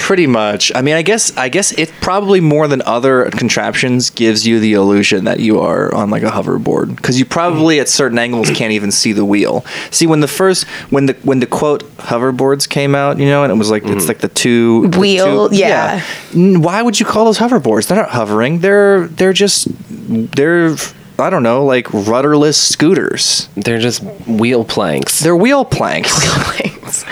pretty 0.00 0.26
much. 0.26 0.72
I 0.74 0.82
mean, 0.82 0.94
I 0.96 1.02
guess 1.02 1.36
I 1.36 1.48
guess 1.48 1.72
it 1.72 1.92
probably 2.00 2.40
more 2.40 2.66
than 2.66 2.82
other 2.82 3.30
contraptions 3.30 4.10
gives 4.10 4.46
you 4.46 4.58
the 4.58 4.72
illusion 4.72 5.24
that 5.24 5.40
you 5.40 5.60
are 5.60 5.94
on 5.94 6.10
like 6.10 6.22
a 6.22 6.30
hoverboard 6.30 6.96
because 6.96 7.18
you 7.18 7.24
probably 7.24 7.78
at 7.78 7.88
certain 7.88 8.18
angles 8.18 8.50
can't 8.50 8.72
even 8.72 8.90
see 8.90 9.12
the 9.12 9.24
wheel. 9.24 9.64
See 9.90 10.06
when 10.06 10.20
the 10.20 10.28
first 10.28 10.66
when 10.90 11.06
the 11.06 11.12
when 11.22 11.40
the 11.40 11.46
quote 11.46 11.84
hoverboards 11.98 12.68
came 12.68 12.94
out, 12.94 13.18
you 13.18 13.26
know, 13.26 13.44
and 13.44 13.52
it 13.52 13.56
was 13.56 13.70
like 13.70 13.84
it's 13.84 13.92
mm-hmm. 13.92 14.08
like 14.08 14.18
the 14.18 14.28
two 14.28 14.88
the 14.88 14.98
Wheel, 14.98 15.48
two- 15.48 15.56
yeah. 15.56 16.04
N- 16.34 16.60
Why 16.62 16.82
would 16.82 16.98
you 16.98 17.06
call 17.06 17.24
those 17.24 17.38
hoverboards? 17.38 17.86
They're 17.86 17.96
not 17.98 18.10
hovering. 18.10 18.58
They're 18.60 19.06
they're 19.08 19.32
just 19.32 19.68
they're 19.88 20.74
I 21.20 21.30
don't 21.30 21.42
know 21.42 21.64
like 21.64 21.92
rudderless 21.92 22.56
scooters. 22.56 23.48
They're 23.56 23.78
just 23.78 24.02
wheel 24.26 24.64
planks. 24.64 25.20
They're 25.20 25.36
wheel 25.36 25.64
planks. 25.64 27.04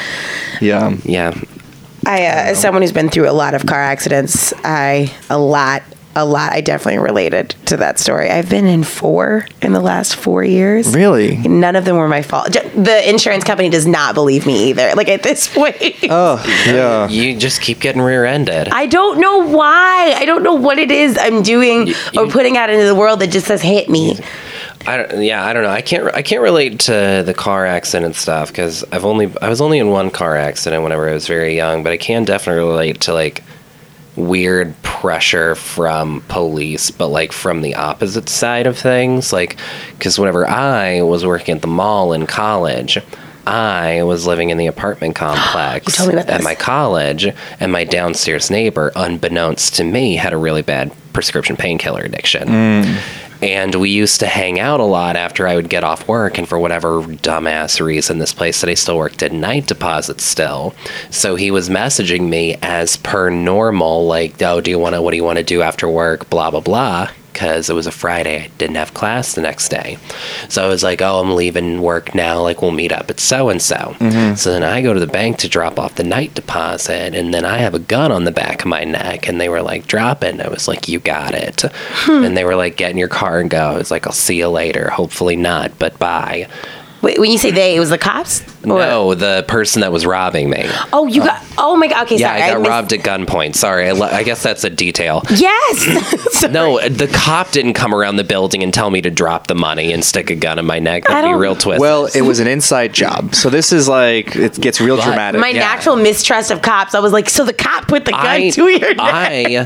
yeah. 0.61 0.97
yeah. 1.05 1.39
I, 2.07 2.25
uh, 2.25 2.51
as 2.53 2.61
someone 2.61 2.83
who's 2.83 2.93
been 2.93 3.11
through 3.11 3.29
a 3.29 3.33
lot 3.33 3.55
of 3.55 3.67
car 3.67 3.81
accidents, 3.83 4.55
I 4.65 5.13
a 5.29 5.39
lot, 5.39 5.83
a 6.19 6.25
lot. 6.25 6.53
I 6.53 6.61
definitely 6.61 6.99
related 6.99 7.51
to 7.67 7.77
that 7.79 7.99
story. 7.99 8.29
I've 8.31 8.51
been 8.51 8.67
in 8.67 8.85
four 8.85 9.47
in 9.63 9.73
the 9.73 9.81
last 9.81 10.17
four 10.17 10.45
years. 10.45 10.95
Really? 10.95 11.37
None 11.39 11.77
of 11.77 11.85
them 11.85 11.97
were 11.97 12.09
my 12.09 12.23
fault. 12.23 12.53
The 12.53 13.03
insurance 13.09 13.45
company 13.45 13.69
does 13.71 13.87
not 13.87 14.15
believe 14.15 14.47
me 14.47 14.71
either. 14.71 14.93
Like 14.99 15.09
at 15.09 15.23
this 15.23 15.47
point, 15.53 15.77
Oh 16.11 16.43
yeah. 16.67 17.09
You 17.09 17.37
just 17.37 17.61
keep 17.61 17.79
getting 17.81 18.03
rear-ended. 18.03 18.69
I 18.69 18.87
don't 18.87 19.21
know 19.21 19.47
why. 19.47 20.15
I 20.17 20.25
don't 20.25 20.43
know 20.43 20.55
what 20.55 20.79
it 20.79 20.91
is 20.91 21.17
I'm 21.19 21.43
doing 21.43 21.91
or 22.17 22.25
you- 22.25 22.31
putting 22.31 22.57
out 22.57 22.69
into 22.69 22.85
the 22.85 22.95
world 22.97 23.21
that 23.21 23.29
just 23.29 23.47
says 23.47 23.63
hit 23.63 23.89
me. 23.89 24.19
I 24.87 24.97
don't, 24.97 25.23
yeah, 25.23 25.45
I 25.45 25.53
don't 25.53 25.63
know. 25.65 25.71
I 25.71 25.83
can't 25.83 26.13
I 26.15 26.23
can't 26.23 26.41
relate 26.43 26.81
to 26.81 27.23
the 27.25 27.35
car 27.35 27.67
accident 27.67 28.17
stuff 28.17 28.49
because 28.49 28.85
I've 28.91 29.05
only 29.05 29.31
I 29.43 29.49
was 29.49 29.61
only 29.61 29.79
in 29.79 29.91
one 29.91 30.11
car 30.11 30.37
accident 30.37 30.83
whenever 30.83 31.09
I 31.09 31.13
was 31.13 31.27
very 31.27 31.55
young, 31.55 31.83
but 31.83 31.93
I 31.93 31.97
can 31.97 32.25
definitely 32.25 32.63
relate 32.67 33.01
to 33.03 33.13
like 33.13 33.43
weird 34.19 34.75
pressure 34.83 35.55
from 35.55 36.21
police, 36.29 36.91
but 36.91 37.09
like 37.09 37.33
from 37.33 37.63
the 37.63 37.75
opposite 37.75 38.29
side 38.29 38.67
of 38.67 38.77
things. 38.77 39.33
Like, 39.33 39.57
because 39.93 40.19
whenever 40.19 40.47
I 40.47 41.03
was 41.03 41.25
working 41.25 41.57
at 41.57 41.63
the 41.63 41.69
mall 41.69 42.13
in 42.13 42.27
college, 42.27 42.99
I 43.47 44.03
was 44.03 44.27
living 44.27 44.51
in 44.51 44.59
the 44.59 44.67
apartment 44.67 45.15
complex 45.17 45.87
You 45.87 45.93
told 45.93 46.09
me 46.15 46.21
about 46.21 46.29
at 46.29 46.43
my 46.43 46.55
college, 46.55 47.29
and 47.61 47.73
my 47.73 47.85
downstairs 47.85 48.51
neighbor, 48.51 48.93
unbeknownst 48.95 49.77
to 49.77 49.85
me, 49.85 50.17
had 50.17 50.33
a 50.33 50.37
really 50.37 50.63
bad 50.63 50.93
prescription 51.13 51.57
painkiller 51.57 52.03
addiction. 52.03 52.49
Hmm. 52.49 52.97
And 53.41 53.75
we 53.77 53.91
used 53.91 54.21
to 54.21 54.27
hang 54.27 54.59
out 54.59 54.81
a 54.81 54.85
lot 54.85 55.17
after 55.17 55.47
I 55.47 55.55
would 55.55 55.69
get 55.69 55.85
off 55.85 56.09
work, 56.09 56.39
and 56.39 56.49
for 56.49 56.59
whatever 56.59 57.03
dumbass 57.03 57.81
reason, 57.81 58.19
this 58.19 58.33
place 58.33 58.61
that 58.61 58.71
I 58.71 58.75
still 58.75 58.97
worked 58.97 59.23
at 59.23 59.33
night 59.33 59.67
deposits 59.67 60.25
still. 60.25 60.75
So 61.11 61.37
he 61.37 61.51
was 61.51 61.69
messaging 61.69 62.29
me 62.29 62.57
as 62.63 62.97
per 62.97 63.31
normal, 63.31 64.07
like, 64.07 64.43
"Oh, 64.43 64.61
do 64.61 64.71
you 64.71 64.79
want 64.79 64.95
to? 64.97 65.03
What 65.03 65.13
do 65.13 65.17
you 65.17 65.25
want 65.25 65.39
to 65.39 65.45
do 65.45 65.63
after 65.63 65.89
work? 65.89 66.29
Blah 66.31 66.51
blah 66.51 66.61
blah." 66.61 67.09
Because 67.39 67.71
it 67.71 67.75
was 67.75 67.87
a 67.87 67.93
Friday, 67.93 68.43
I 68.43 68.49
didn't 68.59 68.75
have 68.75 68.95
class 68.95 69.35
the 69.35 69.43
next 69.43 69.69
day, 69.69 69.97
so 70.49 70.65
I 70.65 70.67
was 70.67 70.83
like, 70.83 71.01
"Oh, 71.01 71.21
I'm 71.21 71.37
leaving 71.37 71.81
work 71.81 72.13
now. 72.13 72.43
Like, 72.43 72.63
we'll 72.63 72.73
meet 72.73 72.91
up 72.91 73.09
at 73.11 73.21
so 73.21 73.49
and 73.49 73.63
so." 73.63 73.95
So 74.35 74.51
then 74.51 74.65
I 74.65 74.83
go 74.83 74.93
to 74.93 74.99
the 74.99 75.07
bank 75.07 75.39
to 75.39 75.49
drop 75.49 75.79
off 75.79 75.95
the 75.95 76.03
night 76.03 76.35
deposit, 76.35 77.15
and 77.15 77.33
then 77.33 77.45
I 77.45 77.59
have 77.59 77.75
a 77.75 77.79
gun 77.79 78.11
on 78.11 78.25
the 78.25 78.33
back 78.33 78.63
of 78.63 78.67
my 78.67 78.83
neck, 78.83 79.29
and 79.29 79.41
they 79.41 79.49
were 79.49 79.63
like, 79.63 79.87
"Drop 79.87 80.25
it." 80.25 80.33
And 80.33 80.43
I 80.43 80.49
was 80.49 80.67
like, 80.67 80.89
"You 80.89 80.99
got 80.99 81.33
it." 81.33 81.61
Hmm. 81.61 82.25
And 82.25 82.37
they 82.37 82.43
were 82.45 82.57
like, 82.57 82.77
"Get 82.77 82.91
in 82.91 82.99
your 82.99 83.07
car 83.07 83.39
and 83.39 83.49
go." 83.49 83.71
I 83.71 83.77
was 83.79 83.93
like, 83.93 84.09
"I'll 84.09 84.13
see 84.13 84.39
you 84.39 84.49
later. 84.49 84.91
Hopefully 84.91 85.37
not, 85.37 85.79
but 85.79 85.97
bye." 86.01 86.49
Wait, 87.01 87.19
when 87.19 87.31
you 87.31 87.39
say 87.39 87.51
they, 87.53 87.77
it 87.77 87.81
was 87.81 87.91
the 87.91 87.99
cops? 87.99 88.43
Or- 88.65 88.79
No, 88.79 89.15
the 89.15 89.45
person 89.47 89.81
that 89.83 89.93
was 89.93 90.05
robbing 90.05 90.51
me. 90.51 90.69
Oh, 90.93 91.07
you 91.07 91.23
got. 91.23 91.43
Oh 91.57 91.77
my 91.77 91.87
god. 91.87 92.07
Okay, 92.07 92.17
Yeah, 92.17 92.29
sorry. 92.29 92.43
I 92.43 92.51
got 92.51 92.59
missed- 92.61 92.69
robbed 92.71 92.93
at 92.93 93.01
gunpoint. 93.01 93.55
Sorry, 93.55 93.89
I, 93.89 93.93
le- 93.93 94.11
I 94.13 94.23
guess 94.25 94.43
that's 94.43 94.65
a 94.65 94.71
detail. 94.71 95.23
Yes. 95.31 96.25
No, 96.51 96.79
the 96.89 97.09
cop 97.09 97.51
didn't 97.51 97.75
come 97.75 97.93
around 97.95 98.17
the 98.17 98.25
building 98.25 98.63
and 98.63 98.73
tell 98.73 98.91
me 98.91 99.01
to 99.03 99.11
drop 99.11 99.49
the 99.49 99.55
money 99.57 99.93
and 99.93 100.05
stick 100.05 100.31
a 100.31 100.35
gun 100.37 100.59
in 100.59 100.65
my 100.67 100.79
neck. 100.79 101.09
I 101.11 101.15
That'd 101.15 101.29
be 101.29 101.33
don't- 101.33 101.41
real 101.41 101.57
twist. 101.57 101.81
Well, 101.81 102.07
it 102.15 102.23
was 102.23 102.39
an 102.41 102.47
inside 102.47 102.93
job, 102.95 103.35
so 103.35 103.51
this 103.51 103.73
is 103.73 103.89
like 103.89 104.35
it 104.37 104.59
gets 104.61 104.81
real 104.81 104.97
But- 104.97 105.05
dramatic. 105.07 105.41
My 105.41 105.49
Yeah. 105.49 105.61
natural 105.61 105.97
mistrust 105.97 106.51
of 106.51 106.63
cops. 106.63 106.95
I 106.95 107.01
was 107.01 107.13
like, 107.13 107.29
so 107.29 107.45
the 107.45 107.53
cop 107.53 107.87
put 107.89 108.05
the 108.05 108.13
gun 108.13 108.25
I, 108.27 108.51
to 108.51 108.69
your 108.69 108.95
neck. 108.95 108.99
I 108.99 109.65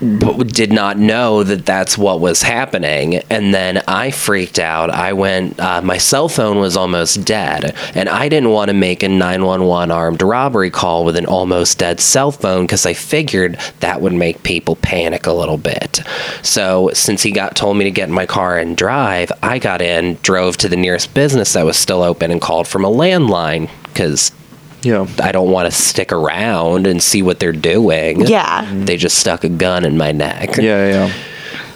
b- 0.00 0.44
did 0.44 0.72
not 0.72 0.98
know 0.98 1.42
that 1.44 1.64
that's 1.66 1.96
what 1.98 2.20
was 2.20 2.42
happening. 2.42 3.16
And 3.30 3.52
then 3.54 3.82
I 3.86 4.10
freaked 4.10 4.58
out. 4.58 4.90
I 4.90 5.12
went, 5.12 5.60
uh, 5.60 5.82
my 5.82 5.98
cell 5.98 6.28
phone 6.28 6.57
was 6.58 6.76
almost 6.76 7.24
dead. 7.24 7.76
And 7.94 8.08
I 8.08 8.28
didn't 8.28 8.50
want 8.50 8.68
to 8.68 8.74
make 8.74 9.02
a 9.02 9.08
911 9.08 9.90
armed 9.90 10.22
robbery 10.22 10.70
call 10.70 11.04
with 11.04 11.16
an 11.16 11.26
almost 11.26 11.78
dead 11.78 12.00
cell 12.00 12.30
phone 12.30 12.64
because 12.64 12.86
I 12.86 12.94
figured 12.94 13.58
that 13.80 14.00
would 14.00 14.12
make 14.12 14.42
people 14.42 14.76
panic 14.76 15.26
a 15.26 15.32
little 15.32 15.58
bit. 15.58 16.00
So 16.42 16.90
since 16.92 17.22
he 17.22 17.30
got 17.30 17.56
told 17.56 17.76
me 17.76 17.84
to 17.84 17.90
get 17.90 18.08
in 18.08 18.14
my 18.14 18.26
car 18.26 18.58
and 18.58 18.76
drive, 18.76 19.32
I 19.42 19.58
got 19.58 19.80
in, 19.82 20.18
drove 20.22 20.56
to 20.58 20.68
the 20.68 20.76
nearest 20.76 21.14
business 21.14 21.52
that 21.52 21.64
was 21.64 21.76
still 21.76 22.02
open, 22.02 22.30
and 22.30 22.40
called 22.40 22.68
from 22.68 22.84
a 22.84 22.90
landline 22.90 23.70
because 23.84 24.32
yeah. 24.82 25.06
I 25.20 25.32
don't 25.32 25.50
want 25.50 25.70
to 25.70 25.76
stick 25.76 26.12
around 26.12 26.86
and 26.86 27.02
see 27.02 27.22
what 27.22 27.40
they're 27.40 27.52
doing. 27.52 28.26
Yeah. 28.26 28.68
They 28.72 28.96
just 28.96 29.18
stuck 29.18 29.44
a 29.44 29.48
gun 29.48 29.84
in 29.84 29.96
my 29.96 30.12
neck. 30.12 30.56
Yeah, 30.56 30.88
yeah. 30.88 31.12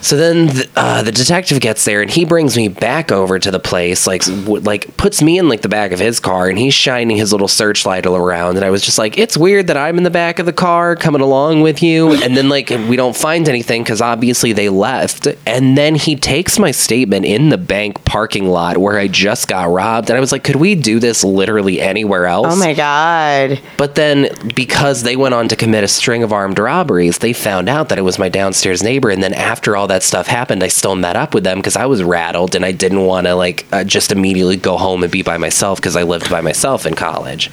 So 0.03 0.17
then 0.17 0.47
the, 0.49 0.69
uh, 0.77 1.03
the 1.03 1.13
detective 1.13 1.61
gets 1.61 1.85
there 1.85 2.03
and 2.03 2.11
he 2.11 2.25
brings 2.25 2.57
me 2.57 2.69
back 2.69 3.13
over 3.13 3.39
to 3.39 3.51
the 3.51 3.61
place, 3.61 4.07
like 4.07 4.25
w- 4.25 4.61
like 4.61 4.97
puts 4.97 5.23
me 5.23 5.39
in 5.39 5.49
like 5.49 5.63
the 5.63 5.69
back 5.69 5.93
of 5.93 6.01
his 6.01 6.21
car 6.21 6.49
and 6.49 6.59
he's 6.59 6.75
shining 6.75 7.17
his 7.17 7.33
little 7.33 7.49
searchlight 7.49 8.05
all 8.05 8.17
around. 8.17 8.57
And 8.57 8.65
I 8.65 8.71
was 8.71 8.83
just 8.83 8.99
like, 8.99 9.17
it's 9.17 9.37
weird 9.37 9.69
that 9.69 9.77
I'm 9.77 9.99
in 9.99 10.05
the 10.05 10.11
back 10.11 10.39
of 10.41 10.47
the 10.47 10.53
car 10.53 10.97
coming 10.97 11.21
along 11.21 11.63
with 11.63 11.83
you. 11.83 12.13
And 12.13 12.37
then 12.37 12.49
like 12.49 12.71
we 12.71 12.97
don't 12.97 13.17
find 13.17 13.49
anything 13.49 13.83
because 13.85 14.01
obviously 14.01 14.53
they 14.53 14.69
left. 14.69 15.29
And 15.47 15.79
then 15.79 15.95
he 15.95 16.17
takes 16.17 16.59
my 16.59 16.73
statement 16.73 17.25
in 17.25 17.51
the 17.51 17.59
bank 17.59 18.05
parking 18.05 18.47
lot 18.49 18.79
where 18.79 18.99
I 18.99 19.07
just 19.07 19.47
got 19.47 19.71
robbed. 19.71 20.11
And 20.11 20.17
I 20.17 20.21
was 20.21 20.33
like, 20.33 20.43
could 20.43 20.57
we 20.57 20.75
do 20.75 20.99
this 20.99 21.23
literally 21.23 21.81
anywhere 21.81 22.27
else? 22.27 22.49
Oh 22.51 22.57
my 22.57 22.75
god. 22.75 23.61
But 23.77 23.95
then, 23.95 24.29
because 24.55 25.05
they 25.05 25.15
went 25.15 25.35
on 25.35 25.49
to 25.49 25.57
commit 25.57 25.85
a 25.85 25.89
string 25.89 26.23
of 26.23 26.33
armed 26.33 26.59
robberies, 26.59 27.19
they 27.19 27.33
found 27.33 27.69
out 27.69 27.89
that 27.89 27.99
it 27.99 28.03
was 28.03 28.19
my 28.19 28.29
downstairs 28.29 28.83
neighbor. 28.83 29.09
And 29.09 29.23
then, 29.23 29.33
after 29.33 29.77
all 29.77 29.87
that 29.93 30.03
stuff 30.03 30.27
happened, 30.27 30.63
I 30.65 30.69
still 30.69 30.97
met 30.97 31.17
up 31.17 31.35
with 31.35 31.45
them 31.45 31.59
because 31.59 31.77
I 31.77 31.85
was 31.87 32.03
rattled 32.03 32.55
and 32.55 32.65
I 32.65 32.73
didn't 32.73 33.05
want 33.05 33.27
to 33.27 33.35
like 33.35 33.67
uh, 33.73 33.85
just 33.85 34.11
immediately 34.11 34.57
go 34.57 34.77
home 34.79 35.03
and 35.03 35.13
be 35.13 35.23
by 35.23 35.37
myself 35.37 35.79
because 35.79 35.97
I 35.97 36.03
lived 36.03 36.31
by 36.31 36.41
myself 36.41 36.87
in 36.87 36.95
college. 36.95 37.51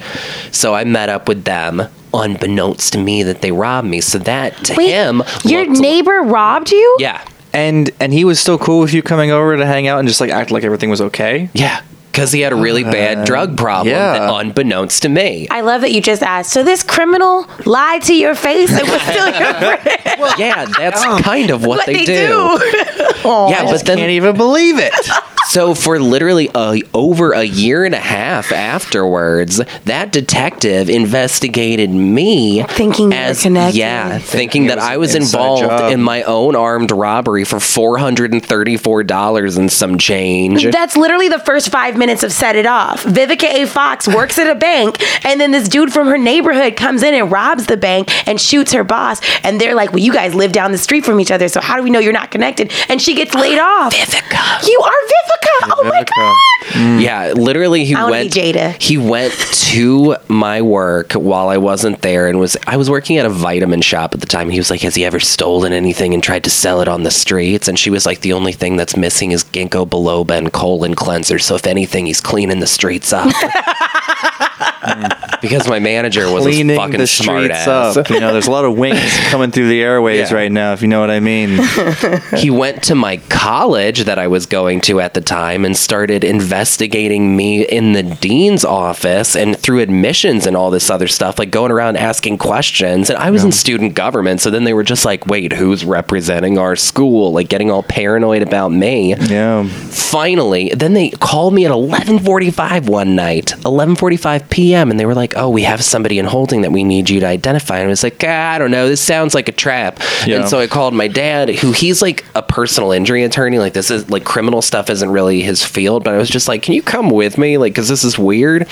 So 0.50 0.74
I 0.74 0.84
met 0.84 1.08
up 1.10 1.28
with 1.28 1.44
them, 1.44 1.82
unbeknownst 2.14 2.94
to 2.94 2.98
me 2.98 3.22
that 3.24 3.42
they 3.42 3.52
robbed 3.52 3.88
me. 3.88 4.00
So 4.00 4.18
that 4.20 4.56
to 4.64 4.74
Wait, 4.74 4.88
him, 4.90 5.22
your 5.44 5.66
looked- 5.66 5.80
neighbor 5.80 6.20
robbed 6.22 6.70
you? 6.72 6.96
yeah, 6.98 7.22
And 7.52 7.90
and 8.00 8.12
he 8.12 8.24
was 8.24 8.40
still 8.40 8.58
cool 8.58 8.80
with 8.80 8.94
you 8.94 9.02
coming 9.02 9.30
over 9.30 9.56
to 9.56 9.66
hang 9.66 9.86
out 9.86 9.98
and 9.98 10.08
just 10.08 10.20
like 10.20 10.30
act 10.30 10.50
like 10.50 10.64
everything 10.64 10.88
was 10.90 11.00
okay. 11.02 11.50
yeah, 11.52 11.82
because 12.10 12.32
he 12.32 12.40
had 12.40 12.52
a 12.52 12.56
really 12.56 12.82
bad 12.82 13.18
uh, 13.18 13.24
drug 13.24 13.56
problem, 13.56 13.94
yeah. 13.94 14.18
that, 14.18 14.34
unbeknownst 14.34 15.02
to 15.02 15.08
me. 15.08 15.46
I 15.50 15.60
love 15.60 15.82
that 15.82 15.92
you 15.92 16.00
just 16.00 16.22
asked. 16.22 16.52
So 16.52 16.62
this 16.62 16.82
criminal 16.82 17.46
lied 17.66 18.02
to 18.02 18.14
your 18.14 18.34
face 18.34 18.70
and 18.70 18.88
was 18.88 19.00
still 19.02 19.28
your 19.28 19.54
friend. 19.54 20.34
yeah, 20.38 20.64
that's 20.64 21.02
oh. 21.04 21.20
kind 21.22 21.50
of 21.50 21.64
what, 21.64 21.78
What 21.78 21.86
they, 21.86 22.04
they 22.04 22.26
do. 22.26 22.32
Aw. 22.32 23.50
Yeah, 23.50 23.64
but 23.64 23.84
then 23.84 23.98
Can't 23.98 24.10
even 24.10 24.36
believe 24.36 24.76
it. 24.78 24.92
So 25.50 25.74
for 25.74 25.98
literally 25.98 26.48
a, 26.54 26.80
over 26.94 27.32
a 27.32 27.42
year 27.42 27.84
and 27.84 27.92
a 27.92 27.98
half 27.98 28.52
afterwards, 28.52 29.60
that 29.84 30.12
detective 30.12 30.88
investigated 30.88 31.90
me, 31.90 32.62
Thinking 32.68 33.12
as 33.12 33.42
connected. 33.42 33.76
yeah, 33.76 34.18
thinking 34.18 34.66
it 34.66 34.68
that 34.68 34.76
was 34.76 34.84
I 34.84 34.96
was 34.98 35.14
involved 35.16 35.62
job. 35.62 35.90
in 35.92 36.00
my 36.00 36.22
own 36.22 36.54
armed 36.54 36.92
robbery 36.92 37.44
for 37.44 37.58
four 37.58 37.98
hundred 37.98 38.32
and 38.32 38.44
thirty-four 38.46 39.02
dollars 39.02 39.56
and 39.56 39.72
some 39.72 39.98
change. 39.98 40.70
That's 40.70 40.96
literally 40.96 41.28
the 41.28 41.40
first 41.40 41.70
five 41.70 41.96
minutes 41.96 42.22
of 42.22 42.30
Set 42.30 42.54
It 42.54 42.66
Off. 42.66 43.02
Vivica 43.02 43.52
A. 43.52 43.66
Fox 43.66 44.06
works 44.06 44.38
at 44.38 44.48
a 44.48 44.54
bank, 44.54 44.98
and 45.26 45.40
then 45.40 45.50
this 45.50 45.68
dude 45.68 45.92
from 45.92 46.06
her 46.06 46.18
neighborhood 46.18 46.76
comes 46.76 47.02
in 47.02 47.12
and 47.12 47.32
robs 47.32 47.66
the 47.66 47.76
bank 47.76 48.08
and 48.28 48.40
shoots 48.40 48.72
her 48.72 48.84
boss. 48.84 49.20
And 49.42 49.60
they're 49.60 49.74
like, 49.74 49.90
Well, 49.90 49.98
you 49.98 50.12
guys 50.12 50.32
live 50.32 50.52
down 50.52 50.70
the 50.70 50.78
street 50.78 51.04
from 51.04 51.18
each 51.18 51.32
other, 51.32 51.48
so 51.48 51.60
how 51.60 51.76
do 51.76 51.82
we 51.82 51.90
know 51.90 51.98
you're 51.98 52.12
not 52.12 52.30
connected? 52.30 52.72
And 52.88 53.02
she 53.02 53.16
gets 53.16 53.34
laid 53.34 53.58
off. 53.58 53.92
Vivica. 53.92 54.68
You 54.68 54.80
are 54.80 54.92
Vivica. 54.92 55.39
Oh 55.62 55.84
my 55.84 56.02
Vivica. 56.02 56.10
God. 56.16 56.36
Mm. 56.72 57.02
Yeah, 57.02 57.32
literally, 57.32 57.84
he 57.84 57.94
I 57.94 58.02
wanna 58.02 58.10
went. 58.12 58.34
be 58.34 58.40
Jada. 58.40 58.80
He 58.80 58.96
went 58.98 59.32
to 59.72 60.16
my 60.28 60.62
work 60.62 61.12
while 61.12 61.48
I 61.48 61.56
wasn't 61.56 62.02
there, 62.02 62.28
and 62.28 62.38
was 62.38 62.56
I 62.66 62.76
was 62.76 62.88
working 62.90 63.16
at 63.18 63.26
a 63.26 63.30
vitamin 63.30 63.80
shop 63.82 64.14
at 64.14 64.20
the 64.20 64.26
time. 64.26 64.50
He 64.50 64.58
was 64.58 64.70
like, 64.70 64.80
"Has 64.82 64.94
he 64.94 65.04
ever 65.04 65.20
stolen 65.20 65.72
anything 65.72 66.14
and 66.14 66.22
tried 66.22 66.44
to 66.44 66.50
sell 66.50 66.80
it 66.80 66.88
on 66.88 67.02
the 67.02 67.10
streets?" 67.10 67.68
And 67.68 67.78
she 67.78 67.90
was 67.90 68.06
like, 68.06 68.20
"The 68.20 68.32
only 68.32 68.52
thing 68.52 68.76
that's 68.76 68.96
missing 68.96 69.32
is 69.32 69.44
ginkgo 69.44 69.86
biloba 69.88 70.36
and 70.36 70.52
colon 70.52 70.94
cleanser. 70.94 71.38
So 71.38 71.54
if 71.54 71.66
anything, 71.66 72.06
he's 72.06 72.20
cleaning 72.20 72.60
the 72.60 72.66
streets 72.66 73.12
up." 73.12 73.32
because 75.42 75.68
my 75.68 75.78
manager 75.78 76.30
was 76.32 76.46
a 76.46 76.50
Cleaning 76.50 76.76
fucking 76.76 76.98
the 76.98 77.06
smart 77.06 77.44
streets 77.44 77.66
ass. 77.66 77.96
up. 77.96 78.08
You 78.10 78.20
know, 78.20 78.32
there's 78.32 78.46
a 78.46 78.50
lot 78.50 78.64
of 78.64 78.76
wings 78.76 79.00
coming 79.30 79.50
through 79.50 79.68
the 79.68 79.82
airways 79.82 80.30
Yeah. 80.30 80.36
right 80.36 80.50
now, 80.52 80.72
if 80.72 80.82
you 80.82 80.88
know 80.88 81.00
what 81.00 81.10
I 81.10 81.20
mean. 81.20 81.58
he 82.36 82.50
went 82.50 82.82
to 82.84 82.94
my 82.94 83.18
college 83.28 84.04
that 84.04 84.18
I 84.18 84.26
was 84.28 84.46
going 84.46 84.80
to 84.82 85.00
at 85.00 85.14
the 85.14 85.20
time 85.20 85.64
and 85.64 85.76
started 85.76 86.24
investigating 86.24 87.36
me 87.36 87.62
in 87.66 87.92
the 87.92 88.02
dean's 88.02 88.64
office 88.64 89.36
and 89.36 89.56
through 89.58 89.80
admissions 89.80 90.46
and 90.46 90.56
all 90.56 90.70
this 90.70 90.90
other 90.90 91.08
stuff, 91.08 91.38
like 91.38 91.50
going 91.50 91.70
around 91.72 91.96
asking 91.96 92.38
questions. 92.38 93.10
And 93.10 93.18
I 93.18 93.30
was 93.30 93.44
in 93.44 93.52
student 93.52 93.94
government, 93.94 94.40
so 94.40 94.50
then 94.50 94.64
they 94.64 94.72
were 94.74 94.82
just 94.84 95.04
like, 95.04 95.26
"Wait, 95.26 95.52
who's 95.52 95.84
representing 95.84 96.58
our 96.58 96.76
school?" 96.76 97.32
Like 97.32 97.48
getting 97.48 97.70
all 97.70 97.82
paranoid 97.82 98.42
about 98.42 98.68
me. 98.70 99.14
Yeah. 99.16 99.64
Finally, 99.68 100.70
then 100.74 100.94
they 100.94 101.10
called 101.10 101.54
me 101.54 101.64
at 101.66 101.70
11:45 101.72 102.88
one 102.88 103.14
night, 103.14 103.54
11:45 103.64 104.48
p.m., 104.70 104.90
and 104.90 104.98
they 105.00 105.06
were 105.06 105.14
like, 105.14 105.34
"Oh, 105.36 105.48
we 105.48 105.62
have 105.62 105.82
somebody 105.82 106.18
in 106.18 106.24
holding 106.26 106.62
that 106.62 106.72
we 106.72 106.84
need 106.84 107.10
you 107.10 107.20
to 107.20 107.26
identify." 107.26 107.78
And 107.78 107.86
I 107.86 107.88
was 107.88 108.02
like, 108.02 108.22
ah, 108.24 108.52
"I 108.52 108.58
don't 108.58 108.70
know. 108.70 108.88
This 108.88 109.00
sounds 109.00 109.34
like 109.34 109.48
a 109.48 109.52
trap." 109.52 110.00
Yeah. 110.26 110.40
And 110.40 110.48
so 110.48 110.58
I 110.58 110.66
called 110.66 110.94
my 110.94 111.08
dad, 111.08 111.48
who 111.50 111.72
he's 111.72 112.00
like 112.02 112.24
a 112.34 112.42
personal 112.42 112.92
injury 112.92 113.24
attorney. 113.24 113.58
Like 113.58 113.72
this 113.72 113.90
is 113.90 114.08
like 114.10 114.24
criminal 114.24 114.62
stuff 114.62 114.90
isn't 114.90 115.10
really 115.10 115.42
his 115.42 115.64
field, 115.64 116.04
but 116.04 116.14
I 116.14 116.18
was 116.18 116.28
just 116.28 116.48
like, 116.48 116.62
"Can 116.62 116.74
you 116.74 116.82
come 116.82 117.10
with 117.10 117.36
me? 117.38 117.58
Like, 117.58 117.72
because 117.72 117.88
this 117.88 118.04
is 118.04 118.18
weird." 118.18 118.68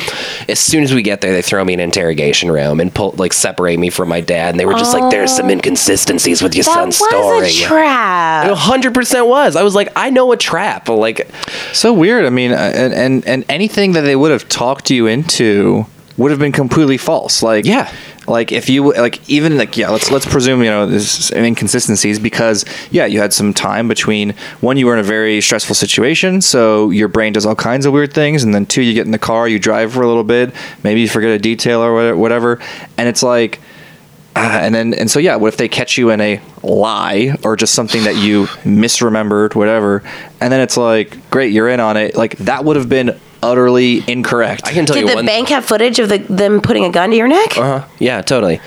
As 0.48 0.58
soon 0.60 0.82
as 0.84 0.94
we 0.94 1.02
get 1.02 1.20
there, 1.20 1.32
they 1.32 1.42
throw 1.42 1.64
me 1.64 1.72
in 1.74 1.80
an 1.80 1.84
interrogation 1.84 2.50
room 2.50 2.80
and 2.80 2.94
pull 2.94 3.14
like 3.16 3.32
separate 3.32 3.78
me 3.78 3.90
from 3.90 4.08
my 4.08 4.20
dad, 4.20 4.50
and 4.50 4.60
they 4.60 4.66
were 4.66 4.74
just 4.74 4.94
like, 4.94 5.10
"There's 5.10 5.34
some 5.34 5.50
inconsistencies 5.50 6.42
with 6.42 6.54
your 6.54 6.64
That 6.64 6.74
son's 6.74 7.00
was 7.00 7.08
story." 7.08 7.48
a 7.48 7.52
trap. 7.52 8.46
It 8.46 8.56
100% 8.56 9.28
was. 9.28 9.56
I 9.56 9.62
was 9.62 9.74
like, 9.74 9.88
I 9.96 10.10
know 10.10 10.32
a 10.32 10.36
trap. 10.36 10.88
Like, 10.88 11.28
So 11.72 11.92
weird. 11.92 12.24
I 12.24 12.30
mean, 12.30 12.52
uh, 12.52 12.72
and, 12.74 12.92
and 12.94 13.26
and 13.26 13.44
anything 13.48 13.92
that 13.92 14.02
they 14.02 14.16
would 14.16 14.30
have 14.30 14.48
talked 14.48 14.90
you 14.90 15.06
into 15.06 15.86
would 16.18 16.30
have 16.30 16.38
been 16.40 16.52
completely 16.52 16.98
false. 16.98 17.42
Like 17.42 17.64
Yeah. 17.64 17.90
like 18.26 18.52
if 18.52 18.68
you 18.68 18.92
like 18.92 19.26
even 19.30 19.56
like 19.56 19.76
yeah, 19.78 19.88
let's 19.88 20.10
let's 20.10 20.26
presume 20.26 20.62
you 20.62 20.68
know 20.70 20.84
there's 20.86 21.30
inconsistencies 21.30 22.18
because 22.18 22.64
yeah, 22.90 23.06
you 23.06 23.20
had 23.20 23.32
some 23.32 23.54
time 23.54 23.88
between 23.88 24.34
one 24.60 24.76
you 24.76 24.84
were 24.86 24.92
in 24.94 24.98
a 25.00 25.04
very 25.04 25.40
stressful 25.40 25.74
situation, 25.74 26.42
so 26.42 26.90
your 26.90 27.08
brain 27.08 27.32
does 27.32 27.46
all 27.46 27.54
kinds 27.54 27.86
of 27.86 27.92
weird 27.94 28.12
things, 28.12 28.42
and 28.44 28.52
then 28.54 28.66
two 28.66 28.82
you 28.82 28.92
get 28.92 29.06
in 29.06 29.12
the 29.12 29.18
car, 29.18 29.48
you 29.48 29.58
drive 29.58 29.92
for 29.92 30.02
a 30.02 30.06
little 30.06 30.24
bit, 30.24 30.52
maybe 30.82 31.00
you 31.00 31.08
forget 31.08 31.30
a 31.30 31.38
detail 31.38 31.80
or 31.80 31.94
whatever, 31.94 32.16
whatever 32.16 32.60
and 32.98 33.08
it's 33.08 33.22
like. 33.22 33.60
Uh, 34.36 34.60
and 34.62 34.72
then 34.72 34.94
and 34.94 35.10
so 35.10 35.18
yeah, 35.18 35.34
what 35.34 35.48
if 35.48 35.56
they 35.56 35.66
catch 35.68 35.98
you 35.98 36.10
in 36.10 36.20
a 36.20 36.40
lie 36.62 37.34
or 37.42 37.56
just 37.56 37.74
something 37.74 38.04
that 38.04 38.14
you 38.14 38.44
misremembered, 38.62 39.56
whatever, 39.56 40.04
and 40.40 40.52
then 40.52 40.60
it's 40.60 40.76
like, 40.76 41.28
great, 41.30 41.52
you're 41.52 41.68
in 41.68 41.80
on 41.80 41.96
it. 41.96 42.14
Like 42.14 42.36
that 42.38 42.64
would 42.64 42.76
have 42.76 42.88
been 42.88 43.18
utterly 43.42 44.02
incorrect. 44.10 44.62
I 44.66 44.72
can 44.72 44.86
tell 44.86 44.94
Did 44.94 45.02
you 45.02 45.08
the 45.10 45.14
one. 45.16 45.26
bank 45.26 45.48
have 45.48 45.64
footage 45.64 45.98
of 45.98 46.08
the, 46.08 46.18
them 46.18 46.60
putting 46.60 46.84
a 46.84 46.90
gun 46.90 47.10
to 47.10 47.16
your 47.16 47.28
neck? 47.28 47.56
uh-huh. 47.56 47.86
Yeah, 47.98 48.22
totally. 48.22 48.60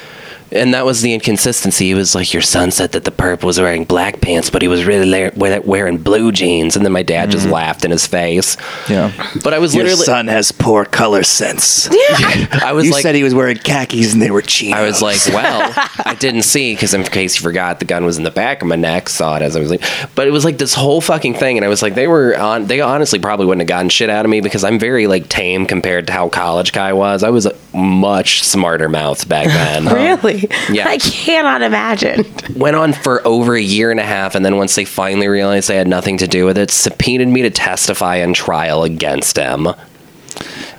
And 0.52 0.74
that 0.74 0.86
was 0.86 1.02
the 1.02 1.14
inconsistency. 1.14 1.86
He 1.86 1.94
was 1.94 2.14
like, 2.14 2.34
Your 2.34 2.42
son 2.42 2.72
said 2.72 2.92
that 2.92 3.06
the 3.06 3.12
perp 3.12 3.44
was 3.44 3.60
wearing 3.60 3.86
black 3.86 4.22
pants, 4.22 4.50
but 4.50 4.62
he 4.62 4.68
was 4.68 4.86
really 4.86 5.32
la- 5.36 5.60
wearing 5.60 5.98
blue 5.98 6.32
jeans. 6.32 6.76
And 6.76 6.86
then 6.86 6.92
my 6.92 7.04
dad 7.04 7.32
just 7.32 7.46
mm-hmm. 7.46 7.54
laughed 7.54 7.86
in 7.86 7.92
his 7.92 8.06
face. 8.06 8.58
yeah. 8.90 9.12
But 9.44 9.54
I 9.54 9.60
was 9.60 9.74
literally. 9.74 9.96
Your 9.96 10.06
son 10.06 10.28
has 10.28 10.52
poor 10.52 10.86
color 10.86 11.24
sense. 11.24 11.90
Yeah, 11.92 12.48
I 12.64 12.74
was 12.74 12.86
you 12.86 12.92
like. 12.92 13.02
said 13.02 13.16
he 13.16 13.24
was 13.24 13.34
wearing 13.34 13.58
khakis 13.58 14.14
and 14.14 14.22
they 14.22 14.32
were 14.32 14.42
chinos. 14.42 14.78
I 14.78 14.84
was 14.84 15.02
like, 15.02 15.20
well, 15.28 15.72
I 16.06 16.16
didn't 16.16 16.44
see 16.44 16.74
because 16.74 16.94
in 16.94 17.04
case 17.04 17.38
you 17.38 17.44
forgot, 17.44 17.80
the 17.80 17.86
gun 17.86 18.06
was 18.06 18.18
in 18.18 18.24
the 18.24 18.32
back 18.32 18.62
of 18.62 18.68
my 18.68 18.76
neck. 18.76 19.10
Saw 19.10 19.38
it 19.38 19.42
as 19.42 19.56
I 19.56 19.60
was 19.60 19.70
like, 19.70 19.84
but 20.16 20.28
it 20.28 20.32
was 20.32 20.46
like 20.46 20.58
this 20.58 20.74
whole 20.74 21.02
fucking 21.02 21.36
thing, 21.36 21.58
and 21.58 21.66
I 21.66 21.70
was 21.70 21.82
like, 21.82 21.96
they 21.96 22.08
were 22.08 22.38
on. 22.38 22.66
They 22.66 22.82
honestly 22.82 23.20
probably 23.20 23.46
wouldn't 23.46 23.62
have 23.62 23.68
gotten 23.68 23.90
shit 23.90 24.10
out 24.10 24.26
of 24.26 24.32
me 24.32 24.42
because 24.42 24.64
I'm 24.64 24.80
very 24.80 25.08
like 25.08 25.30
tame 25.30 25.66
compared 25.66 26.08
to 26.08 26.14
how 26.14 26.30
college 26.30 26.74
guy 26.74 26.94
was. 26.94 27.24
I 27.24 27.30
was 27.30 27.46
a 27.46 27.56
much 27.74 28.44
smarter 28.44 28.90
mouth 28.90 29.28
back 29.28 29.48
then. 29.48 29.88
Really? 30.02 30.41
Yeah. 30.72 30.88
I 30.88 30.98
cannot 31.00 31.62
imagine. 31.62 32.26
Went 32.56 32.76
on 32.76 32.94
for 32.94 33.26
over 33.28 33.56
a 33.56 33.62
year 33.62 33.92
and 33.92 34.00
a 34.00 34.06
half, 34.06 34.36
and 34.36 34.46
then 34.46 34.56
once 34.58 34.76
they 34.76 34.86
finally 34.86 35.28
realized 35.28 35.70
I 35.70 35.76
had 35.76 35.88
nothing 35.88 36.18
to 36.20 36.28
do 36.28 36.46
with 36.46 36.58
it, 36.58 36.72
subpoenaed 36.72 37.28
me 37.28 37.42
to 37.42 37.50
testify 37.50 38.18
in 38.18 38.34
trial 38.34 38.84
against 38.84 39.38
him. 39.38 39.68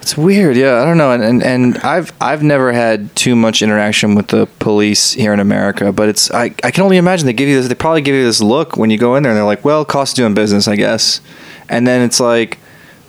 It's 0.00 0.16
weird, 0.16 0.56
yeah. 0.56 0.80
I 0.80 0.84
don't 0.84 0.98
know, 0.98 1.12
and, 1.12 1.22
and 1.22 1.42
and 1.42 1.78
I've 1.78 2.12
I've 2.20 2.42
never 2.42 2.72
had 2.72 3.14
too 3.14 3.36
much 3.36 3.62
interaction 3.62 4.14
with 4.14 4.28
the 4.28 4.46
police 4.58 5.12
here 5.12 5.32
in 5.32 5.40
America, 5.40 5.92
but 5.92 6.08
it's 6.08 6.30
I, 6.32 6.46
I 6.64 6.70
can 6.70 6.82
only 6.82 6.96
imagine 6.96 7.26
they 7.26 7.32
give 7.32 7.48
you 7.48 7.56
this. 7.56 7.68
They 7.68 7.74
probably 7.74 8.02
give 8.02 8.14
you 8.14 8.24
this 8.24 8.40
look 8.40 8.76
when 8.76 8.90
you 8.90 8.98
go 8.98 9.14
in 9.14 9.22
there, 9.22 9.30
and 9.30 9.36
they're 9.36 9.44
like, 9.44 9.64
"Well, 9.64 9.84
cost 9.84 10.14
of 10.14 10.22
doing 10.22 10.34
business, 10.34 10.66
I 10.66 10.74
guess," 10.76 11.20
and 11.68 11.86
then 11.86 12.02
it's 12.02 12.18
like, 12.18 12.58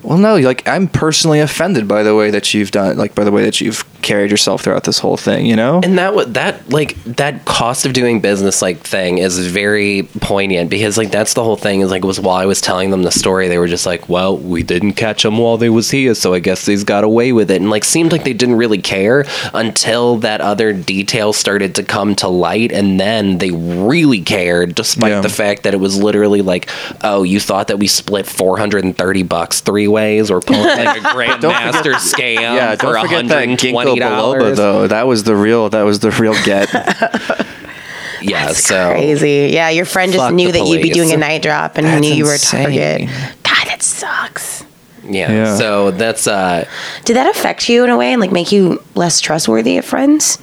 "Well, 0.04 0.18
no, 0.18 0.38
like 0.38 0.68
I'm 0.68 0.88
personally 0.88 1.40
offended 1.40 1.88
by 1.88 2.04
the 2.04 2.16
way 2.16 2.30
that 2.32 2.54
you've 2.54 2.72
done, 2.72 2.98
like 2.98 3.16
by 3.16 3.24
the 3.24 3.32
way 3.32 3.44
that 3.44 3.62
you've 3.62 3.84
carried 4.02 4.32
yourself 4.32 4.62
throughout 4.64 4.84
this 4.84 5.00
whole 5.00 5.18
thing, 5.18 5.46
you 5.46 5.56
know." 5.56 5.80
And 5.84 5.98
that 5.98 6.14
would 6.16 6.34
that 6.36 6.70
like 6.70 7.02
that 7.06 7.46
cost 7.46 7.86
of 7.86 7.94
doing 7.94 8.20
business 8.20 8.62
like 8.62 8.80
thing 8.80 9.18
is 9.20 9.40
very 9.48 10.04
poignant 10.20 10.70
because 10.70 10.98
like 10.98 11.12
that's 11.12 11.34
the 11.34 11.44
whole 11.44 11.56
thing 11.56 11.82
is 11.82 11.90
like 11.92 12.04
was 12.04 12.20
while 12.20 12.36
I 12.36 12.46
was 12.46 12.62
telling 12.62 12.92
them 12.92 13.04
the 13.04 13.12
story 13.12 13.48
they 13.48 13.58
were 13.58 13.68
just 13.68 13.86
like 13.86 14.10
well 14.10 14.38
we 14.38 14.64
didn't 14.64 14.94
catch 14.94 15.24
him 15.26 15.38
while 15.38 15.58
they 15.58 15.70
was 15.70 15.90
here 15.92 16.14
so 16.16 16.34
I 16.34 16.40
guess 16.40 16.66
he's 16.66 16.84
got 16.84 17.04
away 17.04 17.32
with 17.32 17.50
it 17.52 17.62
and 17.62 17.70
like 17.70 17.84
seemed 17.84 18.12
like 18.12 18.24
they 18.24 18.34
didn't 18.34 18.56
really 18.56 18.82
care 18.82 19.26
until 19.54 20.18
that 20.18 20.42
other 20.42 20.74
detail 20.74 21.32
started 21.34 21.76
to 21.76 21.84
come 21.84 22.16
to 22.16 22.28
light 22.28 22.72
and 22.72 23.00
then 23.00 23.38
they 23.38 23.52
really 23.52 24.22
cared 24.22 24.76
despite 24.76 25.12
Yeah. 25.12 25.22
the 25.22 25.30
fact 25.30 25.64
that 25.64 25.74
it 25.74 25.80
was 25.80 26.02
literally 26.02 26.42
like 26.42 26.70
oh 27.04 27.24
you 27.24 27.40
thought 27.40 27.68
that 27.70 27.80
we 27.80 27.88
split 27.88 28.26
430 28.26 29.24
bucks 29.24 29.62
three 29.62 29.88
ways 29.94 30.30
or 30.32 30.42
pulled 30.42 30.60
like 30.66 30.98
a 30.98 31.02
grandmaster 31.02 31.94
scam 31.94 32.42
yeah, 32.42 32.76
for 32.76 32.94
don't 32.94 33.02
forget 33.04 33.28
that 33.28 33.48
ginkgo 33.48 33.96
$120 33.96 33.98
biloba 34.00 34.56
though. 34.56 34.88
That 34.88 35.08
was 35.08 35.24
the 35.24 35.36
real. 35.36 35.70
That 35.70 35.84
was 35.84 36.00
the 36.00 36.12
real 36.12 36.34
get. 36.44 36.68
yeah 38.22 38.48
That's 38.48 38.64
so 38.66 38.92
crazy. 38.92 39.50
Yeah, 39.54 39.70
your 39.70 39.86
friend 39.86 40.12
just 40.12 40.24
Fuck 40.24 40.34
knew 40.34 40.52
the 40.52 40.60
that 40.60 40.68
you'd 40.68 40.82
be 40.82 40.90
police. 40.92 40.96
doing 40.96 41.12
a 41.14 41.18
night 41.18 41.42
drop 41.42 41.78
and 41.78 41.86
That's 41.86 42.02
knew 42.02 42.14
you 42.14 42.26
were 42.26 42.32
a 42.32 42.34
insane. 42.34 42.64
target. 42.64 43.10
God, 43.44 43.68
that 43.68 43.82
sucks. 43.84 44.66
Yeah. 45.06 45.32
Yeah. 45.32 45.56
So 45.58 45.92
that's 45.92 46.28
uh 46.28 46.66
Did 47.06 47.16
that 47.18 47.30
affect 47.36 47.68
you 47.70 47.84
in 47.84 47.90
a 47.90 47.98
way 47.98 48.12
and 48.14 48.22
like 48.22 48.32
make 48.32 48.52
you 48.52 48.82
less 48.96 49.20
trustworthy 49.20 49.78
of 49.78 49.86
friends? 49.86 50.38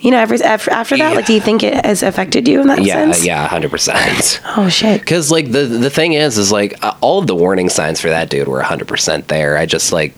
You 0.00 0.10
know, 0.10 0.18
ever, 0.18 0.34
after, 0.42 0.70
after 0.70 0.96
that, 0.96 1.10
Yeah. 1.10 1.16
like, 1.16 1.26
do 1.26 1.34
you 1.34 1.40
think 1.40 1.62
it 1.62 1.84
has 1.84 2.02
affected 2.02 2.48
you 2.48 2.60
in 2.60 2.68
that 2.68 2.82
yeah, 2.82 2.94
sense? 3.12 3.24
yeah, 3.24 3.46
hundred 3.46 3.70
percent. 3.70 4.40
Oh 4.56 4.68
shit. 4.68 5.00
Because 5.00 5.30
like 5.30 5.52
the 5.52 5.64
the 5.64 5.90
thing 5.90 6.14
is, 6.14 6.38
is 6.38 6.50
like 6.50 6.82
uh, 6.82 6.94
all 7.00 7.18
of 7.18 7.26
the 7.26 7.34
warning 7.36 7.68
signs 7.68 8.00
for 8.00 8.08
that 8.08 8.30
dude 8.30 8.48
were 8.48 8.62
hundred 8.62 8.88
percent 8.88 9.28
there. 9.28 9.56
I 9.58 9.66
just 9.66 9.92
like 9.92 10.14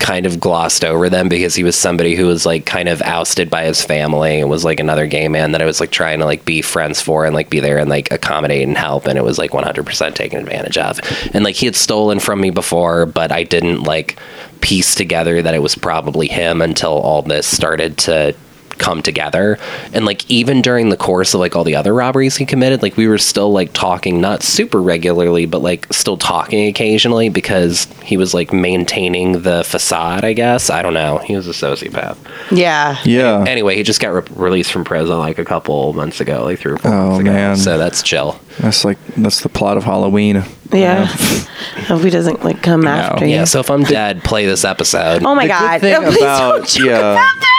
kind 0.00 0.26
of 0.26 0.38
glossed 0.38 0.84
over 0.84 1.08
them 1.08 1.28
because 1.30 1.54
he 1.54 1.64
was 1.64 1.76
somebody 1.76 2.14
who 2.14 2.26
was 2.26 2.44
like 2.44 2.66
kind 2.66 2.88
of 2.90 3.00
ousted 3.02 3.48
by 3.48 3.64
his 3.64 3.82
family 3.82 4.40
and 4.40 4.50
was 4.50 4.64
like 4.64 4.78
another 4.80 5.06
gay 5.06 5.28
man 5.28 5.52
that 5.52 5.62
I 5.62 5.64
was 5.64 5.80
like 5.80 5.90
trying 5.92 6.18
to 6.18 6.26
like 6.26 6.44
be 6.44 6.60
friends 6.60 7.00
for 7.00 7.24
and 7.24 7.34
like 7.34 7.48
be 7.48 7.60
there 7.60 7.78
and 7.78 7.88
like 7.88 8.12
accommodate 8.12 8.66
and 8.68 8.76
help 8.76 9.06
and 9.06 9.16
it 9.16 9.24
was 9.24 9.38
like 9.38 9.52
100% 9.52 10.14
taken 10.14 10.40
advantage 10.40 10.76
of 10.76 11.00
and 11.32 11.42
like 11.42 11.54
he 11.54 11.64
had 11.64 11.76
stolen 11.76 12.18
from 12.18 12.40
me 12.40 12.50
before 12.50 13.06
but 13.06 13.32
I 13.32 13.44
didn't 13.44 13.84
like 13.84 14.18
piece 14.60 14.94
together 14.94 15.40
that 15.40 15.54
it 15.54 15.62
was 15.62 15.74
probably 15.74 16.26
him 16.28 16.60
until 16.60 16.92
all 16.92 17.22
this 17.22 17.46
started 17.46 17.96
to 17.98 18.34
come 18.78 19.02
together 19.02 19.58
and 19.92 20.04
like 20.04 20.28
even 20.30 20.62
during 20.62 20.88
the 20.90 20.96
course 20.96 21.34
of 21.34 21.40
like 21.40 21.54
all 21.56 21.64
the 21.64 21.76
other 21.76 21.92
robberies 21.94 22.36
he 22.36 22.44
committed 22.46 22.82
like 22.82 22.96
we 22.96 23.06
were 23.06 23.18
still 23.18 23.52
like 23.52 23.72
talking 23.72 24.20
not 24.20 24.42
super 24.42 24.80
regularly 24.82 25.46
but 25.46 25.60
like 25.62 25.86
still 25.92 26.16
talking 26.16 26.66
occasionally 26.68 27.28
because 27.28 27.84
he 28.02 28.16
was 28.16 28.34
like 28.34 28.52
maintaining 28.52 29.42
the 29.42 29.62
facade 29.64 30.24
i 30.24 30.32
guess 30.32 30.70
i 30.70 30.82
don't 30.82 30.94
know 30.94 31.18
he 31.18 31.34
was 31.36 31.46
a 31.48 31.52
sociopath 31.52 32.16
Yeah. 32.50 32.96
Yeah. 33.04 33.44
anyway 33.46 33.76
he 33.76 33.82
just 33.82 34.00
got 34.00 34.08
re- 34.12 34.22
released 34.36 34.72
from 34.72 34.84
prison 34.84 35.18
like 35.18 35.38
a 35.38 35.44
couple 35.44 35.92
months 35.92 36.20
ago 36.20 36.44
like 36.44 36.58
three 36.58 36.72
or 36.72 36.78
four 36.78 36.90
Oh, 36.92 37.06
months 37.08 37.20
ago 37.20 37.32
man. 37.32 37.56
so 37.56 37.78
that's 37.78 38.02
chill 38.02 38.38
That's 38.58 38.84
like 38.84 38.98
that's 39.16 39.40
the 39.40 39.48
plot 39.48 39.76
of 39.76 39.84
Halloween. 39.84 40.44
Yeah. 40.72 41.06
Hope 41.86 42.02
he 42.02 42.10
doesn't 42.10 42.44
like 42.44 42.62
come 42.62 42.86
after 42.86 43.26
you. 43.26 43.34
yeah 43.34 43.44
so 43.44 43.60
if 43.60 43.70
i'm 43.70 43.82
dead 43.84 44.22
play 44.24 44.46
this 44.46 44.64
episode 44.64 45.22
oh 45.24 45.34
my 45.34 45.46
The 45.46 45.52
good 45.52 45.58
god. 45.60 45.80
thing 45.80 46.02
Please 46.12 46.16
about- 46.22 46.56
don't 46.56 46.68
joke 46.68 46.86
yeah. 46.86 46.98
about 47.12 47.40
that. 47.40 47.50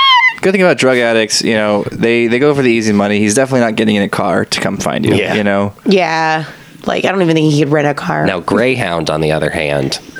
Good 0.46 0.52
thing 0.52 0.62
about 0.62 0.78
drug 0.78 1.00
addicts, 1.00 1.42
you 1.42 1.56
know, 1.56 1.82
they 1.92 2.28
they 2.28 2.38
go 2.38 2.54
for 2.54 2.62
the 2.62 2.70
easy 2.70 2.94
money. 2.94 3.18
He's 3.18 3.34
definitely 3.34 3.62
not 3.62 3.76
getting 3.76 3.96
in 3.96 4.04
a 4.04 4.10
car 4.10 4.46
to 4.46 4.62
come 4.62 4.78
find 4.78 5.04
you. 5.04 5.16
Yeah. 5.16 5.34
You 5.34 5.44
know. 5.44 5.74
Yeah. 5.88 6.46
Like 6.86 7.04
I 7.04 7.12
don't 7.12 7.24
even 7.24 7.36
think 7.36 7.52
he 7.52 7.64
could 7.64 7.72
rent 7.72 7.88
a 7.88 7.96
car. 7.96 8.28
Now, 8.28 8.42
Greyhound, 8.42 9.10
on 9.10 9.22
the 9.22 9.32
other 9.32 9.50
hand, 9.50 10.00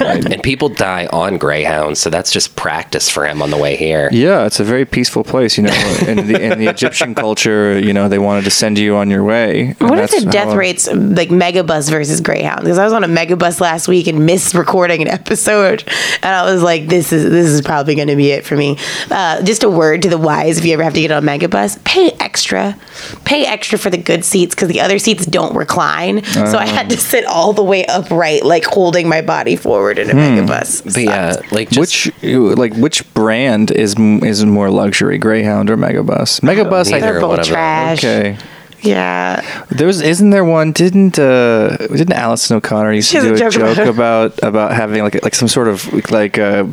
and 0.00 0.42
people 0.42 0.68
die 0.68 1.06
on 1.12 1.38
Greyhound, 1.38 1.98
so 1.98 2.10
that's 2.10 2.30
just 2.30 2.56
practice 2.56 3.08
for 3.10 3.26
him 3.26 3.42
on 3.42 3.50
the 3.50 3.56
way 3.56 3.76
here. 3.76 4.08
Yeah, 4.12 4.46
it's 4.46 4.60
a 4.60 4.64
very 4.64 4.84
peaceful 4.84 5.24
place. 5.24 5.56
You 5.56 5.64
know, 5.64 5.96
in 6.06 6.26
the 6.28 6.40
in 6.40 6.58
the 6.58 6.66
Egyptian 6.66 7.14
culture, 7.14 7.78
you 7.78 7.92
know, 7.92 8.08
they 8.08 8.18
wanted 8.18 8.44
to 8.44 8.50
send 8.50 8.78
you 8.78 8.96
on 8.96 9.10
your 9.10 9.24
way. 9.24 9.74
What 9.78 9.98
are 9.98 10.06
the 10.06 10.28
death 10.30 10.48
how- 10.48 10.56
rates 10.56 10.86
like 10.88 11.30
Megabus 11.30 11.90
versus 11.90 12.20
Greyhound? 12.20 12.62
Because 12.62 12.78
I 12.78 12.84
was 12.84 12.92
on 12.92 13.04
a 13.04 13.08
Megabus 13.08 13.60
last 13.60 13.88
week 13.88 14.06
and 14.06 14.26
missed 14.26 14.54
recording 14.54 15.02
an 15.02 15.08
episode, 15.20 15.84
and 16.22 16.34
I 16.34 16.50
was 16.50 16.62
like, 16.62 16.88
"This 16.88 17.12
is 17.12 17.24
this 17.30 17.46
is 17.46 17.62
probably 17.62 17.94
going 17.94 18.08
to 18.08 18.16
be 18.16 18.30
it 18.30 18.44
for 18.44 18.56
me." 18.56 18.76
Uh, 19.10 19.42
just 19.42 19.62
a 19.62 19.70
word 19.70 20.02
to 20.02 20.08
the 20.08 20.18
wise: 20.18 20.58
if 20.58 20.64
you 20.64 20.72
ever 20.74 20.82
have 20.82 20.94
to 20.94 21.00
get 21.00 21.10
on 21.10 21.26
a 21.26 21.26
Megabus, 21.26 21.82
pay 21.84 22.10
extra, 22.20 22.76
pay 23.24 23.46
extra 23.46 23.78
for 23.78 23.90
the 23.90 23.98
good 23.98 24.24
seats 24.24 24.54
because 24.54 24.68
the 24.68 24.80
other 24.80 24.98
seats 24.98 25.24
don't 25.26 25.54
recline. 25.56 26.24
so 26.24 26.58
I 26.58 26.66
had 26.66 26.90
to 26.90 26.96
sit 26.96 27.24
all 27.24 27.52
the 27.52 27.64
way 27.64 27.86
upright, 27.86 28.44
like 28.44 28.64
holding 28.64 29.08
my 29.08 29.22
body 29.22 29.56
forward 29.56 29.85
in 29.90 30.10
a 30.10 30.14
Megabus. 30.14 30.84
But 30.84 31.02
yeah, 31.02 31.36
like 31.50 31.70
just, 31.70 32.06
Which 32.06 32.22
like 32.58 32.74
which 32.74 33.12
brand 33.14 33.70
is 33.70 33.94
is 33.98 34.44
more 34.44 34.70
luxury, 34.70 35.18
Greyhound 35.18 35.70
or 35.70 35.76
Megabus? 35.76 36.40
Megabus, 36.40 36.88
I 36.88 36.98
neither 36.98 37.12
they're 37.12 37.20
both 37.20 37.44
trash. 37.44 37.98
Okay. 38.04 38.36
Yeah, 38.82 39.40
There 39.70 39.86
was 39.86 40.00
isn't 40.02 40.30
there 40.30 40.44
one 40.44 40.70
didn't 40.70 41.18
uh 41.18 41.76
didn't 41.78 42.12
Alison 42.12 42.58
O'Connor 42.58 42.92
used 42.92 43.10
She 43.10 43.16
to 43.18 43.22
do 43.22 43.30
a 43.30 43.34
a 43.34 43.38
joke 43.38 43.52
joke 43.52 43.78
about 43.78 43.88
about 43.88 44.42
about 44.42 44.72
having 44.74 45.02
like 45.02 45.20
like 45.24 45.34
some 45.34 45.48
sort 45.48 45.66
of 45.66 46.10
like 46.12 46.36
a 46.38 46.70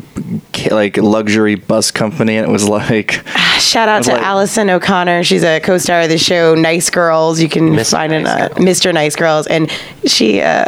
like 0.70 0.96
luxury 0.98 1.54
bus 1.56 1.90
company 1.90 2.36
and 2.36 2.46
it 2.46 2.52
was 2.52 2.68
like 2.68 3.26
Shout 3.58 3.88
out 3.88 4.02
to 4.04 4.12
like- 4.12 4.22
Allison 4.22 4.68
O'Connor. 4.70 5.24
She's 5.24 5.42
a 5.42 5.58
co-star 5.60 6.02
of 6.02 6.08
the 6.10 6.18
show 6.18 6.54
Nice 6.54 6.90
Girls. 6.90 7.40
You 7.40 7.48
can 7.48 7.70
Mr. 7.70 7.90
find 7.92 8.12
in 8.12 8.24
Nice 8.24 8.50
uh, 8.50 8.54
Mr. 8.56 8.92
Nice 8.94 9.16
Girls, 9.16 9.46
and 9.46 9.70
she. 10.06 10.40
Uh, 10.42 10.66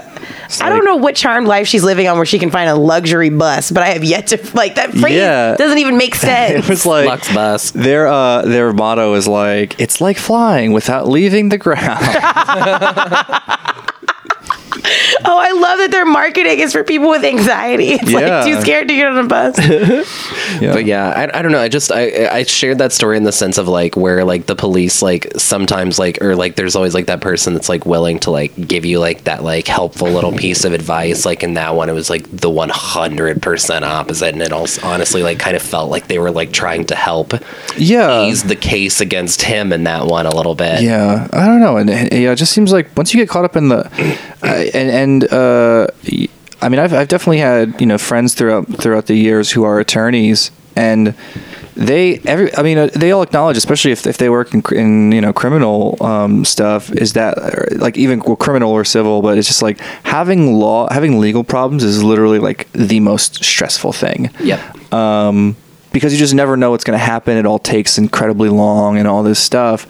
I 0.61 0.69
don't 0.69 0.85
know 0.85 0.97
what 0.97 1.17
charmed 1.17 1.49
life 1.49 1.67
she's 1.67 1.85
living 1.85 2.09
on 2.09 2.17
where 2.17 2.27
she 2.27 2.39
can 2.39 2.51
find 2.51 2.69
a 2.71 2.75
luxury 2.75 3.31
bus, 3.31 3.71
but 3.71 3.83
I 3.83 3.89
have 3.89 4.05
yet 4.05 4.29
to 4.29 4.51
like 4.55 4.77
that 4.77 4.93
phrase 4.93 5.15
Yeah. 5.15 5.57
doesn't 5.57 5.79
even 5.79 5.97
make 5.97 6.15
sense. 6.15 6.65
it 6.65 6.69
was 6.69 6.87
like 6.87 7.07
Lux 7.07 7.33
bus. 7.35 7.71
their 7.73 8.07
uh 8.07 8.43
their 8.43 8.73
motto 8.73 9.15
is 9.15 9.27
like 9.29 9.79
it's 9.81 10.01
like 10.01 10.19
flying 10.19 10.73
without 10.73 11.09
leaving 11.09 11.49
the 11.49 11.59
ground. 11.59 12.01
oh, 15.25 15.39
I 15.39 15.53
love 15.53 15.79
that 15.79 15.91
their 15.91 16.07
marketing 16.07 16.61
is 16.61 16.73
for 16.73 16.85
people 16.85 17.09
with 17.11 17.25
anxiety. 17.25 17.93
It's 17.93 18.11
Yeah. 18.11 18.19
like 18.39 18.47
too 18.47 18.61
scared 18.61 18.89
to 18.89 18.95
get 18.95 19.07
on 19.07 19.19
a 19.19 19.27
bus. 19.29 19.57
Yeah. 20.61 20.73
But 20.73 20.87
yeah, 20.87 21.09
I, 21.11 21.39
I 21.39 21.43
don't 21.43 21.53
know. 21.53 21.61
I 21.61 21.69
just 21.69 21.91
I 21.93 22.29
I 22.29 22.45
shared 22.45 22.79
that 22.79 22.93
story 22.93 23.17
in 23.19 23.25
the 23.25 23.33
sense 23.33 23.59
of 23.59 23.69
like 23.69 23.95
where 23.97 24.25
like 24.25 24.47
the 24.47 24.55
police 24.55 25.03
like 25.03 25.27
sometimes 25.37 25.99
like 25.99 26.23
or 26.23 26.35
like 26.35 26.55
there's 26.57 26.77
always 26.77 26.95
like 26.95 27.07
that 27.07 27.21
person 27.21 27.53
that's 27.53 27.69
like 27.69 27.85
willing 27.85 28.21
to 28.21 28.31
like 28.31 28.55
give 28.67 28.85
you 28.87 28.99
like 29.01 29.25
that 29.25 29.43
like 29.43 29.67
helpful 29.67 30.09
little 30.09 30.33
piece 30.33 30.65
of 30.65 30.73
advice. 30.73 31.27
Like 31.27 31.43
in 31.43 31.55
that 31.55 31.75
one, 31.75 31.91
it 31.91 31.93
was 31.93 32.09
like 32.09 32.25
the 32.31 32.49
100 32.49 33.43
percent 33.43 33.85
opposite, 33.85 34.33
and 34.33 34.41
it 34.43 34.53
also 34.53 34.87
honestly 34.87 35.23
like 35.23 35.39
kind 35.39 35.57
of 35.57 35.63
felt 35.63 35.91
like 35.91 36.07
they 36.07 36.19
were 36.19 36.31
like 36.31 36.53
trying 36.53 36.85
to 36.87 36.95
help 36.95 37.35
yeah. 37.77 38.25
ease 38.27 38.45
the 38.45 38.57
case 38.57 39.01
against 39.01 39.43
him 39.43 39.73
in 39.73 39.85
that 39.85 40.07
one 40.07 40.27
a 40.27 40.35
little 40.35 40.55
bit. 40.55 40.81
Yeah, 40.81 41.29
I 41.33 41.45
don't 41.47 41.61
know, 41.61 41.77
and 41.77 41.91
yeah, 41.91 42.33
it 42.33 42.37
just 42.37 42.53
seems 42.53 42.73
like 42.73 42.97
once 42.97 43.13
you 43.13 43.21
get 43.21 43.29
caught 43.29 43.45
up 43.45 43.57
in 43.57 43.69
the, 43.69 43.85
uh, 44.43 44.65
and 44.75 44.91
and 44.91 45.33
uh, 45.33 45.87
I 46.63 46.69
mean, 46.69 46.81
I've 46.81 46.93
I've 46.93 47.09
definitely 47.09 47.39
had 47.39 47.81
you 47.81 47.87
know 47.87 47.99
friends 47.99 48.35
throughout 48.35 48.67
throughout 48.81 49.07
the 49.07 49.15
years 49.17 49.51
who 49.53 49.65
are 49.65 49.79
attorneys, 49.79 50.51
and 50.75 51.15
they 51.75 52.19
every 52.25 52.55
I 52.57 52.63
mean 52.63 52.79
uh, 52.79 52.87
they 52.95 53.13
all 53.13 53.23
acknowledge, 53.23 53.57
especially 53.57 53.93
if 53.93 54.07
if 54.07 54.17
they 54.17 54.31
work 54.31 54.55
in, 54.55 54.63
in 54.73 55.13
you 55.13 55.21
know 55.21 55.33
criminal 55.33 55.97
um, 56.03 56.45
stuff, 56.45 56.91
is 56.93 57.13
that 57.13 57.37
uh, 57.39 57.79
like 57.79 57.97
even 57.99 58.21
well, 58.21 58.37
criminal 58.37 58.71
or 58.73 58.85
civil, 58.85 59.21
but 59.23 59.37
it's 59.39 59.47
just 59.49 59.63
like 59.63 59.79
having 60.05 60.55
law 60.55 60.89
having 60.93 61.21
legal 61.21 61.45
problems 61.45 61.85
is 61.85 62.03
literally 62.03 62.39
like 62.39 62.71
the 62.73 63.01
most 63.01 63.45
stressful 63.45 63.93
thing 63.93 64.31
Yep. 64.41 64.93
um, 64.95 65.57
because 65.93 66.13
you 66.13 66.19
just 66.19 66.35
never 66.35 66.57
know 66.57 66.71
what's 66.71 66.85
going 66.85 66.99
to 66.99 67.05
happen. 67.05 67.37
It 67.37 67.47
all 67.47 67.59
takes 67.59 67.99
incredibly 67.99 68.49
long 68.49 68.97
and 68.99 69.07
all 69.07 69.23
this 69.23 69.39
stuff, 69.39 69.87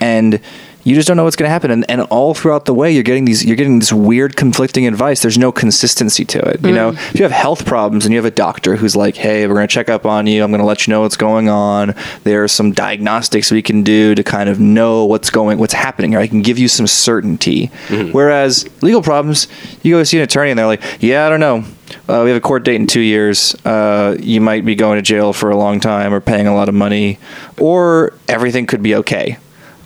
and 0.00 0.40
you 0.88 0.94
just 0.94 1.06
don't 1.06 1.16
know 1.16 1.24
what's 1.24 1.36
going 1.36 1.48
to 1.48 1.52
happen. 1.52 1.70
And, 1.70 1.88
and 1.90 2.00
all 2.02 2.32
throughout 2.32 2.64
the 2.64 2.72
way, 2.72 2.90
you're 2.90 3.02
getting 3.02 3.26
these, 3.26 3.44
you're 3.44 3.56
getting 3.56 3.78
this 3.78 3.92
weird 3.92 4.36
conflicting 4.36 4.86
advice. 4.86 5.20
There's 5.20 5.36
no 5.36 5.52
consistency 5.52 6.24
to 6.24 6.38
it. 6.38 6.64
You 6.64 6.72
know, 6.72 6.88
if 6.90 7.14
you 7.16 7.22
have 7.24 7.32
health 7.32 7.66
problems 7.66 8.06
and 8.06 8.12
you 8.14 8.18
have 8.18 8.24
a 8.24 8.34
doctor 8.34 8.76
who's 8.76 8.96
like, 8.96 9.16
"Hey, 9.16 9.46
we're 9.46 9.54
going 9.54 9.68
to 9.68 9.72
check 9.72 9.88
up 9.88 10.06
on 10.06 10.26
you. 10.26 10.42
I'm 10.42 10.50
going 10.50 10.60
to 10.60 10.66
let 10.66 10.86
you 10.86 10.92
know 10.92 11.02
what's 11.02 11.16
going 11.16 11.48
on. 11.48 11.94
There 12.24 12.42
are 12.42 12.48
some 12.48 12.72
diagnostics 12.72 13.50
we 13.50 13.62
can 13.62 13.82
do 13.82 14.14
to 14.14 14.24
kind 14.24 14.48
of 14.48 14.58
know 14.58 15.04
what's 15.04 15.30
going, 15.30 15.58
what's 15.58 15.74
happening. 15.74 16.14
Or 16.14 16.20
I 16.20 16.26
can 16.26 16.42
give 16.42 16.58
you 16.58 16.68
some 16.68 16.86
certainty." 16.86 17.66
Whereas 18.12 18.66
legal 18.82 19.02
problems, 19.02 19.46
you 19.82 19.94
go 19.94 20.04
see 20.04 20.16
an 20.16 20.22
attorney 20.24 20.50
and 20.50 20.58
they're 20.58 20.66
like, 20.66 20.82
"Yeah, 21.00 21.26
I 21.26 21.28
don't 21.28 21.40
know." 21.40 21.64
uh, 22.08 22.22
we 22.22 22.30
have 22.30 22.36
a 22.36 22.40
court 22.40 22.64
date 22.64 22.76
in 22.76 22.86
two 22.86 23.00
years. 23.00 23.54
Uh, 23.64 24.16
you 24.18 24.40
might 24.40 24.64
be 24.64 24.74
going 24.74 24.96
to 24.96 25.02
jail 25.02 25.32
for 25.32 25.50
a 25.50 25.56
long 25.56 25.80
time 25.80 26.12
or 26.12 26.20
paying 26.20 26.46
a 26.46 26.54
lot 26.54 26.68
of 26.68 26.74
money, 26.74 27.18
or 27.58 28.12
everything 28.28 28.66
could 28.66 28.82
be 28.82 28.94
okay. 28.96 29.38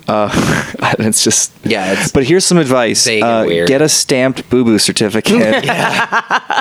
Uh, 0.09 0.30
it's 0.98 1.22
just 1.22 1.53
Yeah, 1.64 1.92
it's 1.92 2.11
but 2.11 2.24
here's 2.24 2.44
some 2.44 2.59
advice: 2.59 3.07
uh, 3.07 3.44
get 3.66 3.82
a 3.82 3.88
stamped 3.88 4.48
boo 4.50 4.64
boo 4.64 4.78
certificate, 4.78 5.64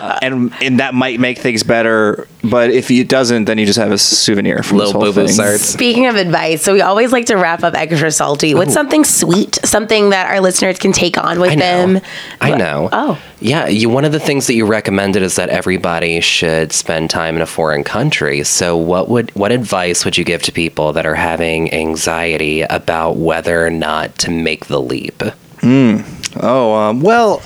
Uh, 0.01 0.17
and 0.21 0.53
and 0.61 0.79
that 0.79 0.93
might 0.93 1.19
make 1.19 1.37
things 1.37 1.63
better. 1.63 2.27
But 2.43 2.71
if 2.71 2.89
it 2.89 3.07
doesn't, 3.07 3.45
then 3.45 3.57
you 3.57 3.65
just 3.65 3.77
have 3.77 3.91
a 3.91 3.97
souvenir 3.97 4.63
from 4.63 4.77
Little 4.77 4.93
this 4.93 5.15
whole 5.15 5.23
boo-boo 5.23 5.27
thing. 5.27 5.37
certs. 5.37 5.59
Speaking 5.59 6.07
of 6.07 6.15
advice, 6.15 6.63
so 6.63 6.73
we 6.73 6.81
always 6.81 7.11
like 7.11 7.27
to 7.27 7.35
wrap 7.37 7.63
up 7.63 7.75
extra 7.75 8.11
salty 8.11 8.55
with 8.55 8.71
something 8.71 9.03
sweet, 9.03 9.59
something 9.63 10.09
that 10.09 10.27
our 10.27 10.39
listeners 10.39 10.79
can 10.79 10.91
take 10.91 11.17
on 11.17 11.39
with 11.39 11.51
I 11.51 11.55
them. 11.55 12.01
I 12.39 12.55
know. 12.55 12.89
Oh. 12.91 13.21
Yeah, 13.41 13.67
you, 13.67 13.89
one 13.89 14.05
of 14.05 14.11
the 14.11 14.19
things 14.19 14.47
that 14.47 14.53
you 14.53 14.65
recommended 14.65 15.23
is 15.23 15.35
that 15.35 15.49
everybody 15.49 16.21
should 16.21 16.71
spend 16.71 17.09
time 17.09 17.35
in 17.35 17.41
a 17.41 17.47
foreign 17.47 17.83
country. 17.83 18.43
So, 18.43 18.77
what 18.77 19.09
would 19.09 19.33
what 19.35 19.51
advice 19.51 20.05
would 20.05 20.17
you 20.17 20.23
give 20.23 20.43
to 20.43 20.51
people 20.51 20.93
that 20.93 21.05
are 21.07 21.15
having 21.15 21.73
anxiety 21.73 22.61
about 22.61 23.17
whether 23.31 23.65
or 23.65 23.69
not 23.69 24.17
to 24.17 24.29
make 24.29 24.65
the 24.65 24.81
leap? 24.81 25.23
Oh 25.63 26.73
um, 26.73 26.99
well, 26.99 27.41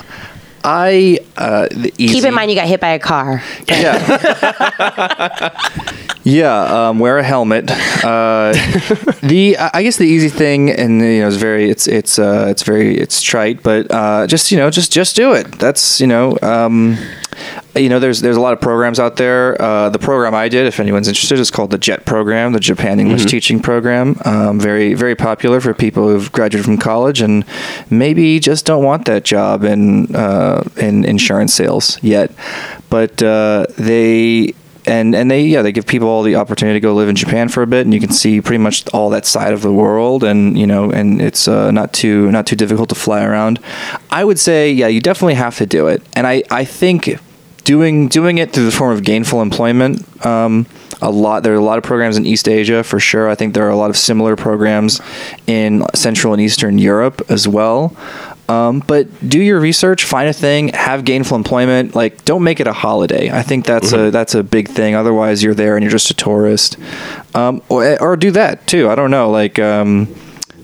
I 0.64 1.20
uh, 1.38 1.68
the 1.70 1.92
Keep 1.92 2.24
in 2.24 2.34
mind 2.34 2.50
you 2.50 2.58
got 2.58 2.68
hit 2.68 2.82
by 2.82 2.90
a 2.90 3.00
car. 3.00 3.44
Yeah. 3.68 5.52
yeah. 6.24 6.88
Um, 6.90 6.98
wear 6.98 7.20
a 7.20 7.24
helmet. 7.24 7.70
Uh, 8.04 8.54
the 9.22 9.58
I 9.60 9.84
guess 9.84 9.98
the 9.98 10.06
easy 10.06 10.30
thing, 10.30 10.72
and 10.72 11.02
you 11.02 11.22
know, 11.22 11.28
it's 11.28 11.38
very 11.38 11.70
it's 11.70 11.86
it's 11.86 12.18
uh, 12.18 12.48
it's 12.50 12.64
very 12.64 12.98
it's 12.98 13.22
trite, 13.22 13.62
but 13.62 13.86
uh, 13.92 14.26
just 14.26 14.52
you 14.52 14.58
know, 14.58 14.72
just 14.72 14.92
just 14.92 15.16
do 15.16 15.34
it. 15.34 15.60
That's 15.60 16.02
you 16.02 16.08
know. 16.08 16.36
Um, 16.42 16.98
you 17.76 17.90
know, 17.90 18.00
there's 18.00 18.22
there's 18.22 18.38
a 18.38 18.42
lot 18.42 18.54
of 18.54 18.62
programs 18.62 19.00
out 19.00 19.18
there. 19.18 19.62
Uh, 19.62 19.90
the 19.90 20.00
program 20.00 20.34
I 20.34 20.50
did, 20.50 20.68
if 20.68 20.80
anyone's 20.80 21.08
interested, 21.08 21.40
is 21.40 21.52
called 21.52 21.72
the 21.72 21.78
JET 21.78 22.06
program, 22.06 22.54
the 22.54 22.60
Japan 22.60 23.00
English 23.00 23.26
Teaching 23.26 23.60
Program. 23.60 24.16
Um, 24.26 24.60
very 24.60 24.94
very 24.94 25.16
popular 25.16 25.62
for 25.62 25.74
people 25.74 26.08
who've 26.08 26.32
graduated 26.32 26.66
from 26.66 26.78
college 26.78 27.22
and 27.22 27.46
maybe 27.90 28.40
just 28.40 28.66
don't 28.66 28.84
want 28.84 29.06
that 29.06 29.24
job 29.24 29.64
in 29.64 30.16
uh, 30.16 30.64
in 30.78 31.06
insurance 31.06 31.54
sales 31.54 32.02
yet, 32.02 32.32
but 32.90 33.22
uh, 33.22 33.66
they 33.78 34.54
and 34.88 35.16
and 35.16 35.30
they 35.30 35.44
yeah 35.44 35.62
they 35.62 35.72
give 35.72 35.86
people 35.86 36.08
all 36.08 36.24
the 36.24 36.36
opportunity 36.36 36.78
to 36.80 36.82
go 36.82 36.94
live 36.94 37.10
in 37.10 37.16
Japan 37.16 37.50
for 37.50 37.64
a 37.64 37.68
bit 37.68 37.86
and 37.86 37.94
you 37.94 38.00
can 38.00 38.12
see 38.12 38.42
pretty 38.42 38.58
much 38.58 38.88
all 38.90 39.10
that 39.10 39.26
side 39.26 39.54
of 39.54 39.62
the 39.62 39.74
world 39.74 40.24
and 40.24 40.58
you 40.58 40.68
know 40.68 40.92
and 40.92 41.22
it's 41.22 41.48
uh, 41.48 41.72
not 41.72 41.94
too 41.94 42.32
not 42.32 42.46
too 42.46 42.56
difficult 42.56 42.90
to 42.90 42.96
fly 42.96 43.24
around. 43.24 43.60
I 44.12 44.24
would 44.24 44.40
say 44.40 44.72
yeah 44.72 44.88
you 44.88 45.02
definitely 45.02 45.36
have 45.36 45.58
to 45.58 45.66
do 45.66 45.88
it 45.88 46.02
and 46.14 46.28
I 46.28 46.44
I 46.52 46.66
think 46.66 47.20
doing 47.66 48.08
doing 48.08 48.38
it 48.38 48.54
through 48.54 48.66
the 48.66 48.72
form 48.72 48.96
of 48.96 49.04
gainful 49.04 49.42
employment 49.42 50.26
um, 50.26 50.66
a 51.02 51.12
lot 51.12 51.44
there 51.44 51.54
are 51.54 51.58
a 51.58 51.64
lot 51.64 51.78
of 51.78 51.84
programs 51.84 52.16
in 52.16 52.26
East 52.26 52.48
Asia 52.48 52.84
for 52.84 53.00
sure 53.00 53.30
I 53.30 53.36
think 53.36 53.54
there 53.54 53.66
are 53.66 53.72
a 53.72 53.76
lot 53.76 53.90
of 53.90 53.98
similar 53.98 54.38
programs 54.38 55.02
in 55.46 55.84
Central 55.94 56.32
and 56.32 56.42
Eastern 56.42 56.78
Europe 56.78 57.22
as 57.30 57.48
well 57.48 57.96
um, 58.48 58.84
but 58.86 59.28
do 59.28 59.42
your 59.42 59.60
research, 59.60 60.04
find 60.04 60.30
a 60.30 60.34
thing, 60.34 60.68
have 60.70 61.04
gainful 61.04 61.36
employment. 61.36 61.96
Like, 61.96 62.26
don't 62.26 62.44
make 62.44 62.60
it 62.60 62.68
a 62.68 62.74
holiday. 62.74 63.32
I 63.32 63.42
think 63.42 63.66
that's 63.66 63.92
a 63.92 64.12
that's 64.12 64.36
a 64.36 64.44
big 64.44 64.68
thing. 64.68 64.94
Otherwise, 64.94 65.42
you're 65.42 65.56
there 65.56 65.76
and 65.76 65.84
you're 65.84 65.92
just 65.92 66.12
a 66.12 66.14
tourist. 66.14 66.78
Um, 67.34 67.64
or 67.70 68.00
or 68.02 68.16
do 68.16 68.32
that 68.32 68.68
too. 68.68 68.90
I 68.90 68.96
don't 68.96 69.10
know. 69.10 69.32
Like, 69.32 69.58
um, 69.58 70.14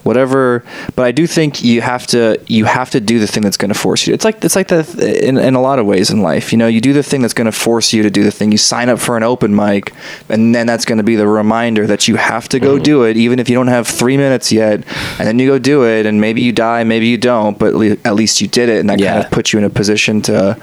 whatever. 0.03 0.63
But 0.95 1.05
I 1.05 1.11
do 1.11 1.27
think 1.27 1.63
you 1.63 1.81
have 1.81 2.07
to 2.07 2.39
you 2.47 2.65
have 2.65 2.89
to 2.91 2.99
do 2.99 3.19
the 3.19 3.27
thing 3.27 3.43
that's 3.43 3.57
going 3.57 3.73
to 3.73 3.77
force 3.77 4.07
you. 4.07 4.13
It's 4.13 4.25
like 4.25 4.43
it's 4.43 4.55
like 4.55 4.67
the 4.67 5.27
in 5.27 5.37
in 5.37 5.55
a 5.55 5.61
lot 5.61 5.79
of 5.79 5.85
ways 5.85 6.09
in 6.09 6.21
life. 6.21 6.51
You 6.51 6.57
know, 6.57 6.67
you 6.67 6.81
do 6.81 6.93
the 6.93 7.03
thing 7.03 7.21
that's 7.21 7.33
going 7.33 7.45
to 7.45 7.51
force 7.51 7.93
you 7.93 8.03
to 8.03 8.09
do 8.09 8.23
the 8.23 8.31
thing. 8.31 8.51
You 8.51 8.57
sign 8.57 8.89
up 8.89 8.99
for 8.99 9.17
an 9.17 9.23
open 9.23 9.55
mic, 9.55 9.93
and 10.29 10.53
then 10.53 10.67
that's 10.67 10.85
going 10.85 10.97
to 10.97 11.03
be 11.03 11.15
the 11.15 11.27
reminder 11.27 11.87
that 11.87 12.07
you 12.07 12.15
have 12.15 12.49
to 12.49 12.59
go 12.59 12.75
mm-hmm. 12.75 12.83
do 12.83 13.03
it, 13.03 13.17
even 13.17 13.39
if 13.39 13.49
you 13.49 13.55
don't 13.55 13.67
have 13.67 13.87
three 13.87 14.17
minutes 14.17 14.51
yet. 14.51 14.83
And 15.19 15.27
then 15.27 15.39
you 15.39 15.47
go 15.47 15.59
do 15.59 15.85
it, 15.85 16.05
and 16.05 16.19
maybe 16.19 16.41
you 16.41 16.51
die, 16.51 16.83
maybe 16.83 17.07
you 17.07 17.17
don't, 17.17 17.57
but 17.57 17.73
le- 17.73 17.97
at 18.05 18.15
least 18.15 18.41
you 18.41 18.47
did 18.47 18.69
it, 18.69 18.79
and 18.79 18.89
that 18.89 18.99
kind 18.99 19.23
of 19.23 19.31
puts 19.31 19.53
you 19.53 19.59
in 19.59 19.65
a 19.65 19.69
position 19.69 20.21
to 20.23 20.61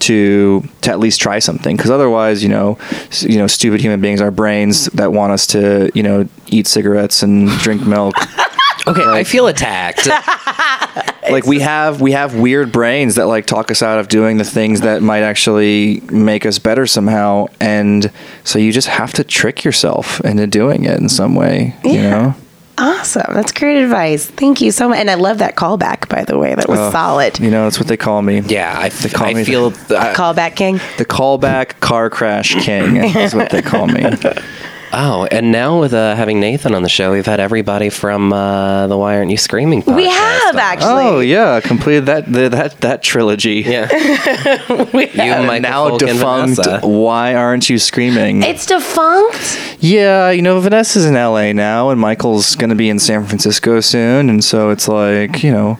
to 0.00 0.62
to 0.80 0.90
at 0.90 0.98
least 0.98 1.20
try 1.20 1.38
something. 1.38 1.76
Because 1.76 1.90
otherwise, 1.90 2.42
you 2.42 2.48
know, 2.48 2.78
you 3.20 3.38
know, 3.38 3.46
stupid 3.46 3.80
human 3.80 4.00
beings, 4.00 4.20
our 4.20 4.30
brains 4.30 4.88
mm. 4.88 4.92
that 4.92 5.12
want 5.12 5.32
us 5.32 5.46
to 5.48 5.90
you 5.94 6.02
know 6.02 6.28
eat 6.48 6.66
cigarettes 6.66 7.22
and 7.22 7.48
drink 7.60 7.86
milk. 7.86 8.14
Okay, 8.86 9.04
I 9.04 9.24
feel 9.24 9.46
attacked. 9.46 10.06
like 11.30 11.44
we 11.44 11.60
have 11.60 12.00
we 12.00 12.12
have 12.12 12.34
weird 12.34 12.72
brains 12.72 13.14
that 13.16 13.26
like 13.26 13.46
talk 13.46 13.70
us 13.70 13.82
out 13.82 13.98
of 13.98 14.08
doing 14.08 14.38
the 14.38 14.44
things 14.44 14.80
that 14.80 15.02
might 15.02 15.22
actually 15.22 16.00
make 16.10 16.46
us 16.46 16.58
better 16.58 16.86
somehow 16.86 17.46
and 17.60 18.10
so 18.42 18.58
you 18.58 18.72
just 18.72 18.88
have 18.88 19.12
to 19.12 19.22
trick 19.22 19.62
yourself 19.64 20.20
into 20.22 20.46
doing 20.46 20.84
it 20.84 20.98
in 20.98 21.08
some 21.08 21.34
way 21.34 21.74
you 21.84 22.00
know 22.00 22.34
Awesome. 22.82 23.34
That's 23.34 23.52
great 23.52 23.76
advice. 23.82 24.24
Thank 24.24 24.62
you 24.62 24.70
so 24.72 24.88
much. 24.88 24.96
And 25.00 25.10
I 25.10 25.14
love 25.14 25.36
that 25.38 25.54
callback, 25.54 26.08
by 26.08 26.24
the 26.24 26.38
way. 26.38 26.54
That 26.54 26.66
was 26.66 26.78
Oh, 26.78 26.90
solid. 26.90 27.38
you 27.38 27.50
know 27.50 27.64
that's 27.64 27.78
what 27.78 27.88
they 27.88 27.98
call 27.98 28.22
me 28.22 28.40
yeah, 28.40 28.74
I, 28.74 28.88
They 28.88 29.10
call 29.10 29.26
me 29.34 29.40
I 29.42 29.44
feel. 29.44 29.66
I- 29.66 30.14
Callback 30.14 30.56
king. 30.56 30.80
the 30.96 31.04
callback 31.04 31.78
car 31.80 32.08
crash 32.08 32.54
king 32.64 32.96
is 32.96 33.34
what 33.34 33.50
they 33.50 33.60
call 33.60 33.86
me 33.86 34.00
oh, 34.92 35.26
and 35.30 35.52
now 35.52 35.80
with 35.80 35.92
uh, 35.94 36.14
having 36.14 36.40
Nathan 36.40 36.74
on 36.74 36.82
the 36.82 36.88
show, 36.88 37.12
we've 37.12 37.26
had 37.26 37.40
everybody 37.40 37.90
from 37.90 38.32
uh, 38.32 38.86
the 38.86 38.96
Why 38.96 39.16
Aren't 39.16 39.30
You 39.30 39.36
Screaming? 39.36 39.82
We 39.86 40.08
have 40.08 40.54
on. 40.54 40.60
actually. 40.60 40.88
oh 41.04 41.20
yeah 41.20 41.60
completed 41.60 42.06
that 42.06 42.30
the, 42.32 42.48
that 42.48 42.80
that 42.80 43.02
trilogy 43.02 43.62
Yeah. 43.66 43.88
you, 44.92 45.08
And 45.20 45.46
Michael 45.46 45.60
now 45.60 45.88
Folk, 45.90 46.00
defunct 46.00 46.56
Vanessa. 46.56 46.80
why 46.86 47.34
aren't 47.34 47.68
you 47.70 47.78
screaming 47.78 48.42
It's 48.42 48.66
defunct. 48.66 49.76
Yeah, 49.82 50.30
you 50.30 50.42
know, 50.42 50.60
Vanessa's 50.60 51.06
in 51.06 51.14
LA 51.14 51.52
now, 51.52 51.88
and 51.88 51.98
Michael's 51.98 52.54
going 52.54 52.68
to 52.68 52.76
be 52.76 52.90
in 52.90 52.98
San 52.98 53.24
Francisco 53.24 53.80
soon, 53.80 54.28
and 54.28 54.44
so 54.44 54.68
it's 54.68 54.88
like, 54.88 55.42
you 55.42 55.50
know, 55.50 55.78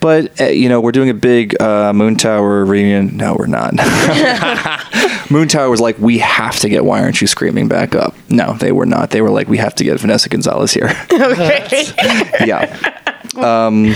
but 0.00 0.40
uh, 0.40 0.44
you 0.46 0.68
know, 0.70 0.80
we're 0.80 0.92
doing 0.92 1.10
a 1.10 1.14
big 1.14 1.60
uh, 1.60 1.92
Moon 1.92 2.16
Tower 2.16 2.64
reunion. 2.64 3.16
No, 3.16 3.36
we're 3.38 3.46
not. 3.46 3.74
Moon 5.30 5.48
Tower 5.48 5.68
was 5.68 5.80
like, 5.80 5.98
we 5.98 6.18
have 6.18 6.58
to 6.60 6.68
get 6.70 6.84
Why 6.84 7.02
Aren't 7.02 7.20
You 7.20 7.26
Screaming 7.26 7.68
back 7.68 7.94
up. 7.94 8.14
No, 8.30 8.51
they 8.58 8.72
were 8.72 8.86
not. 8.86 9.10
They 9.10 9.20
were 9.20 9.30
like, 9.30 9.48
we 9.48 9.58
have 9.58 9.74
to 9.76 9.84
get 9.84 9.98
Vanessa 10.00 10.28
Gonzalez 10.28 10.72
here. 10.72 10.90
Okay. 11.12 11.84
yeah. 12.46 13.21
Um, 13.36 13.94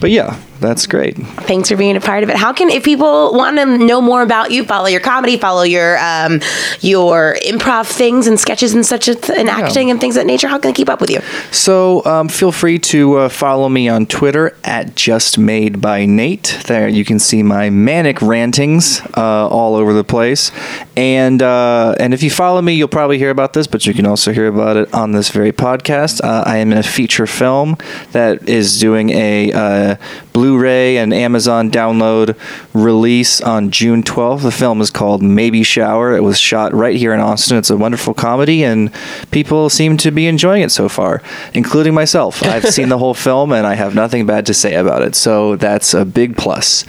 but 0.00 0.10
yeah, 0.10 0.40
that's 0.60 0.86
great. 0.86 1.16
Thanks 1.16 1.68
for 1.68 1.76
being 1.76 1.96
a 1.96 2.00
part 2.00 2.22
of 2.22 2.30
it. 2.30 2.36
How 2.36 2.52
can, 2.52 2.70
if 2.70 2.84
people 2.84 3.34
want 3.34 3.58
to 3.58 3.66
know 3.66 4.00
more 4.00 4.22
about 4.22 4.50
you, 4.50 4.64
follow 4.64 4.86
your 4.86 5.00
comedy, 5.00 5.36
follow 5.36 5.62
your 5.62 5.98
um, 5.98 6.40
your 6.80 7.36
improv 7.44 7.86
things 7.86 8.26
and 8.26 8.38
sketches 8.40 8.72
and 8.74 8.84
such, 8.84 9.08
and 9.08 9.48
acting 9.48 9.90
and 9.90 10.00
things 10.00 10.16
of 10.16 10.20
that 10.20 10.26
nature, 10.26 10.48
how 10.48 10.58
can 10.58 10.70
they 10.70 10.74
keep 10.74 10.88
up 10.88 11.00
with 11.00 11.10
you? 11.10 11.20
So 11.50 12.04
um, 12.06 12.28
feel 12.28 12.52
free 12.52 12.78
to 12.80 13.14
uh, 13.16 13.28
follow 13.28 13.68
me 13.68 13.88
on 13.88 14.06
Twitter 14.06 14.56
at 14.64 14.94
Just 14.94 15.38
Made 15.38 15.80
by 15.80 16.06
Nate. 16.06 16.62
There 16.66 16.88
you 16.88 17.04
can 17.04 17.18
see 17.18 17.42
my 17.42 17.68
manic 17.70 18.22
rantings 18.22 19.00
uh, 19.16 19.48
all 19.48 19.74
over 19.74 19.92
the 19.92 20.04
place, 20.04 20.50
and 20.96 21.42
uh, 21.42 21.94
and 21.98 22.14
if 22.14 22.22
you 22.22 22.30
follow 22.30 22.62
me, 22.62 22.74
you'll 22.74 22.88
probably 22.88 23.18
hear 23.18 23.30
about 23.30 23.52
this, 23.52 23.66
but 23.66 23.86
you 23.86 23.92
can 23.92 24.06
also 24.06 24.32
hear 24.32 24.46
about 24.46 24.76
it 24.76 24.92
on 24.94 25.12
this 25.12 25.30
very 25.30 25.52
podcast. 25.52 26.22
Uh, 26.24 26.42
I 26.46 26.58
am 26.58 26.72
in 26.72 26.78
a 26.78 26.82
feature 26.82 27.26
film 27.26 27.76
that 28.12 28.43
is 28.48 28.78
doing 28.80 29.10
a 29.10 29.52
uh, 29.52 29.96
Blu-ray 30.32 30.96
and 30.98 31.12
Amazon 31.14 31.70
download 31.70 32.36
release 32.72 33.40
on 33.40 33.70
June 33.70 34.02
12th. 34.02 34.42
The 34.42 34.50
film 34.52 34.80
is 34.80 34.90
called 34.90 35.22
Maybe 35.22 35.62
Shower. 35.62 36.16
It 36.16 36.22
was 36.22 36.38
shot 36.38 36.72
right 36.72 36.96
here 36.96 37.12
in 37.14 37.20
Austin. 37.20 37.56
It's 37.56 37.70
a 37.70 37.76
wonderful 37.76 38.14
comedy, 38.14 38.64
and 38.64 38.90
people 39.30 39.70
seem 39.70 39.96
to 39.98 40.10
be 40.10 40.26
enjoying 40.26 40.62
it 40.62 40.70
so 40.70 40.88
far, 40.88 41.22
including 41.52 41.94
myself. 41.94 42.42
I've 42.44 42.68
seen 42.72 42.88
the 42.88 42.98
whole 42.98 43.14
film, 43.14 43.52
and 43.52 43.66
I 43.66 43.74
have 43.74 43.94
nothing 43.94 44.26
bad 44.26 44.46
to 44.46 44.54
say 44.54 44.74
about 44.74 45.02
it. 45.02 45.14
So 45.14 45.56
that's 45.56 45.94
a 45.94 46.04
big 46.04 46.36
plus. 46.36 46.84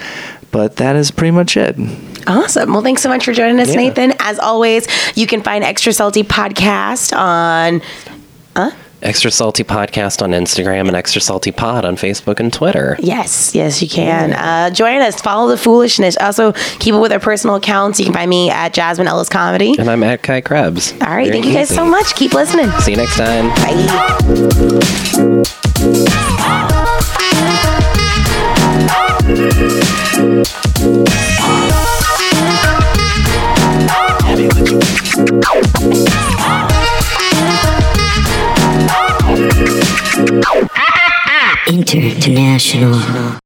But 0.52 0.78
that 0.78 0.96
is 0.96 1.12
pretty 1.12 1.32
much 1.32 1.58
it. 1.58 1.76
Awesome. 2.28 2.72
Well, 2.72 2.82
thanks 2.82 3.02
so 3.02 3.10
much 3.10 3.26
for 3.26 3.34
joining 3.34 3.60
us, 3.60 3.70
Yeah. 3.70 3.76
Nathan. 3.76 4.14
As 4.20 4.40
always, 4.40 4.88
you 5.16 5.28
can 5.28 5.42
find 5.44 5.64
Extra 5.64 5.92
Salty 5.92 6.24
Podcast 6.24 7.16
on. 7.16 7.82
Extra 9.02 9.30
Salty 9.32 9.64
Podcast 9.64 10.22
on 10.22 10.32
Instagram 10.32 10.88
and 10.88 10.96
Extra 10.96 11.22
Salty 11.22 11.52
Pod 11.52 11.86
on 11.86 11.96
Facebook 11.96 12.40
and 12.40 12.52
Twitter. 12.52 12.96
Yes, 13.00 13.54
yes, 13.54 13.82
you 13.82 13.90
can. 13.90 14.34
Uh, 14.34 14.70
join 14.72 15.02
us. 15.02 15.22
Follow 15.22 15.50
the 15.50 15.58
foolishness. 15.58 16.18
Also, 16.18 16.54
keep 16.80 16.96
up 16.96 17.02
with 17.02 17.12
our 17.12 17.20
personal 17.20 17.56
accounts. 17.56 18.00
You 18.00 18.06
can 18.06 18.14
find 18.14 18.30
me 18.30 18.50
at 18.50 18.74
Jasmine 18.74 19.08
Ellis 19.08 19.30
Comedy. 19.30 19.76
And 19.78 19.90
I'm 19.90 20.04
at 20.04 20.24
Kai 20.24 20.42
Krebs. 20.42 20.94
All 20.94 21.00
right. 21.00 21.28
Very 21.28 21.32
Thank 21.32 21.46
you 21.46 21.54
guys 21.54 21.70
so 21.70 21.86
much. 21.86 22.16
Keep 22.16 22.34
listening. 22.34 22.72
See 22.82 22.92
you 22.92 22.98
next 22.98 23.16
time. 23.16 23.50
Bye. 35.86 36.32
International. 41.68 43.45